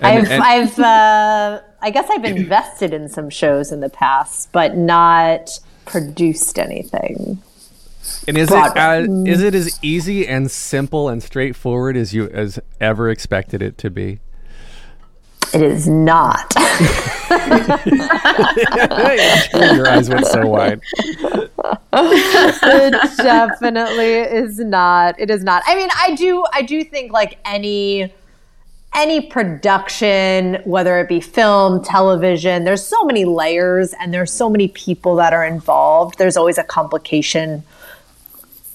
And, 0.02 0.18
I've, 0.18 0.30
and, 0.30 0.42
I've, 0.42 0.78
uh, 0.78 1.62
I 1.80 1.90
guess 1.92 2.10
I've 2.10 2.26
invested 2.26 2.92
in 2.92 3.08
some 3.08 3.30
shows 3.30 3.72
in 3.72 3.80
the 3.80 3.88
past, 3.88 4.52
but 4.52 4.76
not 4.76 5.48
produced 5.86 6.58
anything. 6.58 7.42
And 8.28 8.36
is 8.36 8.50
it 8.52 9.08
is 9.26 9.42
it 9.42 9.54
as 9.54 9.78
easy 9.80 10.28
and 10.28 10.50
simple 10.50 11.08
and 11.08 11.22
straightforward 11.22 11.96
as 11.96 12.12
you 12.12 12.28
as 12.28 12.58
ever 12.82 13.08
expected 13.08 13.62
it 13.62 13.78
to 13.78 13.88
be? 13.88 14.20
It 15.54 15.62
is 15.62 15.88
not. 15.88 16.54
Your 19.54 19.88
eyes 19.88 20.08
went 20.10 20.26
so 20.26 20.46
wide. 20.46 20.80
it 21.92 23.16
definitely 23.16 24.14
is 24.14 24.58
not. 24.58 25.18
It 25.18 25.30
is 25.30 25.44
not. 25.44 25.62
I 25.66 25.74
mean, 25.74 25.88
I 25.96 26.14
do. 26.14 26.44
I 26.52 26.62
do 26.62 26.82
think 26.84 27.12
like 27.12 27.38
any 27.44 28.12
any 28.94 29.20
production, 29.20 30.56
whether 30.64 30.98
it 30.98 31.08
be 31.08 31.20
film, 31.20 31.82
television, 31.82 32.64
there's 32.64 32.84
so 32.84 33.04
many 33.04 33.24
layers 33.24 33.94
and 34.00 34.12
there's 34.12 34.32
so 34.32 34.50
many 34.50 34.68
people 34.68 35.14
that 35.16 35.32
are 35.32 35.44
involved. 35.44 36.18
There's 36.18 36.36
always 36.36 36.58
a 36.58 36.64
complication, 36.64 37.62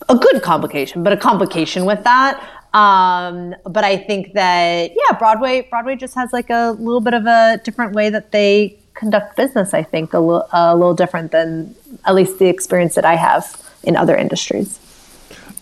a 0.07 0.15
good 0.15 0.41
complication, 0.41 1.03
but 1.03 1.11
a 1.11 1.17
complication 1.17 1.85
with 1.85 2.03
that. 2.05 2.41
Um, 2.73 3.55
but 3.63 3.83
I 3.83 3.97
think 3.97 4.33
that 4.33 4.91
yeah, 4.91 5.17
Broadway 5.17 5.61
Broadway 5.69 5.95
just 5.95 6.13
has 6.15 6.31
like 6.33 6.49
a 6.49 6.75
little 6.79 7.01
bit 7.01 7.13
of 7.13 7.25
a 7.25 7.59
different 7.63 7.93
way 7.93 8.09
that 8.09 8.31
they 8.31 8.77
conduct 8.95 9.35
business. 9.35 9.73
I 9.73 9.83
think 9.83 10.13
a, 10.13 10.17
l- 10.17 10.49
a 10.51 10.75
little 10.75 10.95
different 10.95 11.31
than 11.31 11.75
at 12.05 12.15
least 12.15 12.39
the 12.39 12.47
experience 12.47 12.95
that 12.95 13.05
I 13.05 13.15
have 13.15 13.61
in 13.83 13.95
other 13.95 14.15
industries. 14.15 14.79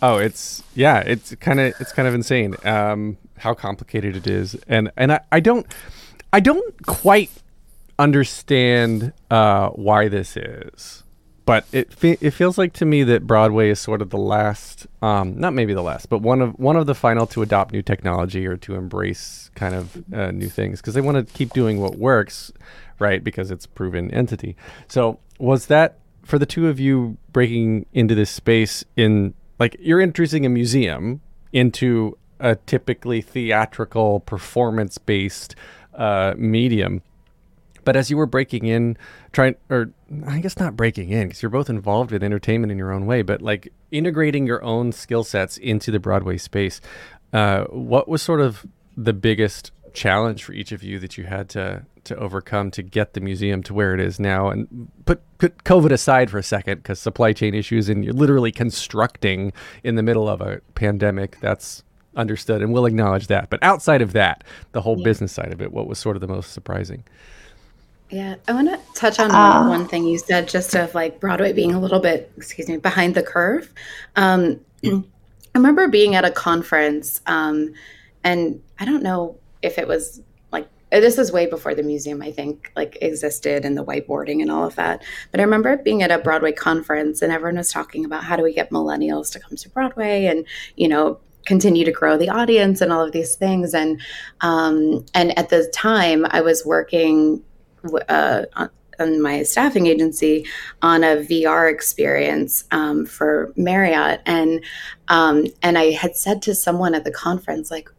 Oh, 0.01 0.17
it's 0.17 0.63
yeah, 0.75 0.99
it's 0.99 1.35
kind 1.35 1.59
of 1.59 1.73
it's 1.79 1.91
kind 1.91 2.07
of 2.07 2.13
insane 2.13 2.55
um, 2.63 3.17
how 3.37 3.53
complicated 3.53 4.15
it 4.15 4.27
is, 4.27 4.55
and 4.67 4.91
and 4.97 5.13
I, 5.13 5.19
I 5.31 5.39
don't 5.39 5.65
I 6.31 6.39
don't 6.39 6.85
quite 6.85 7.31
understand 7.99 9.13
uh, 9.29 9.69
why 9.69 10.07
this 10.07 10.35
is 10.35 11.02
but 11.45 11.65
it 11.71 11.93
fe- 11.93 12.17
it 12.21 12.31
feels 12.31 12.57
like 12.57 12.73
to 12.73 12.85
me 12.85 13.03
that 13.03 13.27
Broadway 13.27 13.69
is 13.69 13.79
sort 13.79 14.01
of 14.01 14.09
the 14.09 14.17
last, 14.17 14.87
um, 15.01 15.37
not 15.39 15.53
maybe 15.53 15.73
the 15.73 15.81
last, 15.81 16.09
but 16.09 16.19
one 16.19 16.41
of 16.41 16.57
one 16.59 16.75
of 16.75 16.85
the 16.85 16.95
final 16.95 17.27
to 17.27 17.41
adopt 17.41 17.73
new 17.73 17.81
technology 17.81 18.47
or 18.47 18.55
to 18.57 18.75
embrace 18.75 19.51
kind 19.55 19.75
of 19.75 20.13
uh, 20.13 20.31
new 20.31 20.49
things 20.49 20.79
because 20.79 20.93
they 20.93 21.01
want 21.01 21.27
to 21.27 21.33
keep 21.33 21.51
doing 21.53 21.79
what 21.79 21.95
works, 21.97 22.51
right? 22.99 23.23
Because 23.23 23.51
it's 23.51 23.65
proven 23.65 24.11
entity. 24.11 24.55
So 24.87 25.19
was 25.39 25.67
that 25.67 25.99
for 26.23 26.39
the 26.39 26.45
two 26.45 26.69
of 26.69 26.79
you 26.79 27.17
breaking 27.33 27.85
into 27.93 28.15
this 28.15 28.29
space 28.29 28.85
in 28.95 29.33
like 29.59 29.75
you're 29.79 30.01
introducing 30.01 30.45
a 30.45 30.49
museum 30.49 31.21
into 31.51 32.17
a 32.39 32.55
typically 32.55 33.21
theatrical 33.21 34.21
performance 34.21 34.97
based 34.97 35.55
uh, 35.95 36.33
medium 36.37 37.01
but 37.83 37.95
as 37.95 38.09
you 38.09 38.17
were 38.17 38.25
breaking 38.25 38.65
in, 38.65 38.97
trying, 39.31 39.55
or 39.69 39.91
I 40.27 40.39
guess 40.39 40.57
not 40.57 40.75
breaking 40.75 41.09
in, 41.09 41.27
because 41.27 41.41
you're 41.41 41.49
both 41.49 41.69
involved 41.69 42.11
with 42.11 42.23
entertainment 42.23 42.71
in 42.71 42.77
your 42.77 42.91
own 42.91 43.05
way, 43.05 43.21
but 43.21 43.41
like 43.41 43.71
integrating 43.91 44.47
your 44.47 44.63
own 44.63 44.91
skill 44.91 45.23
sets 45.23 45.57
into 45.57 45.91
the 45.91 45.99
Broadway 45.99 46.37
space, 46.37 46.81
uh, 47.33 47.65
what 47.65 48.07
was 48.07 48.21
sort 48.21 48.41
of 48.41 48.65
the 48.95 49.13
biggest 49.13 49.71
challenge 49.93 50.43
for 50.43 50.53
each 50.53 50.71
of 50.71 50.83
you 50.83 50.99
that 50.99 51.17
you 51.17 51.25
had 51.25 51.49
to 51.49 51.85
to 52.03 52.17
overcome 52.17 52.69
to 52.69 52.83
get 52.83 53.13
the 53.13 53.21
museum 53.21 53.63
to 53.63 53.73
where 53.73 53.93
it 53.93 53.99
is 53.99 54.19
now. 54.19 54.49
And 54.49 54.91
put, 55.05 55.21
put 55.37 55.63
COVID 55.63 55.91
aside 55.91 56.29
for 56.29 56.37
a 56.37 56.43
second, 56.43 56.77
because 56.77 56.99
supply 56.99 57.31
chain 57.31 57.53
issues 57.53 57.87
and 57.87 58.03
you're 58.03 58.13
literally 58.13 58.51
constructing 58.51 59.53
in 59.83 59.95
the 59.95 60.03
middle 60.03 60.27
of 60.27 60.41
a 60.41 60.59
pandemic. 60.75 61.39
That's 61.39 61.83
understood, 62.15 62.61
and 62.61 62.73
we'll 62.73 62.85
acknowledge 62.85 63.27
that. 63.27 63.49
But 63.49 63.63
outside 63.63 64.01
of 64.01 64.13
that, 64.13 64.43
the 64.73 64.81
whole 64.81 64.99
yeah. 64.99 65.05
business 65.05 65.31
side 65.31 65.53
of 65.53 65.61
it, 65.61 65.71
what 65.71 65.87
was 65.87 65.97
sort 65.97 66.17
of 66.17 66.21
the 66.21 66.27
most 66.27 66.51
surprising? 66.51 67.03
Yeah, 68.13 68.35
I 68.47 68.53
want 68.53 68.69
to 68.69 68.79
touch 68.93 69.19
on 69.19 69.31
uh, 69.31 69.61
one, 69.61 69.69
one, 69.69 69.87
thing 69.87 70.05
you 70.05 70.19
said, 70.19 70.47
just 70.47 70.75
of 70.75 70.93
like 70.93 71.19
Broadway 71.19 71.51
being 71.51 71.73
a 71.73 71.79
little 71.79 71.99
bit, 71.99 72.31
excuse 72.37 72.67
me, 72.67 72.77
behind 72.77 73.15
the 73.15 73.23
curve. 73.23 73.73
Um, 74.15 74.59
I 74.85 75.01
remember 75.55 75.87
being 75.87 76.13
at 76.13 76.23
a 76.23 76.29
conference, 76.29 77.21
um, 77.25 77.73
and 78.23 78.61
I 78.79 78.85
don't 78.85 79.01
know 79.01 79.39
if 79.63 79.79
it 79.79 79.87
was 79.87 80.21
like 80.51 80.67
this 80.91 81.17
is 81.17 81.31
way 81.31 81.47
before 81.47 81.73
the 81.73 81.81
museum, 81.81 82.21
I 82.21 82.31
think, 82.31 82.71
like 82.75 82.99
existed 83.01 83.65
and 83.65 83.75
the 83.75 83.83
whiteboarding 83.83 84.43
and 84.43 84.51
all 84.51 84.67
of 84.67 84.75
that. 84.75 85.01
But 85.31 85.39
I 85.39 85.43
remember 85.43 85.75
being 85.77 86.03
at 86.03 86.11
a 86.11 86.19
Broadway 86.19 86.51
conference, 86.51 87.23
and 87.23 87.33
everyone 87.33 87.57
was 87.57 87.71
talking 87.71 88.05
about 88.05 88.23
how 88.23 88.35
do 88.35 88.43
we 88.43 88.53
get 88.53 88.69
millennials 88.69 89.31
to 89.31 89.39
come 89.39 89.57
to 89.57 89.69
Broadway, 89.69 90.25
and 90.25 90.45
you 90.75 90.87
know, 90.87 91.17
continue 91.47 91.83
to 91.83 91.91
grow 91.91 92.15
the 92.15 92.29
audience 92.29 92.79
and 92.79 92.93
all 92.93 93.03
of 93.03 93.11
these 93.11 93.35
things 93.35 93.73
and 93.73 93.99
um, 94.41 95.03
and 95.13 95.37
at 95.37 95.49
the 95.49 95.67
time 95.73 96.25
i 96.29 96.39
was 96.39 96.65
working 96.65 97.43
uh, 98.09 98.45
on 98.99 99.21
my 99.21 99.43
staffing 99.43 99.87
agency 99.87 100.45
on 100.81 101.03
a 101.03 101.17
VR 101.17 101.71
experience 101.71 102.65
um, 102.71 103.05
for 103.05 103.53
Marriott, 103.55 104.21
and 104.25 104.63
um, 105.07 105.47
and 105.61 105.77
I 105.77 105.91
had 105.91 106.15
said 106.15 106.41
to 106.43 106.55
someone 106.55 106.95
at 106.95 107.03
the 107.03 107.11
conference 107.11 107.71
like, 107.71 107.89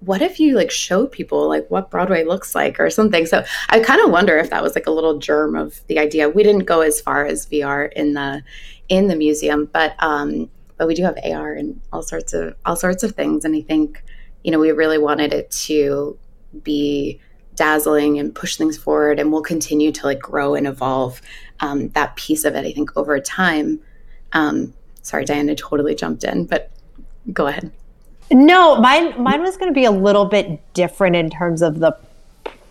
"What 0.00 0.22
if 0.22 0.38
you 0.40 0.56
like 0.56 0.70
show 0.70 1.06
people 1.06 1.48
like 1.48 1.68
what 1.68 1.90
Broadway 1.90 2.24
looks 2.24 2.54
like 2.54 2.78
or 2.80 2.90
something?" 2.90 3.26
So 3.26 3.44
I 3.68 3.80
kind 3.80 4.00
of 4.00 4.10
wonder 4.10 4.36
if 4.38 4.50
that 4.50 4.62
was 4.62 4.74
like 4.74 4.86
a 4.86 4.92
little 4.92 5.18
germ 5.18 5.56
of 5.56 5.80
the 5.88 5.98
idea. 5.98 6.28
We 6.28 6.42
didn't 6.42 6.64
go 6.64 6.80
as 6.80 7.00
far 7.00 7.24
as 7.24 7.46
VR 7.46 7.92
in 7.92 8.14
the 8.14 8.42
in 8.88 9.08
the 9.08 9.16
museum, 9.16 9.68
but 9.72 9.94
um, 9.98 10.50
but 10.76 10.86
we 10.86 10.94
do 10.94 11.02
have 11.02 11.18
AR 11.24 11.54
and 11.54 11.80
all 11.92 12.02
sorts 12.02 12.32
of 12.32 12.54
all 12.64 12.76
sorts 12.76 13.02
of 13.02 13.12
things, 13.12 13.44
and 13.44 13.54
I 13.54 13.62
think 13.62 14.04
you 14.44 14.52
know 14.52 14.58
we 14.58 14.70
really 14.72 14.98
wanted 14.98 15.32
it 15.32 15.50
to 15.50 16.18
be 16.62 17.20
dazzling 17.56 18.18
and 18.18 18.34
push 18.34 18.56
things 18.56 18.76
forward 18.76 19.18
and 19.18 19.32
we'll 19.32 19.42
continue 19.42 19.90
to 19.90 20.06
like 20.06 20.20
grow 20.20 20.54
and 20.54 20.66
evolve 20.66 21.20
um, 21.60 21.88
that 21.90 22.14
piece 22.16 22.44
of 22.44 22.54
it 22.54 22.64
i 22.66 22.72
think 22.72 22.96
over 22.96 23.18
time. 23.18 23.80
Um, 24.32 24.74
sorry 25.02 25.24
diana 25.24 25.54
totally 25.54 25.94
jumped 25.94 26.24
in 26.24 26.44
but 26.46 26.70
go 27.32 27.46
ahead. 27.46 27.72
No 28.30 28.76
mine 28.80 29.20
mine 29.22 29.40
was 29.40 29.56
going 29.56 29.70
to 29.70 29.74
be 29.74 29.84
a 29.84 29.90
little 29.90 30.26
bit 30.26 30.60
different 30.74 31.16
in 31.16 31.30
terms 31.30 31.62
of 31.62 31.78
the 31.78 31.96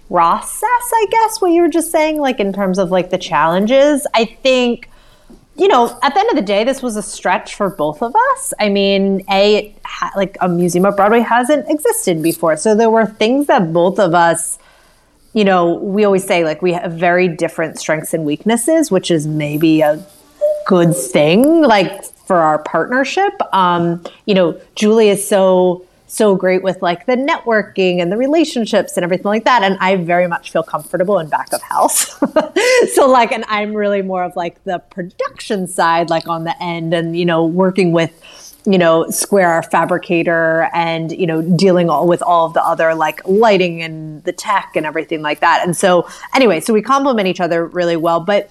process 0.07 0.61
i 0.63 1.05
guess 1.09 1.41
what 1.41 1.47
you 1.47 1.61
were 1.63 1.67
just 1.67 1.91
saying 1.91 2.19
like 2.19 2.39
in 2.39 2.53
terms 2.53 2.77
of 2.77 2.91
like 2.91 3.09
the 3.09 3.17
challenges. 3.17 4.05
I 4.13 4.25
think 4.25 4.89
you 5.57 5.67
know, 5.67 5.97
at 6.03 6.13
the 6.13 6.19
end 6.19 6.29
of 6.29 6.35
the 6.35 6.41
day, 6.41 6.63
this 6.63 6.81
was 6.81 6.97
a 6.97 7.01
stretch 7.01 7.55
for 7.55 7.69
both 7.69 8.01
of 8.01 8.13
us. 8.31 8.53
I 8.59 8.69
mean, 8.69 9.23
a 9.29 9.73
ha- 9.85 10.11
like 10.15 10.37
a 10.41 10.49
museum 10.49 10.85
of 10.85 10.97
Broadway 10.97 11.21
hasn't 11.21 11.69
existed 11.69 12.21
before, 12.21 12.57
so 12.57 12.75
there 12.75 12.89
were 12.89 13.05
things 13.05 13.47
that 13.47 13.71
both 13.71 13.97
of 13.99 14.13
us 14.13 14.59
you 15.35 15.43
know, 15.43 15.73
we 15.73 16.05
always 16.05 16.25
say 16.25 16.45
like 16.45 16.61
we 16.61 16.71
have 16.71 16.93
very 16.93 17.27
different 17.27 17.77
strengths 17.77 18.13
and 18.13 18.23
weaknesses, 18.23 18.89
which 18.89 19.11
is 19.11 19.27
maybe 19.27 19.81
a 19.81 20.03
good 20.65 20.95
thing, 20.95 21.61
like 21.61 22.05
for 22.25 22.37
our 22.37 22.59
partnership. 22.59 23.33
Um, 23.53 24.01
you 24.25 24.33
know, 24.33 24.59
Julie 24.75 25.09
is 25.09 25.27
so 25.27 25.85
so 26.07 26.35
great 26.35 26.63
with 26.63 26.81
like 26.81 27.05
the 27.07 27.17
networking 27.17 28.01
and 28.01 28.09
the 28.11 28.15
relationships 28.15 28.95
and 28.95 29.03
everything 29.03 29.25
like 29.25 29.43
that. 29.43 29.63
And 29.63 29.77
I 29.81 29.97
very 29.97 30.27
much 30.27 30.51
feel 30.51 30.63
comfortable 30.63 31.19
in 31.19 31.27
back 31.27 31.51
of 31.51 31.61
house. 31.61 32.17
so 32.93 33.07
like, 33.09 33.33
and 33.33 33.43
I'm 33.49 33.73
really 33.73 34.01
more 34.01 34.23
of 34.23 34.33
like 34.37 34.63
the 34.63 34.79
production 34.79 35.67
side, 35.67 36.09
like 36.09 36.29
on 36.29 36.45
the 36.45 36.55
end 36.63 36.93
and, 36.93 37.17
you 37.17 37.25
know, 37.25 37.45
working 37.45 37.91
with 37.91 38.13
you 38.65 38.77
know, 38.77 39.09
Square 39.09 39.51
our 39.51 39.63
fabricator 39.63 40.69
and, 40.73 41.11
you 41.11 41.27
know, 41.27 41.41
dealing 41.41 41.89
all 41.89 42.07
with 42.07 42.21
all 42.21 42.47
of 42.47 42.53
the 42.53 42.63
other 42.63 42.95
like 42.95 43.21
lighting 43.27 43.81
and 43.81 44.23
the 44.23 44.31
tech 44.31 44.73
and 44.75 44.85
everything 44.85 45.21
like 45.21 45.39
that. 45.41 45.61
And 45.63 45.75
so 45.77 46.07
anyway, 46.33 46.59
so 46.59 46.73
we 46.73 46.81
complement 46.81 47.27
each 47.27 47.39
other 47.39 47.65
really 47.65 47.95
well. 47.95 48.19
But 48.19 48.49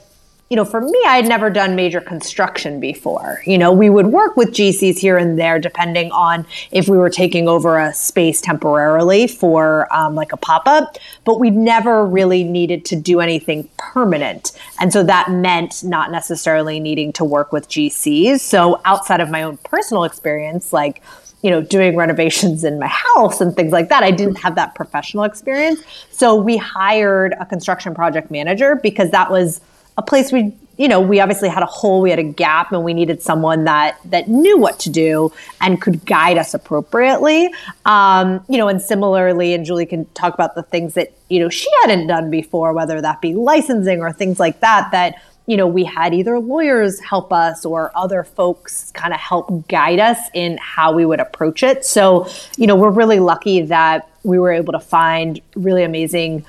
you 0.50 0.56
know, 0.56 0.64
for 0.64 0.80
me, 0.80 1.02
I 1.06 1.16
had 1.16 1.26
never 1.26 1.48
done 1.48 1.74
major 1.74 2.02
construction 2.02 2.78
before. 2.78 3.42
You 3.46 3.56
know, 3.56 3.72
we 3.72 3.88
would 3.88 4.08
work 4.08 4.36
with 4.36 4.50
GCs 4.50 4.98
here 4.98 5.16
and 5.16 5.38
there, 5.38 5.58
depending 5.58 6.12
on 6.12 6.46
if 6.70 6.86
we 6.86 6.98
were 6.98 7.08
taking 7.08 7.48
over 7.48 7.78
a 7.78 7.94
space 7.94 8.42
temporarily 8.42 9.26
for 9.26 9.92
um, 9.92 10.14
like 10.14 10.32
a 10.32 10.36
pop 10.36 10.64
up, 10.66 10.98
but 11.24 11.40
we 11.40 11.48
never 11.48 12.04
really 12.04 12.44
needed 12.44 12.84
to 12.86 12.96
do 12.96 13.20
anything 13.20 13.68
permanent. 13.78 14.52
And 14.78 14.92
so 14.92 15.02
that 15.04 15.30
meant 15.30 15.82
not 15.82 16.12
necessarily 16.12 16.78
needing 16.78 17.12
to 17.14 17.24
work 17.24 17.50
with 17.50 17.68
GCs. 17.68 18.40
So 18.40 18.82
outside 18.84 19.20
of 19.20 19.30
my 19.30 19.42
own 19.42 19.56
personal 19.56 20.04
experience, 20.04 20.74
like, 20.74 21.02
you 21.42 21.50
know, 21.50 21.62
doing 21.62 21.96
renovations 21.96 22.64
in 22.64 22.78
my 22.78 22.86
house 22.86 23.40
and 23.40 23.56
things 23.56 23.72
like 23.72 23.88
that. 23.88 24.02
I 24.02 24.10
didn't 24.10 24.36
have 24.36 24.54
that 24.54 24.74
professional 24.74 25.24
experience. 25.24 25.80
So 26.10 26.34
we 26.34 26.58
hired 26.58 27.34
a 27.40 27.46
construction 27.46 27.94
project 27.94 28.30
manager 28.30 28.76
because 28.76 29.10
that 29.10 29.30
was 29.30 29.60
a 29.96 30.02
place 30.02 30.32
we 30.32 30.52
you 30.76 30.88
know 30.88 31.00
we 31.00 31.20
obviously 31.20 31.48
had 31.48 31.62
a 31.62 31.66
hole 31.66 32.00
we 32.00 32.10
had 32.10 32.18
a 32.18 32.24
gap 32.24 32.72
and 32.72 32.82
we 32.82 32.94
needed 32.94 33.22
someone 33.22 33.64
that 33.64 33.98
that 34.04 34.28
knew 34.28 34.58
what 34.58 34.78
to 34.80 34.90
do 34.90 35.32
and 35.60 35.80
could 35.80 36.04
guide 36.04 36.36
us 36.38 36.54
appropriately. 36.54 37.50
Um, 37.84 38.44
you 38.48 38.58
know 38.58 38.68
and 38.68 38.80
similarly 38.80 39.54
and 39.54 39.64
julie 39.64 39.86
can 39.86 40.04
talk 40.06 40.34
about 40.34 40.54
the 40.54 40.62
things 40.62 40.94
that 40.94 41.12
you 41.28 41.40
know 41.40 41.48
she 41.48 41.68
hadn't 41.82 42.06
done 42.06 42.30
before 42.30 42.72
whether 42.72 43.00
that 43.00 43.20
be 43.20 43.34
licensing 43.34 44.00
or 44.00 44.12
things 44.12 44.40
like 44.40 44.60
that 44.60 44.90
that 44.92 45.22
you 45.46 45.56
know 45.56 45.66
we 45.66 45.84
had 45.84 46.14
either 46.14 46.38
lawyers 46.40 47.00
help 47.00 47.32
us 47.32 47.64
or 47.64 47.92
other 47.94 48.24
folks 48.24 48.90
kind 48.92 49.12
of 49.12 49.20
help 49.20 49.68
guide 49.68 50.00
us 50.00 50.18
in 50.34 50.58
how 50.60 50.92
we 50.92 51.04
would 51.04 51.20
approach 51.20 51.62
it. 51.62 51.84
So 51.84 52.28
you 52.56 52.66
know 52.66 52.74
we're 52.76 52.90
really 52.90 53.20
lucky 53.20 53.62
that 53.62 54.10
we 54.24 54.38
were 54.38 54.52
able 54.52 54.72
to 54.72 54.80
find 54.80 55.40
really 55.54 55.84
amazing 55.84 56.44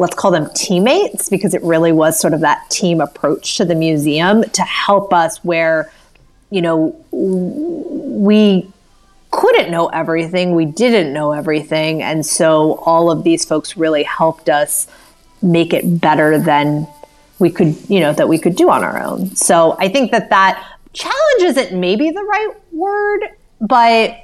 let's 0.00 0.14
call 0.14 0.30
them 0.30 0.48
teammates 0.54 1.28
because 1.28 1.52
it 1.52 1.62
really 1.62 1.92
was 1.92 2.18
sort 2.18 2.32
of 2.32 2.40
that 2.40 2.68
team 2.70 3.02
approach 3.02 3.58
to 3.58 3.66
the 3.66 3.74
museum 3.74 4.42
to 4.44 4.62
help 4.62 5.12
us 5.12 5.44
where 5.44 5.92
you 6.48 6.62
know 6.62 6.96
we 7.12 8.66
couldn't 9.30 9.70
know 9.70 9.88
everything 9.88 10.54
we 10.54 10.64
didn't 10.64 11.12
know 11.12 11.32
everything. 11.32 12.02
And 12.02 12.24
so 12.24 12.76
all 12.86 13.10
of 13.10 13.24
these 13.24 13.44
folks 13.44 13.76
really 13.76 14.02
helped 14.02 14.48
us 14.48 14.86
make 15.42 15.74
it 15.74 16.00
better 16.00 16.38
than 16.38 16.88
we 17.38 17.50
could 17.50 17.76
you 17.88 18.00
know 18.00 18.14
that 18.14 18.28
we 18.28 18.38
could 18.38 18.56
do 18.56 18.70
on 18.70 18.82
our 18.82 19.02
own. 19.02 19.36
So 19.36 19.76
i 19.78 19.88
think 19.88 20.12
that 20.12 20.30
that 20.30 20.66
challenge 20.94 21.42
isn't 21.42 21.78
maybe 21.78 22.10
the 22.10 22.22
right 22.22 22.54
word 22.72 23.20
but 23.60 24.16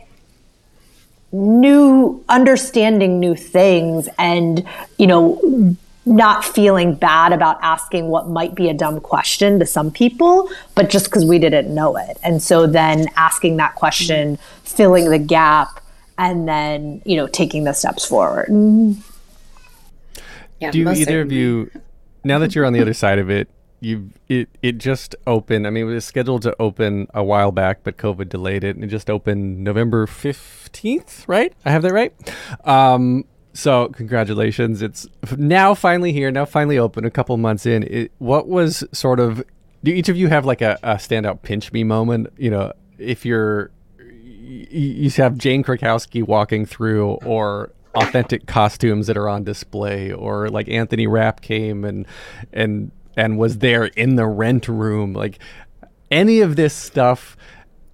new 1.33 2.23
understanding 2.29 3.19
new 3.19 3.35
things 3.35 4.09
and 4.19 4.67
you 4.97 5.07
know 5.07 5.77
not 6.07 6.45
feeling 6.45 6.95
bad 6.95 7.33
about 7.33 7.59
asking 7.63 8.07
what 8.07 8.29
might 8.29 8.55
be 8.55 8.69
a 8.69 8.75
dumb 8.75 9.01
question 9.01 9.59
to 9.59 9.67
some 9.67 9.91
people 9.91 10.49
but 10.77 10.89
just 10.89 11.07
because 11.07 11.25
we 11.25 11.39
didn't 11.39 11.73
know 11.75 11.97
it. 11.97 12.17
And 12.23 12.41
so 12.41 12.67
then 12.67 13.09
asking 13.17 13.57
that 13.57 13.75
question 13.75 14.39
filling 14.63 15.11
the 15.11 15.19
gap 15.19 15.81
and 16.17 16.49
then 16.49 17.03
you 17.05 17.17
know 17.17 17.27
taking 17.27 17.65
the 17.65 17.73
steps 17.73 18.07
forward. 18.07 18.49
Yeah, 20.61 20.71
do 20.71 20.89
either 20.89 21.21
of 21.21 21.33
you 21.33 21.71
now 22.25 22.39
that 22.39 22.55
you're 22.55 22.65
on 22.65 22.73
the 22.73 22.81
other 22.81 22.95
side 22.95 23.19
of 23.19 23.29
it 23.29 23.49
you 23.81 24.11
it 24.29 24.49
it 24.63 24.79
just 24.79 25.15
opened. 25.27 25.67
I 25.67 25.71
mean, 25.71 25.89
it 25.89 25.95
was 25.95 26.05
scheduled 26.05 26.43
to 26.43 26.55
open 26.59 27.07
a 27.15 27.23
while 27.23 27.53
back, 27.53 27.81
but 27.85 27.97
COVID 27.97 28.29
delayed 28.29 28.65
it, 28.65 28.75
and 28.75 28.85
it 28.85 28.89
just 28.89 29.11
opened 29.11 29.63
November 29.63 30.07
fifteenth. 30.07 31.27
Right? 31.29 31.53
I 31.65 31.71
have 31.71 31.83
that 31.83 31.93
right. 31.93 32.13
Um, 32.65 33.25
so 33.53 33.89
congratulations! 33.89 34.83
It's 34.83 35.07
now 35.37 35.75
finally 35.75 36.13
here. 36.13 36.31
Now 36.31 36.45
finally 36.45 36.79
open. 36.79 37.05
A 37.05 37.11
couple 37.11 37.37
months 37.37 37.67
in. 37.67 37.83
It, 37.85 38.13
what 38.19 38.49
was 38.49 38.85
sort 38.93 39.21
of? 39.21 39.45
Do 39.85 39.93
each 39.93 40.09
of 40.09 40.17
you 40.17 40.29
have 40.29 40.45
like 40.45 40.63
a, 40.63 40.79
a 40.83 40.95
standout 40.95 41.43
pinch 41.43 41.73
me 41.73 41.85
moment? 41.85 42.33
You 42.37 42.51
know, 42.51 42.73
if 42.99 43.25
you're 43.25 43.71
you 43.99 45.11
have 45.11 45.37
Jane 45.39 45.63
Krakowski 45.63 46.27
walking 46.27 46.67
through, 46.67 47.13
or 47.25 47.73
authentic 47.95 48.47
costumes 48.47 49.07
that 49.07 49.17
are 49.17 49.29
on 49.29 49.45
display, 49.45 50.13
or 50.13 50.49
like 50.49 50.69
Anthony 50.69 51.07
Rapp 51.07 51.41
came 51.41 51.85
and 51.85 52.07
and 52.53 52.91
and 53.17 53.39
was 53.39 53.59
there 53.59 53.87
in 53.87 54.17
the 54.17 54.27
rent 54.27 54.69
room. 54.69 55.13
Like 55.13 55.39
any 56.11 56.41
of 56.41 56.57
this 56.57 56.75
stuff, 56.75 57.37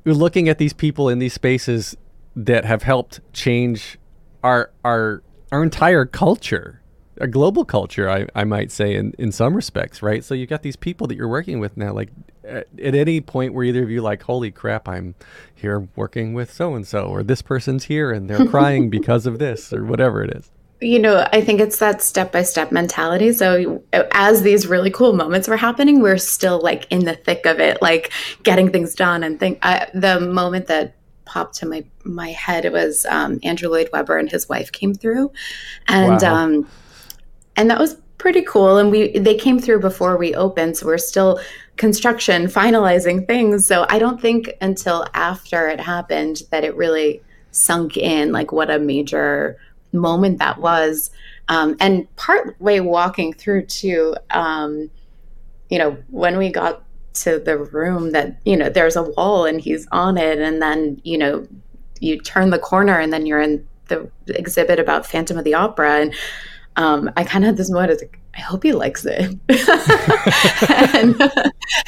you're 0.04 0.14
looking 0.14 0.48
at 0.48 0.58
these 0.58 0.72
people 0.72 1.08
in 1.08 1.18
these 1.18 1.32
spaces 1.32 1.96
that 2.34 2.64
have 2.64 2.82
helped 2.82 3.20
change 3.32 3.98
our 4.42 4.70
our 4.84 5.22
our 5.52 5.62
entire 5.62 6.06
culture, 6.06 6.80
a 7.18 7.26
global 7.26 7.64
culture, 7.64 8.08
I, 8.08 8.26
I 8.34 8.44
might 8.44 8.72
say, 8.72 8.94
in, 8.94 9.12
in 9.18 9.32
some 9.32 9.54
respects, 9.54 10.02
right? 10.02 10.24
So 10.24 10.34
you've 10.34 10.48
got 10.48 10.62
these 10.62 10.76
people 10.76 11.06
that 11.08 11.14
you're 11.14 11.28
working 11.28 11.60
with 11.60 11.76
now. 11.76 11.92
Like 11.92 12.08
at, 12.42 12.68
at 12.82 12.94
any 12.94 13.20
point 13.20 13.52
where 13.52 13.64
either 13.64 13.82
of 13.82 13.90
you 13.90 14.00
like, 14.00 14.22
holy 14.22 14.50
crap, 14.50 14.88
I'm 14.88 15.14
here 15.54 15.88
working 15.94 16.32
with 16.32 16.50
so 16.50 16.74
and 16.74 16.86
so, 16.86 17.04
or 17.04 17.22
this 17.22 17.42
person's 17.42 17.84
here 17.84 18.10
and 18.10 18.30
they're 18.30 18.46
crying 18.46 18.88
because 18.90 19.26
of 19.26 19.38
this, 19.38 19.72
or 19.72 19.84
whatever 19.84 20.24
it 20.24 20.34
is. 20.34 20.50
You 20.82 20.98
know, 20.98 21.26
I 21.32 21.40
think 21.40 21.60
it's 21.60 21.78
that 21.78 22.02
step 22.02 22.32
by 22.32 22.42
step 22.42 22.72
mentality. 22.72 23.32
So, 23.32 23.82
as 23.92 24.42
these 24.42 24.66
really 24.66 24.90
cool 24.90 25.12
moments 25.12 25.48
were 25.48 25.56
happening, 25.56 26.00
we're 26.00 26.18
still 26.18 26.60
like 26.60 26.86
in 26.90 27.04
the 27.04 27.14
thick 27.14 27.46
of 27.46 27.60
it, 27.60 27.80
like 27.80 28.12
getting 28.42 28.70
things 28.70 28.94
done. 28.94 29.22
And 29.22 29.38
think 29.38 29.58
I, 29.62 29.88
the 29.94 30.20
moment 30.20 30.66
that 30.66 30.96
popped 31.24 31.54
to 31.56 31.66
my 31.66 31.84
my 32.04 32.30
head 32.30 32.64
it 32.64 32.72
was 32.72 33.06
um, 33.06 33.38
Andrew 33.42 33.68
Lloyd 33.68 33.88
Webber 33.92 34.18
and 34.18 34.30
his 34.30 34.48
wife 34.48 34.72
came 34.72 34.94
through, 34.94 35.32
and 35.88 36.20
wow. 36.20 36.34
um, 36.34 36.68
and 37.56 37.70
that 37.70 37.78
was 37.78 37.96
pretty 38.18 38.42
cool. 38.42 38.78
And 38.78 38.90
we 38.90 39.18
they 39.18 39.34
came 39.34 39.58
through 39.58 39.80
before 39.80 40.16
we 40.16 40.34
opened, 40.34 40.76
so 40.76 40.86
we're 40.86 40.98
still 40.98 41.40
construction 41.76 42.46
finalizing 42.46 43.26
things. 43.26 43.66
So 43.66 43.86
I 43.88 43.98
don't 43.98 44.20
think 44.20 44.52
until 44.60 45.06
after 45.14 45.68
it 45.68 45.80
happened 45.80 46.42
that 46.50 46.64
it 46.64 46.76
really 46.76 47.22
sunk 47.50 47.96
in 47.96 48.32
like 48.32 48.50
what 48.50 48.70
a 48.70 48.78
major 48.78 49.58
moment 49.93 50.38
that 50.38 50.59
was. 50.59 51.11
Um, 51.49 51.76
and 51.80 52.14
part 52.16 52.61
way 52.61 52.80
walking 52.80 53.32
through 53.32 53.66
to, 53.66 54.16
um, 54.30 54.90
you 55.68 55.78
know, 55.78 55.97
when 56.09 56.38
we 56.38 56.51
got 56.51 56.84
to 57.14 57.38
the 57.38 57.59
room 57.59 58.12
that, 58.12 58.40
you 58.45 58.57
know, 58.57 58.68
there's 58.68 58.97
a 58.97 59.03
wall 59.03 59.45
and 59.45 59.61
he's 59.61 59.86
on 59.93 60.16
it. 60.16 60.38
And 60.38 60.62
then, 60.62 61.01
you 61.05 61.18
know, 61.18 61.47
you 62.01 62.18
turn 62.20 62.51
the 62.51 62.59
corner 62.59 62.99
and 62.99 63.12
then 63.12 63.26
you're 63.26 63.40
in 63.40 63.66
the 63.88 64.11
exhibit 64.28 64.78
about 64.78 65.07
Phantom 65.07 65.36
of 65.36 65.45
the 65.45 65.55
Opera. 65.55 66.01
And 66.01 66.14
um, 66.76 67.11
I 67.16 67.24
kind 67.24 67.45
of 67.45 67.49
had 67.49 67.57
this 67.57 67.70
moment, 67.70 68.01
like, 68.01 68.18
I 68.34 68.40
hope 68.40 68.62
he 68.62 68.72
likes 68.72 69.04
it. 69.06 69.38
and, 70.86 71.32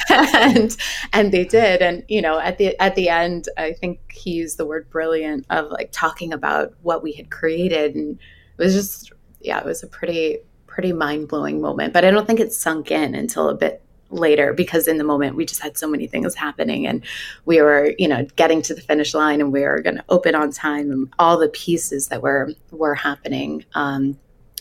and, 0.09 0.77
and 1.11 1.31
they 1.31 1.43
did. 1.43 1.81
And 1.81 2.03
you 2.07 2.21
know, 2.21 2.39
at 2.39 2.57
the 2.57 2.79
at 2.79 2.95
the 2.95 3.09
end, 3.09 3.49
I 3.57 3.73
think 3.73 3.99
he 4.11 4.31
used 4.31 4.57
the 4.57 4.65
word 4.65 4.89
brilliant 4.89 5.45
of 5.49 5.71
like 5.71 5.89
talking 5.91 6.33
about 6.33 6.73
what 6.83 7.01
we 7.01 7.13
had 7.13 7.31
created, 7.31 7.95
and 7.95 8.19
it 8.19 8.63
was 8.63 8.73
just 8.73 9.11
yeah, 9.41 9.59
it 9.59 9.65
was 9.65 9.81
a 9.81 9.87
pretty 9.87 10.37
pretty 10.67 10.93
mind 10.93 11.27
blowing 11.27 11.61
moment. 11.61 11.93
But 11.93 12.05
I 12.05 12.11
don't 12.11 12.27
think 12.27 12.39
it 12.39 12.53
sunk 12.53 12.91
in 12.91 13.15
until 13.15 13.49
a 13.49 13.55
bit 13.55 13.81
later 14.11 14.53
because 14.53 14.87
in 14.87 14.97
the 14.97 15.03
moment 15.03 15.35
we 15.35 15.45
just 15.45 15.61
had 15.61 15.77
so 15.77 15.87
many 15.87 16.05
things 16.05 16.35
happening 16.35 16.85
and 16.85 17.03
we 17.45 17.59
were 17.59 17.93
you 17.97 18.07
know 18.07 18.25
getting 18.35 18.61
to 18.61 18.73
the 18.73 18.81
finish 18.81 19.13
line 19.13 19.41
and 19.41 19.51
we 19.51 19.61
were 19.61 19.81
going 19.81 19.95
to 19.95 20.03
open 20.09 20.35
on 20.35 20.51
time 20.51 20.91
and 20.91 21.11
all 21.17 21.39
the 21.39 21.49
pieces 21.49 22.07
that 22.09 22.21
were 22.21 22.51
were 22.71 22.93
happening 22.93 23.65
um, 23.73 24.17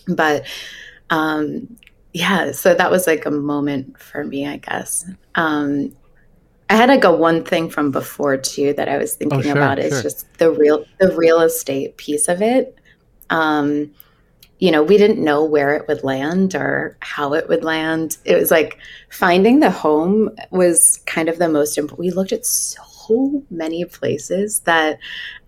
but 0.09 0.45
um, 1.15 1.77
yeah, 2.13 2.51
so 2.51 2.75
that 2.75 2.91
was 2.91 3.07
like 3.07 3.25
a 3.25 3.31
moment 3.31 4.01
for 4.01 4.25
me, 4.25 4.47
I 4.47 4.57
guess. 4.57 5.09
Um, 5.37 5.95
I 6.69 6.75
had 6.75 6.89
like 6.89 7.05
a 7.05 7.15
one 7.15 7.45
thing 7.45 7.71
from 7.71 7.93
before 7.93 8.37
too 8.37 8.73
that 8.75 8.89
I 8.89 8.99
was 8.99 9.15
thinking 9.15 9.39
oh, 9.39 9.43
sure, 9.43 9.53
about 9.53 9.79
is 9.79 10.03
just 10.03 10.39
the 10.39 10.51
real 10.51 10.85
the 10.99 11.15
real 11.15 11.41
estate 11.41 11.97
piece 11.99 12.27
of 12.27 12.43
it. 12.43 12.77
Um, 13.31 13.93
you 14.59 14.73
know, 14.73 14.83
we 14.83 14.97
didn't 14.97 15.23
know 15.23 15.45
where 15.45 15.75
it 15.75 15.87
would 15.87 16.03
land 16.03 16.57
or 16.57 16.97
how 17.01 17.35
it 17.35 17.49
would 17.49 17.63
land. 17.63 18.17
It 18.25 18.35
was 18.37 18.51
like 18.51 18.79
finding 19.11 19.61
the 19.61 19.71
home 19.71 20.31
was 20.51 21.01
kind 21.07 21.29
of 21.29 21.39
the 21.39 21.49
most 21.49 21.79
important. 21.79 22.01
We 22.01 22.11
looked 22.11 22.33
at 22.33 22.45
so 22.45 22.83
so 23.07 23.43
many 23.51 23.85
places 23.85 24.61
that, 24.61 24.99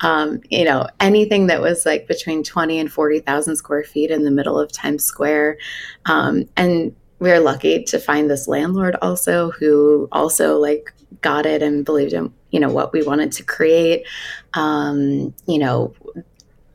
um, 0.01 0.41
you 0.51 0.65
know, 0.65 0.87
anything 1.01 1.47
that 1.49 1.61
was 1.61 1.87
like 1.87 2.07
between 2.07 2.43
20 2.43 2.79
and 2.79 2.93
40,000 2.93 3.57
square 3.57 3.85
feet 3.85 4.11
in 4.11 4.25
the 4.25 4.31
middle 4.31 4.59
of 4.59 4.73
Times 4.73 5.05
Square. 5.05 5.59
Um, 6.07 6.45
and 6.57 6.95
we 7.19 7.31
are 7.31 7.41
lucky 7.41 7.83
to 7.85 7.99
find 7.99 8.31
this 8.31 8.47
landlord 8.47 8.97
also 9.01 9.51
who 9.53 10.09
also 10.13 10.59
like 10.59 10.93
got 11.23 11.47
it 11.47 11.63
and 11.63 11.85
believed 11.85 12.13
in, 12.13 12.33
you 12.51 12.61
know, 12.61 12.69
what 12.69 12.93
we 12.93 13.03
wanted 13.03 13.33
to 13.33 13.43
create. 13.43 14.07
Um, 14.55 15.35
you 15.47 15.59
know, 15.59 15.95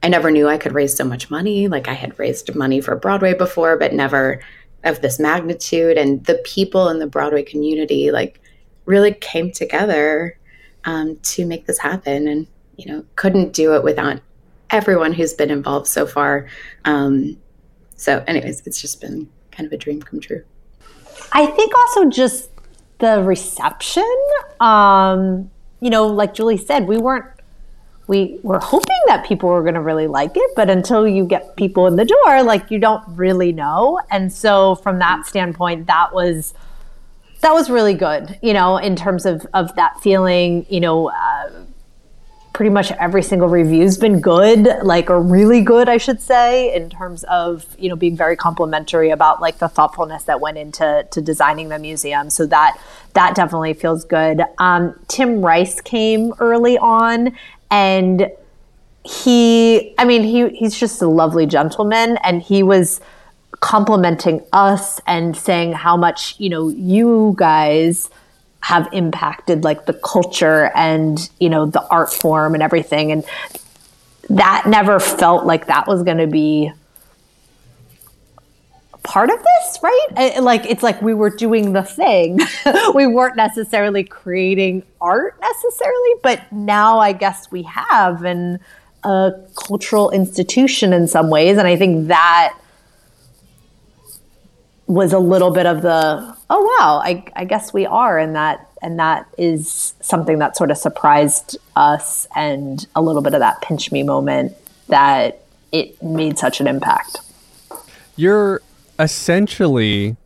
I 0.03 0.07
never 0.07 0.31
knew 0.31 0.47
I 0.47 0.57
could 0.57 0.73
raise 0.73 0.95
so 0.95 1.03
much 1.03 1.29
money. 1.29 1.67
Like 1.67 1.87
I 1.87 1.93
had 1.93 2.17
raised 2.17 2.55
money 2.55 2.81
for 2.81 2.95
Broadway 2.95 3.33
before, 3.33 3.77
but 3.77 3.93
never 3.93 4.41
of 4.83 5.01
this 5.01 5.19
magnitude. 5.19 5.97
And 5.97 6.25
the 6.25 6.41
people 6.43 6.89
in 6.89 6.99
the 6.99 7.07
Broadway 7.07 7.43
community, 7.43 8.11
like, 8.11 8.41
really 8.85 9.13
came 9.13 9.51
together 9.51 10.37
um, 10.85 11.17
to 11.23 11.45
make 11.45 11.65
this 11.65 11.77
happen. 11.77 12.27
And, 12.27 12.47
you 12.77 12.91
know, 12.91 13.05
couldn't 13.15 13.53
do 13.53 13.75
it 13.75 13.83
without 13.83 14.21
everyone 14.69 15.13
who's 15.13 15.33
been 15.33 15.51
involved 15.51 15.87
so 15.87 16.05
far. 16.05 16.47
Um, 16.85 17.37
so, 17.95 18.23
anyways, 18.27 18.65
it's 18.65 18.81
just 18.81 19.01
been 19.01 19.29
kind 19.51 19.67
of 19.67 19.73
a 19.73 19.77
dream 19.77 20.01
come 20.01 20.19
true. 20.19 20.43
I 21.33 21.45
think 21.45 21.73
also 21.75 22.09
just 22.09 22.49
the 22.99 23.21
reception. 23.21 24.03
Um, 24.59 25.51
you 25.81 25.89
know, 25.89 26.07
like 26.07 26.33
Julie 26.33 26.57
said, 26.57 26.87
we 26.87 26.97
weren't 26.97 27.25
we 28.07 28.39
were 28.43 28.59
hoping 28.59 28.97
that 29.07 29.25
people 29.25 29.47
were 29.47 29.61
going 29.61 29.75
to 29.75 29.81
really 29.81 30.07
like 30.07 30.31
it, 30.35 30.51
but 30.55 30.69
until 30.69 31.07
you 31.07 31.25
get 31.25 31.55
people 31.55 31.87
in 31.87 31.95
the 31.95 32.03
door, 32.03 32.43
like 32.43 32.69
you 32.69 32.77
don't 32.77 33.03
really 33.07 33.53
know. 33.53 34.01
And 34.09 34.33
so, 34.33 34.75
from 34.75 34.99
that 34.99 35.25
standpoint, 35.25 35.87
that 35.87 36.13
was 36.13 36.53
that 37.41 37.53
was 37.53 37.69
really 37.69 37.93
good, 37.95 38.39
you 38.41 38.53
know, 38.53 38.77
in 38.77 38.95
terms 38.95 39.25
of, 39.25 39.45
of 39.53 39.75
that 39.75 39.99
feeling, 39.99 40.65
you 40.69 40.79
know, 40.79 41.09
uh, 41.09 41.49
pretty 42.53 42.69
much 42.69 42.91
every 42.93 43.23
single 43.23 43.47
review's 43.47 43.97
been 43.97 44.19
good, 44.19 44.67
like, 44.83 45.09
or 45.09 45.21
really 45.21 45.61
good, 45.61 45.89
I 45.89 45.97
should 45.97 46.21
say, 46.21 46.73
in 46.75 46.89
terms 46.89 47.23
of, 47.23 47.65
you 47.79 47.89
know, 47.89 47.95
being 47.95 48.15
very 48.15 48.35
complimentary 48.35 49.09
about 49.09 49.41
like 49.41 49.57
the 49.57 49.67
thoughtfulness 49.67 50.25
that 50.25 50.39
went 50.39 50.57
into 50.57 51.07
to 51.09 51.21
designing 51.21 51.69
the 51.69 51.79
museum. 51.79 52.29
So 52.29 52.45
that, 52.47 52.79
that 53.13 53.33
definitely 53.35 53.73
feels 53.73 54.05
good. 54.05 54.41
Um, 54.59 54.99
Tim 55.07 55.41
Rice 55.43 55.81
came 55.81 56.33
early 56.39 56.77
on 56.77 57.35
and 57.71 58.29
he, 59.03 59.95
I 59.97 60.05
mean, 60.05 60.23
he, 60.23 60.49
he's 60.49 60.77
just 60.77 61.01
a 61.01 61.07
lovely 61.07 61.47
gentleman 61.47 62.17
and 62.23 62.41
he 62.43 62.61
was, 62.61 63.01
complimenting 63.61 64.43
us 64.51 64.99
and 65.07 65.37
saying 65.37 65.71
how 65.71 65.95
much 65.95 66.35
you 66.39 66.49
know 66.49 66.69
you 66.69 67.33
guys 67.37 68.09
have 68.59 68.87
impacted 68.91 69.63
like 69.63 69.85
the 69.85 69.93
culture 69.93 70.71
and 70.75 71.29
you 71.39 71.49
know 71.49 71.65
the 71.65 71.81
art 71.87 72.11
form 72.11 72.53
and 72.53 72.61
everything. 72.61 73.11
And 73.11 73.23
that 74.29 74.65
never 74.67 74.99
felt 74.99 75.45
like 75.45 75.67
that 75.67 75.87
was 75.87 76.03
going 76.03 76.17
to 76.17 76.27
be 76.27 76.71
part 79.03 79.29
of 79.29 79.37
this 79.37 79.79
right? 79.81 80.39
Like 80.41 80.65
it's 80.65 80.83
like 80.83 81.01
we 81.01 81.13
were 81.13 81.29
doing 81.29 81.73
the 81.73 81.83
thing. 81.83 82.39
We 82.93 83.07
weren't 83.07 83.35
necessarily 83.35 84.03
creating 84.03 84.83
art 84.99 85.39
necessarily 85.39 86.13
but 86.21 86.51
now 86.51 86.99
i 86.99 87.13
guess 87.13 87.49
we 87.51 87.63
have 87.63 88.23
and 88.23 88.59
a 89.03 89.33
cultural 89.55 90.11
institution 90.11 90.93
in 90.93 91.07
some 91.07 91.29
ways. 91.29 91.57
And 91.57 91.67
i 91.67 91.75
think 91.75 92.07
that 92.07 92.55
was 94.91 95.13
a 95.13 95.19
little 95.19 95.51
bit 95.51 95.65
of 95.65 95.81
the 95.81 96.35
oh 96.49 96.75
wow 96.79 97.01
I, 97.01 97.23
I 97.33 97.45
guess 97.45 97.73
we 97.73 97.85
are. 97.85 98.19
And 98.19 98.35
that 98.35 98.69
and 98.81 98.99
that 98.99 99.25
is 99.37 99.93
something 100.01 100.39
that 100.39 100.57
sort 100.57 100.69
of 100.69 100.77
surprised 100.77 101.57
us 101.77 102.27
and 102.35 102.85
a 102.93 103.01
little 103.01 103.21
bit 103.21 103.33
of 103.33 103.39
that 103.39 103.61
pinch 103.61 103.91
me 103.91 104.03
moment 104.03 104.53
that 104.89 105.43
it 105.71 106.01
made 106.03 106.37
such 106.37 106.59
an 106.59 106.67
impact. 106.67 107.19
You're 108.17 108.61
essentially 108.99 110.17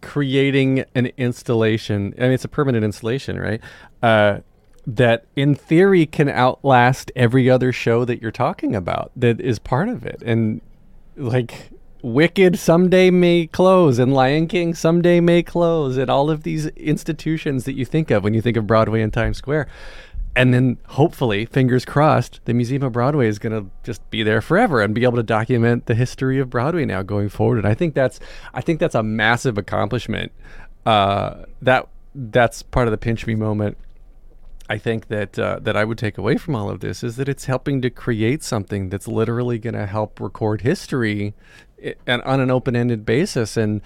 creating 0.00 0.84
an 0.94 1.10
installation. 1.18 2.14
I 2.16 2.22
mean 2.22 2.32
it's 2.32 2.44
a 2.44 2.48
permanent 2.48 2.84
installation 2.86 3.38
right? 3.38 3.60
Uh, 4.02 4.40
that 4.86 5.26
in 5.34 5.54
theory 5.54 6.06
can 6.06 6.30
outlast 6.30 7.12
every 7.14 7.50
other 7.50 7.70
show 7.70 8.06
that 8.06 8.22
you're 8.22 8.30
talking 8.30 8.74
about 8.74 9.10
that 9.14 9.40
is 9.42 9.58
part 9.58 9.90
of 9.90 10.06
it. 10.06 10.22
And 10.24 10.62
like 11.16 11.70
Wicked 12.06 12.56
someday 12.56 13.10
may 13.10 13.48
close, 13.48 13.98
and 13.98 14.14
Lion 14.14 14.46
King 14.46 14.74
someday 14.74 15.18
may 15.18 15.42
close, 15.42 15.96
and 15.96 16.08
all 16.08 16.30
of 16.30 16.44
these 16.44 16.66
institutions 16.66 17.64
that 17.64 17.74
you 17.74 17.84
think 17.84 18.12
of 18.12 18.22
when 18.22 18.32
you 18.32 18.40
think 18.40 18.56
of 18.56 18.64
Broadway 18.64 19.02
and 19.02 19.12
Times 19.12 19.38
Square. 19.38 19.66
And 20.36 20.54
then 20.54 20.78
hopefully, 20.86 21.46
fingers 21.46 21.84
crossed, 21.84 22.38
the 22.44 22.54
Museum 22.54 22.84
of 22.84 22.92
Broadway 22.92 23.26
is 23.26 23.40
going 23.40 23.60
to 23.60 23.68
just 23.82 24.08
be 24.08 24.22
there 24.22 24.40
forever 24.40 24.82
and 24.82 24.94
be 24.94 25.02
able 25.02 25.16
to 25.16 25.24
document 25.24 25.86
the 25.86 25.96
history 25.96 26.38
of 26.38 26.48
Broadway 26.48 26.84
now 26.84 27.02
going 27.02 27.28
forward. 27.28 27.58
And 27.58 27.66
I 27.66 27.74
think 27.74 27.96
that's 27.96 28.20
I 28.54 28.60
think 28.60 28.78
that's 28.78 28.94
a 28.94 29.02
massive 29.02 29.58
accomplishment. 29.58 30.30
Uh, 30.84 31.42
that 31.60 31.88
that's 32.14 32.62
part 32.62 32.86
of 32.86 32.92
the 32.92 32.98
pinch 32.98 33.26
me 33.26 33.34
moment 33.34 33.78
I 34.68 34.78
think 34.78 35.08
that 35.08 35.38
uh, 35.38 35.60
that 35.62 35.76
I 35.76 35.84
would 35.84 35.98
take 35.98 36.18
away 36.18 36.36
from 36.36 36.56
all 36.56 36.68
of 36.68 36.80
this 36.80 37.04
is 37.04 37.16
that 37.16 37.28
it's 37.28 37.44
helping 37.44 37.80
to 37.82 37.90
create 37.90 38.42
something 38.42 38.88
that's 38.88 39.06
literally 39.06 39.58
going 39.58 39.74
to 39.74 39.86
help 39.86 40.18
record 40.18 40.62
history 40.62 41.34
and 42.06 42.22
on 42.22 42.40
an 42.40 42.50
open-ended 42.50 43.04
basis 43.04 43.56
and 43.56 43.80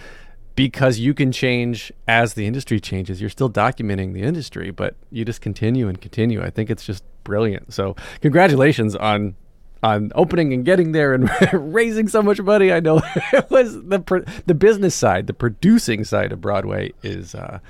because 0.56 0.98
you 0.98 1.14
can 1.14 1.32
change 1.32 1.92
as 2.06 2.34
the 2.34 2.46
industry 2.46 2.80
changes 2.80 3.20
you're 3.20 3.30
still 3.30 3.50
documenting 3.50 4.12
the 4.12 4.22
industry 4.22 4.70
but 4.70 4.94
you 5.10 5.24
just 5.24 5.40
continue 5.40 5.88
and 5.88 6.00
continue 6.00 6.42
i 6.42 6.50
think 6.50 6.70
it's 6.70 6.84
just 6.84 7.04
brilliant 7.24 7.72
so 7.72 7.94
congratulations 8.20 8.96
on 8.96 9.34
on 9.82 10.12
opening 10.14 10.52
and 10.52 10.64
getting 10.64 10.92
there 10.92 11.14
and 11.14 11.30
raising 11.52 12.08
so 12.08 12.22
much 12.22 12.40
money. 12.40 12.72
I 12.72 12.80
know 12.80 13.00
it 13.32 13.50
was 13.50 13.74
the 13.74 14.42
the 14.46 14.54
business 14.54 14.94
side, 14.94 15.26
the 15.26 15.34
producing 15.34 16.04
side 16.04 16.32
of 16.32 16.40
Broadway 16.40 16.92
is 17.02 17.34
uh, 17.34 17.60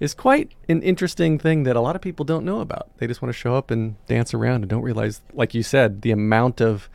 is 0.00 0.14
quite 0.14 0.52
an 0.68 0.82
interesting 0.82 1.38
thing 1.38 1.64
that 1.64 1.76
a 1.76 1.80
lot 1.80 1.96
of 1.96 2.02
people 2.02 2.24
don't 2.24 2.44
know 2.44 2.60
about. 2.60 2.88
They 2.98 3.06
just 3.06 3.22
want 3.22 3.34
to 3.34 3.38
show 3.38 3.54
up 3.54 3.70
and 3.70 3.96
dance 4.06 4.32
around 4.32 4.62
and 4.62 4.68
don't 4.68 4.82
realize, 4.82 5.20
like 5.32 5.54
you 5.54 5.62
said, 5.62 6.02
the 6.02 6.10
amount 6.10 6.60
of 6.60 6.88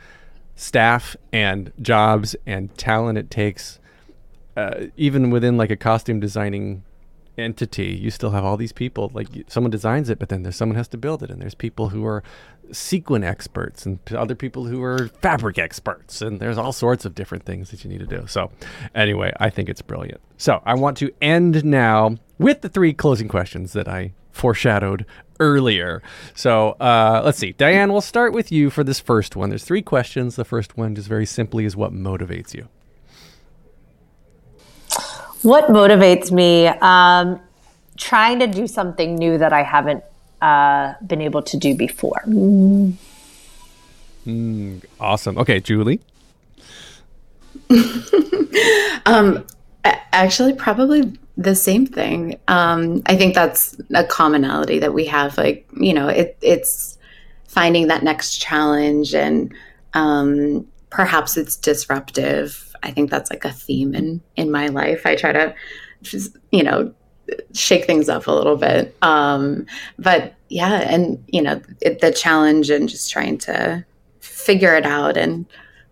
staff 0.56 1.16
and 1.32 1.72
jobs 1.80 2.36
and 2.46 2.76
talent 2.76 3.18
it 3.18 3.30
takes, 3.30 3.78
uh, 4.56 4.86
even 4.96 5.30
within 5.30 5.56
like 5.56 5.70
a 5.70 5.76
costume 5.76 6.20
designing 6.20 6.84
entity, 7.36 7.92
you 7.92 8.10
still 8.10 8.30
have 8.30 8.44
all 8.44 8.56
these 8.56 8.72
people. 8.72 9.10
Like 9.12 9.28
someone 9.48 9.70
designs 9.70 10.08
it, 10.08 10.18
but 10.18 10.28
then 10.28 10.42
there's 10.42 10.56
someone 10.56 10.76
has 10.76 10.88
to 10.88 10.96
build 10.96 11.22
it, 11.22 11.30
and 11.30 11.40
there's 11.40 11.54
people 11.54 11.88
who 11.88 12.06
are 12.06 12.22
sequin 12.72 13.24
experts, 13.24 13.84
and 13.84 13.98
other 14.12 14.34
people 14.34 14.64
who 14.64 14.82
are 14.82 15.08
fabric 15.20 15.58
experts, 15.58 16.22
and 16.22 16.40
there's 16.40 16.58
all 16.58 16.72
sorts 16.72 17.04
of 17.04 17.14
different 17.14 17.44
things 17.44 17.70
that 17.70 17.84
you 17.84 17.90
need 17.90 18.00
to 18.00 18.06
do. 18.06 18.26
So, 18.26 18.50
anyway, 18.94 19.32
I 19.38 19.50
think 19.50 19.68
it's 19.68 19.82
brilliant. 19.82 20.20
So 20.38 20.62
I 20.64 20.74
want 20.74 20.96
to 20.98 21.12
end 21.20 21.64
now 21.64 22.16
with 22.38 22.62
the 22.62 22.68
three 22.68 22.92
closing 22.92 23.28
questions 23.28 23.72
that 23.72 23.88
I 23.88 24.12
foreshadowed 24.30 25.06
earlier. 25.40 26.02
So 26.34 26.70
uh, 26.80 27.22
let's 27.24 27.38
see, 27.38 27.52
Diane. 27.52 27.92
We'll 27.92 28.00
start 28.00 28.32
with 28.32 28.50
you 28.52 28.70
for 28.70 28.84
this 28.84 29.00
first 29.00 29.36
one. 29.36 29.48
There's 29.48 29.64
three 29.64 29.82
questions. 29.82 30.36
The 30.36 30.44
first 30.44 30.76
one, 30.76 30.94
just 30.94 31.08
very 31.08 31.26
simply, 31.26 31.64
is 31.64 31.76
what 31.76 31.92
motivates 31.92 32.54
you. 32.54 32.68
What 35.42 35.66
motivates 35.68 36.32
me? 36.32 36.68
Um, 36.68 37.40
trying 37.96 38.38
to 38.38 38.46
do 38.46 38.66
something 38.66 39.14
new 39.14 39.38
that 39.38 39.52
I 39.52 39.62
haven't 39.62 40.02
uh, 40.40 40.94
been 41.06 41.20
able 41.20 41.42
to 41.42 41.56
do 41.56 41.74
before. 41.74 42.22
Awesome. 45.00 45.38
Okay, 45.38 45.60
Julie. 45.60 46.00
Um, 49.06 49.44
actually, 49.84 50.54
probably 50.54 51.12
the 51.36 51.54
same 51.54 51.86
thing. 51.86 52.38
Um, 52.48 53.02
I 53.06 53.16
think 53.16 53.34
that's 53.34 53.76
a 53.94 54.04
commonality 54.04 54.78
that 54.78 54.94
we 54.94 55.04
have. 55.06 55.36
Like, 55.36 55.68
you 55.76 55.92
know, 55.92 56.08
it, 56.08 56.36
it's 56.40 56.98
finding 57.48 57.88
that 57.88 58.02
next 58.02 58.38
challenge, 58.38 59.14
and 59.14 59.52
um, 59.94 60.66
perhaps 60.90 61.36
it's 61.36 61.56
disruptive. 61.56 62.74
I 62.82 62.90
think 62.90 63.10
that's 63.10 63.30
like 63.30 63.44
a 63.44 63.50
theme 63.50 63.94
in 63.94 64.20
in 64.36 64.50
my 64.50 64.68
life. 64.68 65.06
I 65.06 65.16
try 65.16 65.32
to, 65.32 65.54
just, 66.02 66.36
you 66.52 66.62
know, 66.62 66.94
shake 67.54 67.84
things 67.86 68.08
up 68.08 68.26
a 68.26 68.32
little 68.32 68.56
bit. 68.56 68.96
Um, 69.02 69.66
but 69.98 70.34
yeah, 70.48 70.82
and 70.88 71.22
you 71.28 71.42
know, 71.42 71.60
it, 71.80 72.00
the 72.00 72.12
challenge 72.12 72.70
and 72.70 72.88
just 72.88 73.10
trying 73.10 73.38
to 73.38 73.84
figure 74.20 74.74
it 74.74 74.86
out 74.86 75.16
and 75.16 75.46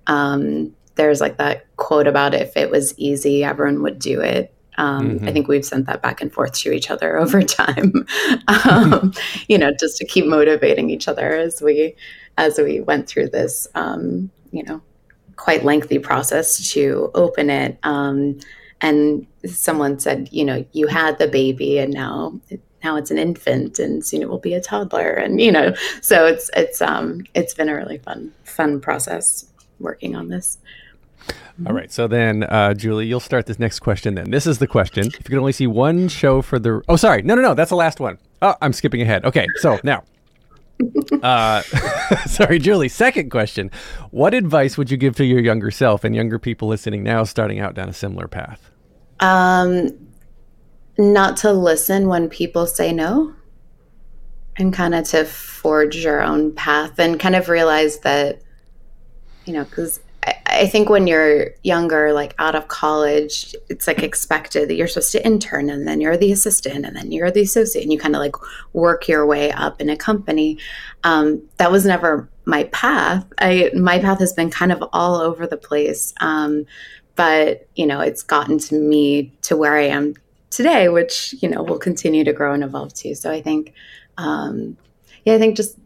um, 0.07 0.75
there's 0.97 1.21
like 1.21 1.39
that 1.39 1.67
quote 1.77 2.07
about 2.07 2.35
if 2.35 2.57
it 2.57 2.71
was 2.71 2.97
easy, 2.99 3.45
everyone 3.45 3.83
would 3.83 3.99
do 3.99 4.21
it. 4.21 4.55
Um, 4.79 5.21
I 5.23 5.33
think 5.33 5.49
we've 5.49 5.65
sent 5.65 5.87
that 5.87 6.03
back 6.03 6.23
and 6.23 6.33
forth 6.33 6.53
to 6.53 6.73
each 6.73 6.91
other 6.91 7.19
over 7.23 7.43
time, 7.43 8.07
um, 8.49 9.13
you 9.49 9.59
know, 9.59 9.73
just 9.79 9.97
to 9.99 10.07
keep 10.07 10.27
motivating 10.27 10.91
each 10.91 11.09
other 11.09 11.35
as 11.35 11.61
we 11.61 11.95
as 12.39 12.59
we 12.59 12.81
went 12.81 13.07
through 13.07 13.29
this, 13.29 13.69
um, 13.75 14.31
you 14.53 14.63
know, 14.63 14.81
quite 15.37 15.65
lengthy 15.65 15.99
process 15.99 16.71
to 16.73 17.11
open 17.15 17.51
it. 17.51 17.79
Um, 17.83 18.39
and 18.81 19.27
someone 19.47 19.99
said, 19.99 20.29
you 20.33 20.45
know, 20.45 20.65
you 20.73 20.87
had 20.87 21.19
the 21.19 21.29
baby, 21.29 21.79
and 21.79 21.93
now 21.93 22.41
now 22.83 22.97
it's 22.97 23.11
an 23.11 23.19
infant, 23.19 23.79
and 23.79 24.05
soon 24.05 24.23
it 24.23 24.29
will 24.29 24.39
be 24.39 24.55
a 24.55 24.61
toddler, 24.61 25.11
and 25.11 25.41
you 25.41 25.53
know, 25.53 25.75
so 26.01 26.27
it's 26.27 26.51
it's 26.57 26.83
um 26.83 27.25
it's 27.35 27.55
been 27.55 27.69
a 27.69 27.77
really 27.77 27.99
fun 27.99 28.33
fun 28.45 28.81
process 28.81 29.47
working 29.79 30.17
on 30.17 30.29
this. 30.29 30.59
All 31.67 31.75
right. 31.75 31.93
So 31.93 32.09
then, 32.09 32.45
uh, 32.45 32.75
Julie, 32.75 33.07
you'll 33.07 33.21
start 33.21 33.47
this 33.47 33.59
next 33.59 33.81
question. 33.81 34.15
Then 34.15 34.31
this 34.31 34.47
is 34.47 34.59
the 34.59 34.67
question: 34.67 35.07
If 35.07 35.15
you 35.15 35.25
could 35.25 35.39
only 35.39 35.53
see 35.53 35.67
one 35.67 36.09
show 36.09 36.43
for 36.43 36.59
the 36.59 36.83
oh, 36.89 36.97
sorry, 36.97 37.23
no, 37.23 37.35
no, 37.35 37.43
no, 37.43 37.55
that's 37.55 37.71
the 37.71 37.77
last 37.77 38.01
one. 38.01 38.19
Oh, 38.41 38.55
I'm 38.61 38.73
skipping 38.73 39.03
ahead. 39.03 39.25
Okay, 39.25 39.47
so 39.57 39.79
now. 39.83 40.05
Uh, 41.23 41.63
sorry, 42.27 42.59
Julie. 42.59 42.89
Second 42.89 43.31
question: 43.31 43.71
What 44.11 44.35
advice 44.35 44.77
would 44.77 44.91
you 44.91 44.97
give 44.97 45.15
to 45.17 45.25
your 45.25 45.39
younger 45.39 45.71
self 45.71 46.03
and 46.03 46.17
younger 46.17 46.41
people 46.41 46.67
listening 46.67 47.05
now, 47.05 47.23
starting 47.23 47.61
out 47.61 47.75
down 47.75 47.89
a 47.89 47.93
similar 47.93 48.27
path? 48.27 48.69
Um, 49.21 49.91
not 50.99 51.37
to 51.39 51.53
listen 51.53 52.09
when 52.09 52.29
people 52.29 52.67
say 52.67 52.93
no, 52.93 53.33
and 54.57 54.73
kind 54.73 54.97
of 54.97 55.05
to 55.11 55.25
forge 55.25 55.97
your 55.97 56.21
own 56.21 56.53
path, 56.53 56.99
and 56.99 57.21
kind 57.21 57.37
of 57.37 57.49
realize 57.49 58.01
that, 58.01 58.41
you 59.45 59.53
know, 59.53 59.63
because 59.63 60.01
I, 60.53 60.67
think 60.67 60.89
when 60.89 61.07
you're 61.07 61.51
younger, 61.63 62.13
like 62.13 62.35
out 62.39 62.55
of 62.55 62.69
college, 62.69 63.55
it's 63.69 63.87
like 63.87 64.03
expected 64.03 64.69
that 64.69 64.75
you're 64.75 64.89
supposed 64.89 65.13
to 65.13 65.25
intern, 65.25 65.71
and 65.71 65.87
then 65.87 66.01
you're 66.01 66.17
the 66.17 66.33
assistant, 66.33 66.85
and 66.87 66.97
then 66.97 67.13
you're 67.13 67.31
the 67.31 67.43
associate, 67.43 67.83
and 67.83 67.93
you 67.93 67.99
kind 67.99 68.15
of 68.15 68.21
like 68.21 68.37
work 68.73 69.09
your 69.09 69.27
way 69.27 69.51
up 69.53 69.81
in 69.81 69.89
a 69.89 69.97
company. 69.97 70.59
Um, 71.05 71.43
that 71.57 71.71
was 71.71 71.85
never 71.85 72.29
my 72.45 72.65
path. 72.65 73.25
I 73.39 73.71
my 73.75 73.99
path 73.99 74.19
has 74.21 74.33
been 74.33 74.51
kind 74.51 74.73
of 74.73 74.83
all 74.93 75.17
over 75.17 75.47
the 75.47 75.57
place. 75.57 76.13
Um, 76.21 76.67
but 77.15 77.69
you 77.75 77.87
know 77.87 78.01
it's 78.01 78.23
gotten 78.23 78.59
to 78.59 78.75
me 78.75 79.33
to 79.43 79.57
where 79.57 79.77
i 79.77 79.85
am 79.85 80.15
today 80.51 80.89
which 80.89 81.35
you 81.41 81.49
know 81.49 81.63
will 81.63 81.79
continue 81.79 82.25
to 82.25 82.33
grow 82.33 82.53
and 82.53 82.65
evolve 82.65 82.93
too 82.95 83.15
so 83.15 83.31
i 83.31 83.41
think 83.41 83.73
um 84.19 84.77
yeah 85.25 85.35
i 85.35 85.39
think 85.39 85.57
just 85.57 85.79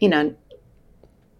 you 0.00 0.08
know 0.08 0.34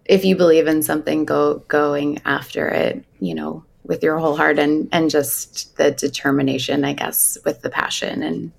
if 0.07 0.25
you 0.25 0.35
believe 0.35 0.67
in 0.67 0.81
something 0.81 1.25
go 1.25 1.59
going 1.67 2.19
after 2.25 2.67
it 2.67 3.03
you 3.19 3.33
know 3.33 3.63
with 3.83 4.03
your 4.03 4.17
whole 4.17 4.35
heart 4.35 4.59
and 4.59 4.87
and 4.91 5.09
just 5.09 5.75
the 5.77 5.91
determination 5.91 6.83
i 6.83 6.93
guess 6.93 7.37
with 7.45 7.61
the 7.61 7.69
passion 7.69 8.23
and 8.23 8.51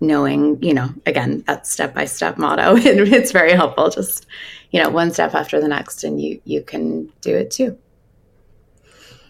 knowing 0.00 0.60
you 0.62 0.74
know 0.74 0.88
again 1.06 1.44
that 1.46 1.66
step 1.66 1.94
by 1.94 2.04
step 2.04 2.38
motto 2.38 2.76
it, 2.76 3.12
it's 3.12 3.32
very 3.32 3.52
helpful 3.52 3.88
just 3.90 4.26
you 4.70 4.82
know 4.82 4.88
one 4.88 5.12
step 5.12 5.34
after 5.34 5.60
the 5.60 5.68
next 5.68 6.02
and 6.04 6.20
you 6.20 6.40
you 6.44 6.62
can 6.62 7.08
do 7.20 7.36
it 7.36 7.50
too 7.50 7.76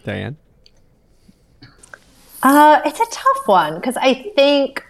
Diane. 0.03 0.37
Uh, 2.41 2.81
it's 2.85 2.99
a 2.99 3.05
tough 3.09 3.47
one 3.47 3.75
because 3.75 3.95
I 3.97 4.31
think 4.35 4.85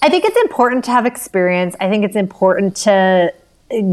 I 0.00 0.08
think 0.08 0.24
it's 0.24 0.36
important 0.38 0.84
to 0.86 0.90
have 0.90 1.06
experience. 1.06 1.76
I 1.78 1.88
think 1.88 2.04
it's 2.04 2.16
important 2.16 2.74
to 2.78 3.32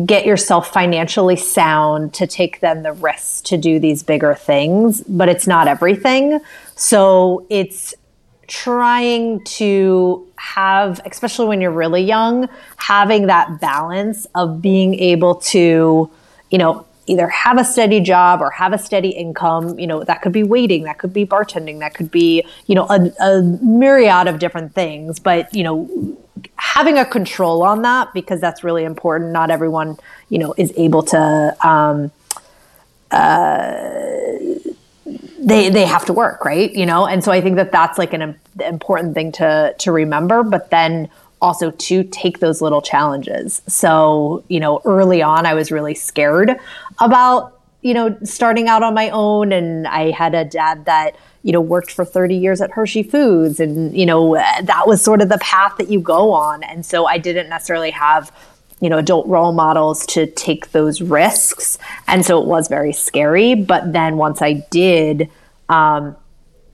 get 0.06 0.26
yourself 0.26 0.74
financially 0.74 1.36
sound 1.36 2.14
to 2.16 2.28
take 2.28 2.60
then 2.60 2.84
the 2.84 2.94
risks 2.94 3.42
to 3.42 3.58
do 3.58 3.80
these 3.80 4.04
bigger 4.04 4.36
things, 4.36 5.02
but 5.02 5.30
it's 5.30 5.48
not 5.48 5.68
everything. 5.68 6.40
So 6.76 7.46
it's 7.50 7.94
trying 8.48 9.44
to 9.46 10.28
have, 10.36 11.00
especially 11.06 11.48
when 11.48 11.62
you're 11.62 11.72
really 11.72 12.02
young, 12.02 12.50
having 12.78 13.28
that 13.28 13.62
balance 13.62 14.26
of 14.36 14.62
being 14.62 14.96
able 14.96 15.36
to, 15.36 16.10
you 16.50 16.58
know, 16.58 16.86
either 17.10 17.28
have 17.30 17.58
a 17.58 17.64
steady 17.64 18.00
job 18.00 18.42
or 18.42 18.50
have 18.52 18.74
a 18.74 18.78
steady 18.78 19.10
income. 19.10 19.78
You 19.80 19.88
know, 19.88 20.04
that 20.04 20.22
could 20.22 20.32
be 20.32 20.44
waiting, 20.44 20.84
that 20.84 20.98
could 20.98 21.14
be 21.14 21.26
bartending, 21.26 21.80
that 21.80 21.94
could 21.94 22.12
be, 22.12 22.46
you 22.68 22.76
know, 22.76 22.86
a, 22.90 23.12
a 23.20 23.42
myriad 23.42 24.28
of 24.28 24.40
different 24.40 24.74
things. 24.74 25.20
But, 25.20 25.54
you 25.54 25.64
know, 25.64 26.18
having 26.56 26.98
a 26.98 27.06
control 27.06 27.64
on 27.64 27.82
that 27.82 28.14
because 28.14 28.40
that's 28.40 28.64
really 28.64 28.84
important. 28.84 29.32
Not 29.32 29.50
everyone, 29.50 29.98
you 30.30 30.38
know, 30.40 30.54
is 30.58 30.72
able 30.78 31.04
to. 31.04 31.68
Um, 31.68 32.12
uh, 33.12 34.30
they 35.40 35.70
they 35.70 35.86
have 35.86 36.06
to 36.06 36.14
work, 36.14 36.46
right? 36.46 36.74
You 36.74 36.86
know, 36.86 37.08
and 37.08 37.24
so 37.24 37.32
I 37.32 37.42
think 37.42 37.56
that 37.56 37.72
that's 37.72 37.98
like 37.98 38.14
an 38.14 38.22
im- 38.22 38.40
important 38.60 39.16
thing 39.16 39.32
to 39.34 39.74
to 39.80 39.92
remember. 39.92 40.44
But 40.44 40.70
then 40.70 41.10
also 41.42 41.72
to 41.72 42.04
take 42.04 42.40
those 42.40 42.62
little 42.62 42.82
challenges. 42.82 43.62
So 43.68 44.44
you 44.48 44.60
know, 44.60 44.82
early 44.86 45.22
on, 45.22 45.46
I 45.46 45.54
was 45.54 45.72
really 45.72 45.96
scared 45.96 46.60
about 47.00 47.60
you 47.82 47.94
know 47.94 48.18
starting 48.24 48.68
out 48.68 48.84
on 48.84 48.94
my 48.94 49.10
own, 49.10 49.52
and 49.52 49.88
I 49.88 50.12
had 50.12 50.36
a 50.36 50.46
dad 50.46 50.86
that 50.86 51.16
you 51.44 51.52
know 51.52 51.62
worked 51.62 51.92
for 51.92 52.06
30 52.06 52.36
years 52.36 52.62
at 52.62 52.72
Hershey 52.72 53.04
Foods, 53.04 53.60
and 53.60 53.96
you 53.98 54.06
know 54.06 54.36
that 54.36 54.88
was 54.88 55.02
sort 55.02 55.22
of 55.22 55.30
the 55.30 55.38
path 55.40 55.78
that 55.78 55.90
you 55.90 56.00
go 56.00 56.32
on. 56.34 56.64
And 56.64 56.86
so 56.86 57.06
I 57.06 57.18
didn't 57.18 57.50
necessarily 57.50 57.92
have 57.92 58.32
you 58.82 58.90
know 58.90 58.98
adult 58.98 59.28
role 59.28 59.52
models 59.52 60.06
to 60.08 60.28
take 60.28 60.72
those 60.72 61.02
risks. 61.02 61.78
And 62.08 62.26
so 62.26 62.42
it 62.42 62.48
was 62.48 62.68
very 62.68 62.94
scary. 62.94 63.56
But 63.56 63.94
then 63.94 64.18
once 64.18 64.42
i 64.42 64.54
did 64.72 65.30
um, 65.70 66.16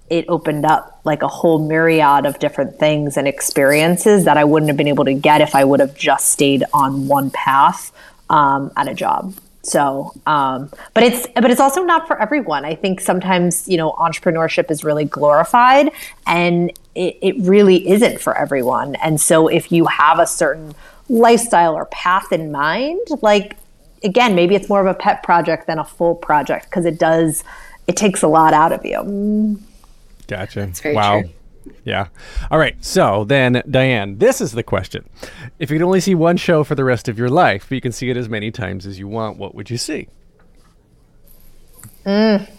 it 0.10 0.26
opened 0.28 0.66
up 0.66 1.02
like 1.04 1.22
a 1.22 1.28
whole 1.28 1.60
myriad 1.68 2.26
of 2.26 2.40
different 2.40 2.80
things 2.80 3.18
and 3.18 3.28
experiences 3.28 4.26
that 4.26 4.38
i 4.38 4.44
wouldn't 4.44 4.70
have 4.70 4.78
been 4.78 4.88
able 4.88 5.06
to 5.06 5.14
get 5.14 5.42
if 5.42 5.56
i 5.56 5.64
would 5.64 5.80
have 5.80 5.96
just 5.96 6.32
stayed 6.32 6.64
on 6.74 7.08
one 7.08 7.30
path 7.32 7.92
um, 8.30 8.72
at 8.78 8.88
a 8.88 8.94
job 8.94 9.34
so 9.66 10.14
um, 10.26 10.70
but 10.94 11.04
it's 11.04 11.28
but 11.36 11.50
it's 11.50 11.60
also 11.60 11.84
not 11.84 12.08
for 12.08 12.22
everyone 12.22 12.66
i 12.66 12.76
think 12.76 13.00
sometimes 13.02 13.68
you 13.68 13.78
know 13.78 13.92
entrepreneurship 13.94 14.70
is 14.70 14.84
really 14.84 15.06
glorified 15.06 15.92
and 16.28 16.72
it, 16.96 17.18
it 17.22 17.36
really 17.40 17.88
isn't 17.90 18.20
for 18.22 18.38
everyone 18.38 18.96
and 18.96 19.20
so 19.20 19.48
if 19.48 19.72
you 19.72 19.86
have 19.86 20.20
a 20.20 20.28
certain 20.28 20.74
lifestyle 21.10 21.76
or 21.76 21.86
path 21.86 22.32
in 22.32 22.52
mind 22.52 23.00
like 23.22 23.56
again 24.04 24.36
maybe 24.36 24.56
it's 24.56 24.70
more 24.70 24.82
of 24.82 24.88
a 24.88 24.94
pet 24.94 25.24
project 25.24 25.68
than 25.68 25.80
a 25.80 25.86
full 25.86 26.16
project 26.16 26.66
because 26.66 26.86
it 26.86 27.00
does 27.00 27.44
it 27.88 27.96
takes 27.96 28.24
a 28.24 28.28
lot 28.28 28.54
out 28.54 28.72
of 28.72 28.86
you 28.86 29.60
Gotcha. 30.28 30.66
very 30.82 30.96
wow. 30.96 31.22
true. 31.22 31.30
Yeah. 31.84 32.08
All 32.50 32.58
right. 32.58 32.76
So 32.84 33.24
then, 33.24 33.62
Diane, 33.70 34.18
this 34.18 34.42
is 34.42 34.54
the 34.54 34.64
question. 34.64 35.08
If 35.60 35.70
you 35.70 35.78
could 35.78 35.86
only 35.86 36.00
see 36.00 36.16
one 36.16 36.38
show 36.38 36.64
for 36.64 36.76
the 36.76 36.84
rest 36.84 37.08
of 37.08 37.18
your 37.18 37.30
life, 37.30 37.68
but 37.70 37.76
you 37.76 37.82
can 37.82 37.92
see 37.92 38.10
it 38.10 38.18
as 38.18 38.28
many 38.28 38.52
times 38.52 38.86
as 38.86 39.00
you 39.00 39.08
want, 39.08 39.38
what 39.38 39.54
would 39.56 39.70
you 39.70 39.78
see? 39.78 40.08
Mm. 42.06 42.50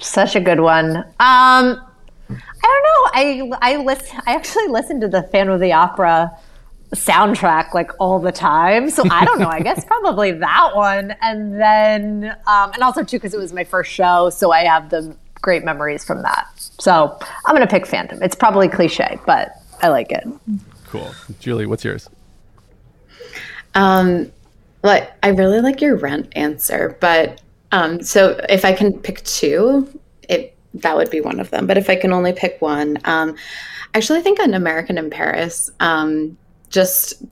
Such 0.00 0.34
a 0.36 0.40
good 0.40 0.60
one. 0.60 0.96
Um, 0.96 1.80
I 2.28 2.32
don't 2.62 2.82
know. 2.84 3.10
I 3.12 3.58
I 3.60 3.76
listen. 3.76 4.20
I 4.26 4.34
actually 4.34 4.68
listen 4.68 5.00
to 5.00 5.08
the 5.08 5.22
Phantom 5.24 5.54
of 5.54 5.60
the 5.60 5.72
Opera 5.72 6.36
soundtrack 6.94 7.74
like 7.74 7.90
all 7.98 8.18
the 8.18 8.32
time. 8.32 8.88
So 8.90 9.04
I 9.10 9.24
don't 9.24 9.38
know. 9.38 9.48
I 9.48 9.60
guess 9.60 9.84
probably 9.86 10.32
that 10.32 10.70
one, 10.74 11.14
and 11.22 11.60
then 11.60 12.36
um, 12.46 12.72
and 12.72 12.82
also 12.82 13.02
too 13.02 13.18
because 13.18 13.34
it 13.34 13.38
was 13.38 13.52
my 13.52 13.64
first 13.64 13.92
show, 13.92 14.30
so 14.30 14.52
I 14.52 14.64
have 14.64 14.90
the 14.90 15.16
great 15.44 15.62
memories 15.62 16.02
from 16.02 16.22
that. 16.22 16.48
So 16.56 17.16
I'm 17.44 17.54
gonna 17.54 17.66
pick 17.66 17.86
Phantom. 17.86 18.20
It's 18.22 18.34
probably 18.34 18.66
cliche, 18.66 19.18
but 19.26 19.52
I 19.82 19.88
like 19.88 20.10
it. 20.10 20.26
Cool, 20.86 21.14
Julie. 21.38 21.66
What's 21.66 21.84
yours? 21.84 22.08
Um, 23.74 24.32
well, 24.82 25.06
I 25.22 25.28
really 25.28 25.60
like 25.60 25.82
your 25.82 25.96
rent 25.96 26.32
answer, 26.34 26.96
but 27.00 27.42
um, 27.72 28.02
so 28.02 28.40
if 28.48 28.64
I 28.64 28.72
can 28.72 28.98
pick 28.98 29.22
two, 29.24 30.00
it 30.28 30.56
that 30.74 30.96
would 30.96 31.10
be 31.10 31.20
one 31.20 31.40
of 31.40 31.50
them. 31.50 31.66
But 31.66 31.76
if 31.76 31.90
I 31.90 31.96
can 31.96 32.12
only 32.12 32.32
pick 32.32 32.60
one, 32.62 32.98
um, 33.04 33.36
actually, 33.92 34.20
I 34.20 34.22
think 34.22 34.38
an 34.38 34.54
American 34.54 34.96
in 34.96 35.10
Paris. 35.10 35.70
Um, 35.80 36.38
just 36.70 37.22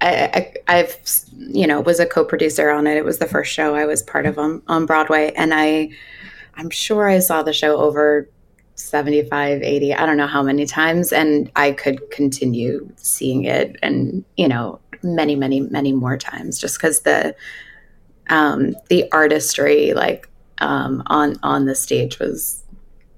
I, 0.00 0.52
I, 0.68 0.76
have 0.76 0.96
you 1.36 1.66
know 1.66 1.80
was 1.80 1.98
a 1.98 2.06
co-producer 2.06 2.70
on 2.70 2.86
it. 2.86 2.96
It 2.96 3.04
was 3.04 3.18
the 3.18 3.26
first 3.26 3.52
show 3.52 3.74
I 3.74 3.86
was 3.86 4.02
part 4.02 4.26
of 4.26 4.38
on, 4.38 4.62
on 4.68 4.86
Broadway, 4.86 5.32
and 5.36 5.52
I 5.52 5.90
I'm 6.54 6.70
sure 6.70 7.08
I 7.08 7.18
saw 7.20 7.42
the 7.42 7.52
show 7.52 7.76
over 7.78 8.28
75 8.80 9.62
80 9.62 9.94
i 9.94 10.06
don't 10.06 10.16
know 10.16 10.26
how 10.26 10.42
many 10.42 10.66
times 10.66 11.12
and 11.12 11.50
i 11.56 11.70
could 11.70 12.10
continue 12.10 12.90
seeing 12.96 13.44
it 13.44 13.76
and 13.82 14.24
you 14.36 14.48
know 14.48 14.80
many 15.02 15.36
many 15.36 15.60
many 15.60 15.92
more 15.92 16.16
times 16.16 16.58
just 16.58 16.78
because 16.78 17.00
the 17.00 17.34
um 18.30 18.74
the 18.88 19.10
artistry 19.12 19.92
like 19.92 20.28
um 20.58 21.02
on 21.06 21.36
on 21.42 21.66
the 21.66 21.74
stage 21.74 22.18
was 22.18 22.64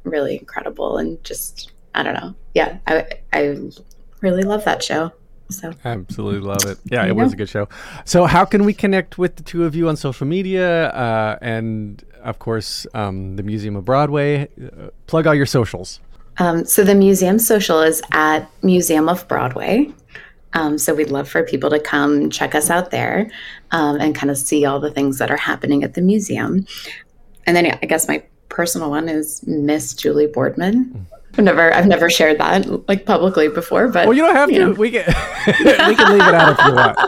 really 0.04 0.38
incredible 0.38 0.98
and 0.98 1.22
just 1.24 1.72
i 1.94 2.02
don't 2.02 2.14
know 2.14 2.34
yeah 2.54 2.78
i 2.86 3.06
i 3.32 3.56
really 4.20 4.42
love 4.42 4.64
that 4.64 4.82
show 4.82 5.12
so 5.50 5.70
I 5.84 5.90
absolutely 5.90 6.40
love 6.40 6.64
it. 6.64 6.78
Yeah, 6.84 7.04
it 7.04 7.14
was 7.14 7.34
a 7.34 7.36
good 7.36 7.48
show. 7.48 7.68
So, 8.06 8.24
how 8.24 8.46
can 8.46 8.64
we 8.64 8.72
connect 8.72 9.18
with 9.18 9.36
the 9.36 9.42
two 9.42 9.64
of 9.64 9.74
you 9.74 9.86
on 9.86 9.96
social 9.96 10.26
media 10.26 10.88
uh, 10.90 11.38
and, 11.42 12.02
of 12.22 12.38
course, 12.38 12.86
um, 12.94 13.36
the 13.36 13.42
Museum 13.42 13.76
of 13.76 13.84
Broadway? 13.84 14.48
Uh, 14.60 14.88
plug 15.06 15.26
all 15.26 15.34
your 15.34 15.46
socials. 15.46 16.00
Um, 16.38 16.64
so, 16.64 16.82
the 16.82 16.94
museum 16.94 17.38
social 17.38 17.80
is 17.80 18.02
at 18.12 18.48
Museum 18.62 19.08
of 19.08 19.26
Broadway. 19.28 19.92
Um, 20.54 20.78
so, 20.78 20.94
we'd 20.94 21.10
love 21.10 21.28
for 21.28 21.42
people 21.42 21.70
to 21.70 21.78
come 21.78 22.30
check 22.30 22.54
us 22.54 22.70
out 22.70 22.90
there 22.90 23.30
um, 23.70 24.00
and 24.00 24.14
kind 24.14 24.30
of 24.30 24.38
see 24.38 24.64
all 24.64 24.80
the 24.80 24.90
things 24.90 25.18
that 25.18 25.30
are 25.30 25.36
happening 25.36 25.84
at 25.84 25.94
the 25.94 26.00
museum. 26.00 26.66
And 27.46 27.56
then, 27.56 27.78
I 27.82 27.86
guess 27.86 28.08
my 28.08 28.22
personal 28.48 28.90
one 28.90 29.08
is 29.08 29.46
Miss 29.46 29.94
Julie 29.94 30.26
Boardman. 30.26 31.06
I've 31.38 31.44
never 31.44 31.72
I've 31.72 31.86
never 31.86 32.10
shared 32.10 32.38
that 32.38 32.88
like 32.88 33.06
publicly 33.06 33.48
before, 33.48 33.88
but 33.88 34.06
well, 34.06 34.16
you 34.16 34.22
don't 34.22 34.34
have 34.34 34.50
you 34.50 34.58
to. 34.58 34.66
Know. 34.66 34.72
We 34.72 34.90
can 34.90 35.06
we 35.46 35.96
can 35.96 36.12
leave 36.12 36.28
it 36.28 36.34
out 36.34 36.58
if 36.58 36.66
you 36.66 36.74
want. 36.74 36.98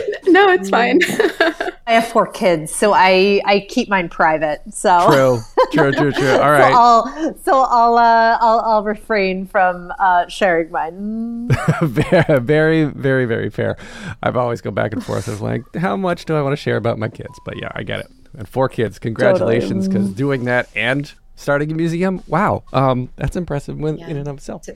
No, 0.30 0.50
it's 0.50 0.68
fine. 0.68 1.00
I 1.86 1.92
have 1.92 2.08
four 2.08 2.26
kids, 2.26 2.74
so 2.74 2.92
I 2.92 3.40
I 3.46 3.66
keep 3.68 3.88
mine 3.88 4.10
private. 4.10 4.60
So 4.70 5.08
true, 5.10 5.40
true, 5.72 5.92
true, 5.92 6.12
true. 6.12 6.32
All 6.32 6.50
right. 6.50 6.70
So 6.70 6.78
I'll 6.78 7.34
so 7.44 7.52
I'll 7.62 7.96
uh, 7.96 8.38
I'll, 8.38 8.60
I'll 8.60 8.84
refrain 8.84 9.46
from 9.46 9.90
uh, 9.98 10.28
sharing 10.28 10.70
mine. 10.70 11.48
very, 11.82 12.84
very, 12.84 13.24
very 13.24 13.48
fair. 13.48 13.78
I've 14.22 14.36
always 14.36 14.60
go 14.60 14.70
back 14.70 14.92
and 14.92 15.02
forth 15.02 15.28
of 15.28 15.40
like, 15.40 15.62
how 15.76 15.96
much 15.96 16.26
do 16.26 16.36
I 16.36 16.42
want 16.42 16.52
to 16.52 16.62
share 16.62 16.76
about 16.76 16.98
my 16.98 17.08
kids? 17.08 17.40
But 17.46 17.56
yeah, 17.56 17.72
I 17.74 17.84
get 17.84 18.00
it. 18.00 18.10
And 18.34 18.46
four 18.46 18.68
kids, 18.68 18.98
congratulations, 18.98 19.88
because 19.88 20.02
totally. 20.02 20.14
doing 20.14 20.44
that 20.44 20.68
and 20.76 21.12
starting 21.38 21.70
a 21.72 21.74
museum. 21.74 22.22
Wow, 22.26 22.64
um, 22.72 23.08
that's 23.16 23.36
impressive 23.36 23.78
when, 23.78 23.98
yeah. 23.98 24.08
in 24.08 24.16
and 24.18 24.28
of 24.28 24.36
itself. 24.36 24.66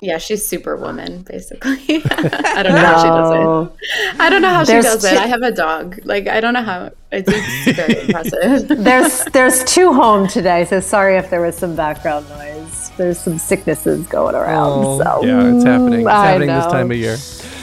Yeah, 0.00 0.18
she's 0.18 0.46
superwoman, 0.46 1.22
basically. 1.22 2.02
I 2.10 2.62
don't 2.62 2.74
know 2.74 2.82
no. 2.82 2.86
how 2.86 3.02
she 3.02 3.08
does 3.08 3.30
it. 3.32 4.20
I 4.20 4.30
don't 4.30 4.42
know 4.42 4.48
how 4.50 4.64
there's 4.64 4.84
she 4.84 4.90
does 4.90 5.04
it. 5.04 5.18
I 5.18 5.26
have 5.26 5.42
a 5.42 5.50
dog. 5.50 5.98
Like 6.04 6.28
I 6.28 6.40
don't 6.40 6.54
know 6.54 6.62
how. 6.62 6.90
It's, 7.10 7.28
it's 7.28 7.76
very 7.76 8.00
impressive. 8.06 8.68
There's 8.68 9.24
there's 9.26 9.64
two 9.64 9.92
home 9.92 10.28
today, 10.28 10.64
so 10.66 10.80
sorry 10.80 11.16
if 11.16 11.30
there 11.30 11.40
was 11.40 11.56
some 11.56 11.74
background 11.74 12.28
noise. 12.28 12.61
There's 12.96 13.18
some 13.18 13.38
sicknesses 13.38 14.06
going 14.06 14.34
around. 14.34 14.84
Oh, 14.84 15.02
so. 15.02 15.24
Yeah, 15.24 15.54
it's 15.54 15.64
happening. 15.64 16.00
It's 16.00 16.08
I 16.08 16.26
happening 16.26 16.48
know. 16.48 16.60
this 16.62 16.72
time 16.72 16.90
of 16.90 16.96
year. 16.96 17.16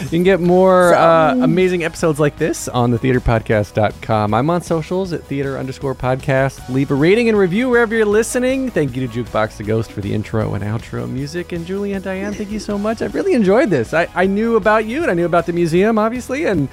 You 0.03 0.09
can 0.09 0.23
get 0.23 0.39
more 0.39 0.93
uh, 0.93 1.35
amazing 1.35 1.83
episodes 1.83 2.19
like 2.19 2.37
this 2.37 2.67
on 2.69 2.91
thetheaterpodcast.com. 2.91 4.33
I'm 4.33 4.49
on 4.49 4.61
socials 4.61 5.11
at 5.11 5.23
theater 5.23 5.57
underscore 5.57 5.93
podcast. 5.93 6.69
Leave 6.69 6.89
a 6.91 6.95
rating 6.95 7.27
and 7.27 7.37
review 7.37 7.69
wherever 7.69 7.93
you're 7.93 8.05
listening. 8.05 8.69
Thank 8.69 8.95
you 8.95 9.05
to 9.05 9.23
Jukebox 9.23 9.57
the 9.57 9.63
Ghost 9.63 9.91
for 9.91 9.99
the 9.99 10.13
intro 10.13 10.53
and 10.53 10.63
outro 10.63 11.07
music. 11.09 11.51
And 11.51 11.65
Julie 11.65 11.93
and 11.93 12.03
Diane, 12.03 12.33
thank 12.33 12.49
you 12.49 12.59
so 12.59 12.77
much. 12.77 13.01
I've 13.01 13.13
really 13.13 13.33
enjoyed 13.33 13.69
this. 13.69 13.93
I, 13.93 14.07
I 14.15 14.25
knew 14.25 14.55
about 14.55 14.85
you 14.85 15.01
and 15.01 15.11
I 15.11 15.13
knew 15.13 15.25
about 15.25 15.45
the 15.45 15.53
museum, 15.53 15.97
obviously, 15.97 16.45
and 16.45 16.69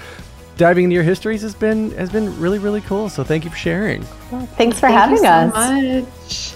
diving 0.56 0.84
into 0.84 0.94
your 0.94 1.02
histories 1.02 1.42
has 1.42 1.54
been 1.54 1.90
has 1.92 2.10
been 2.10 2.38
really 2.40 2.58
really 2.58 2.80
cool. 2.82 3.08
So 3.08 3.24
thank 3.24 3.44
you 3.44 3.50
for 3.50 3.56
sharing. 3.56 4.04
Well, 4.30 4.46
thanks 4.56 4.76
for 4.78 4.88
thank 4.88 4.98
having 4.98 5.18
so 5.18 5.28
us. 5.28 5.52
Much. 5.52 6.55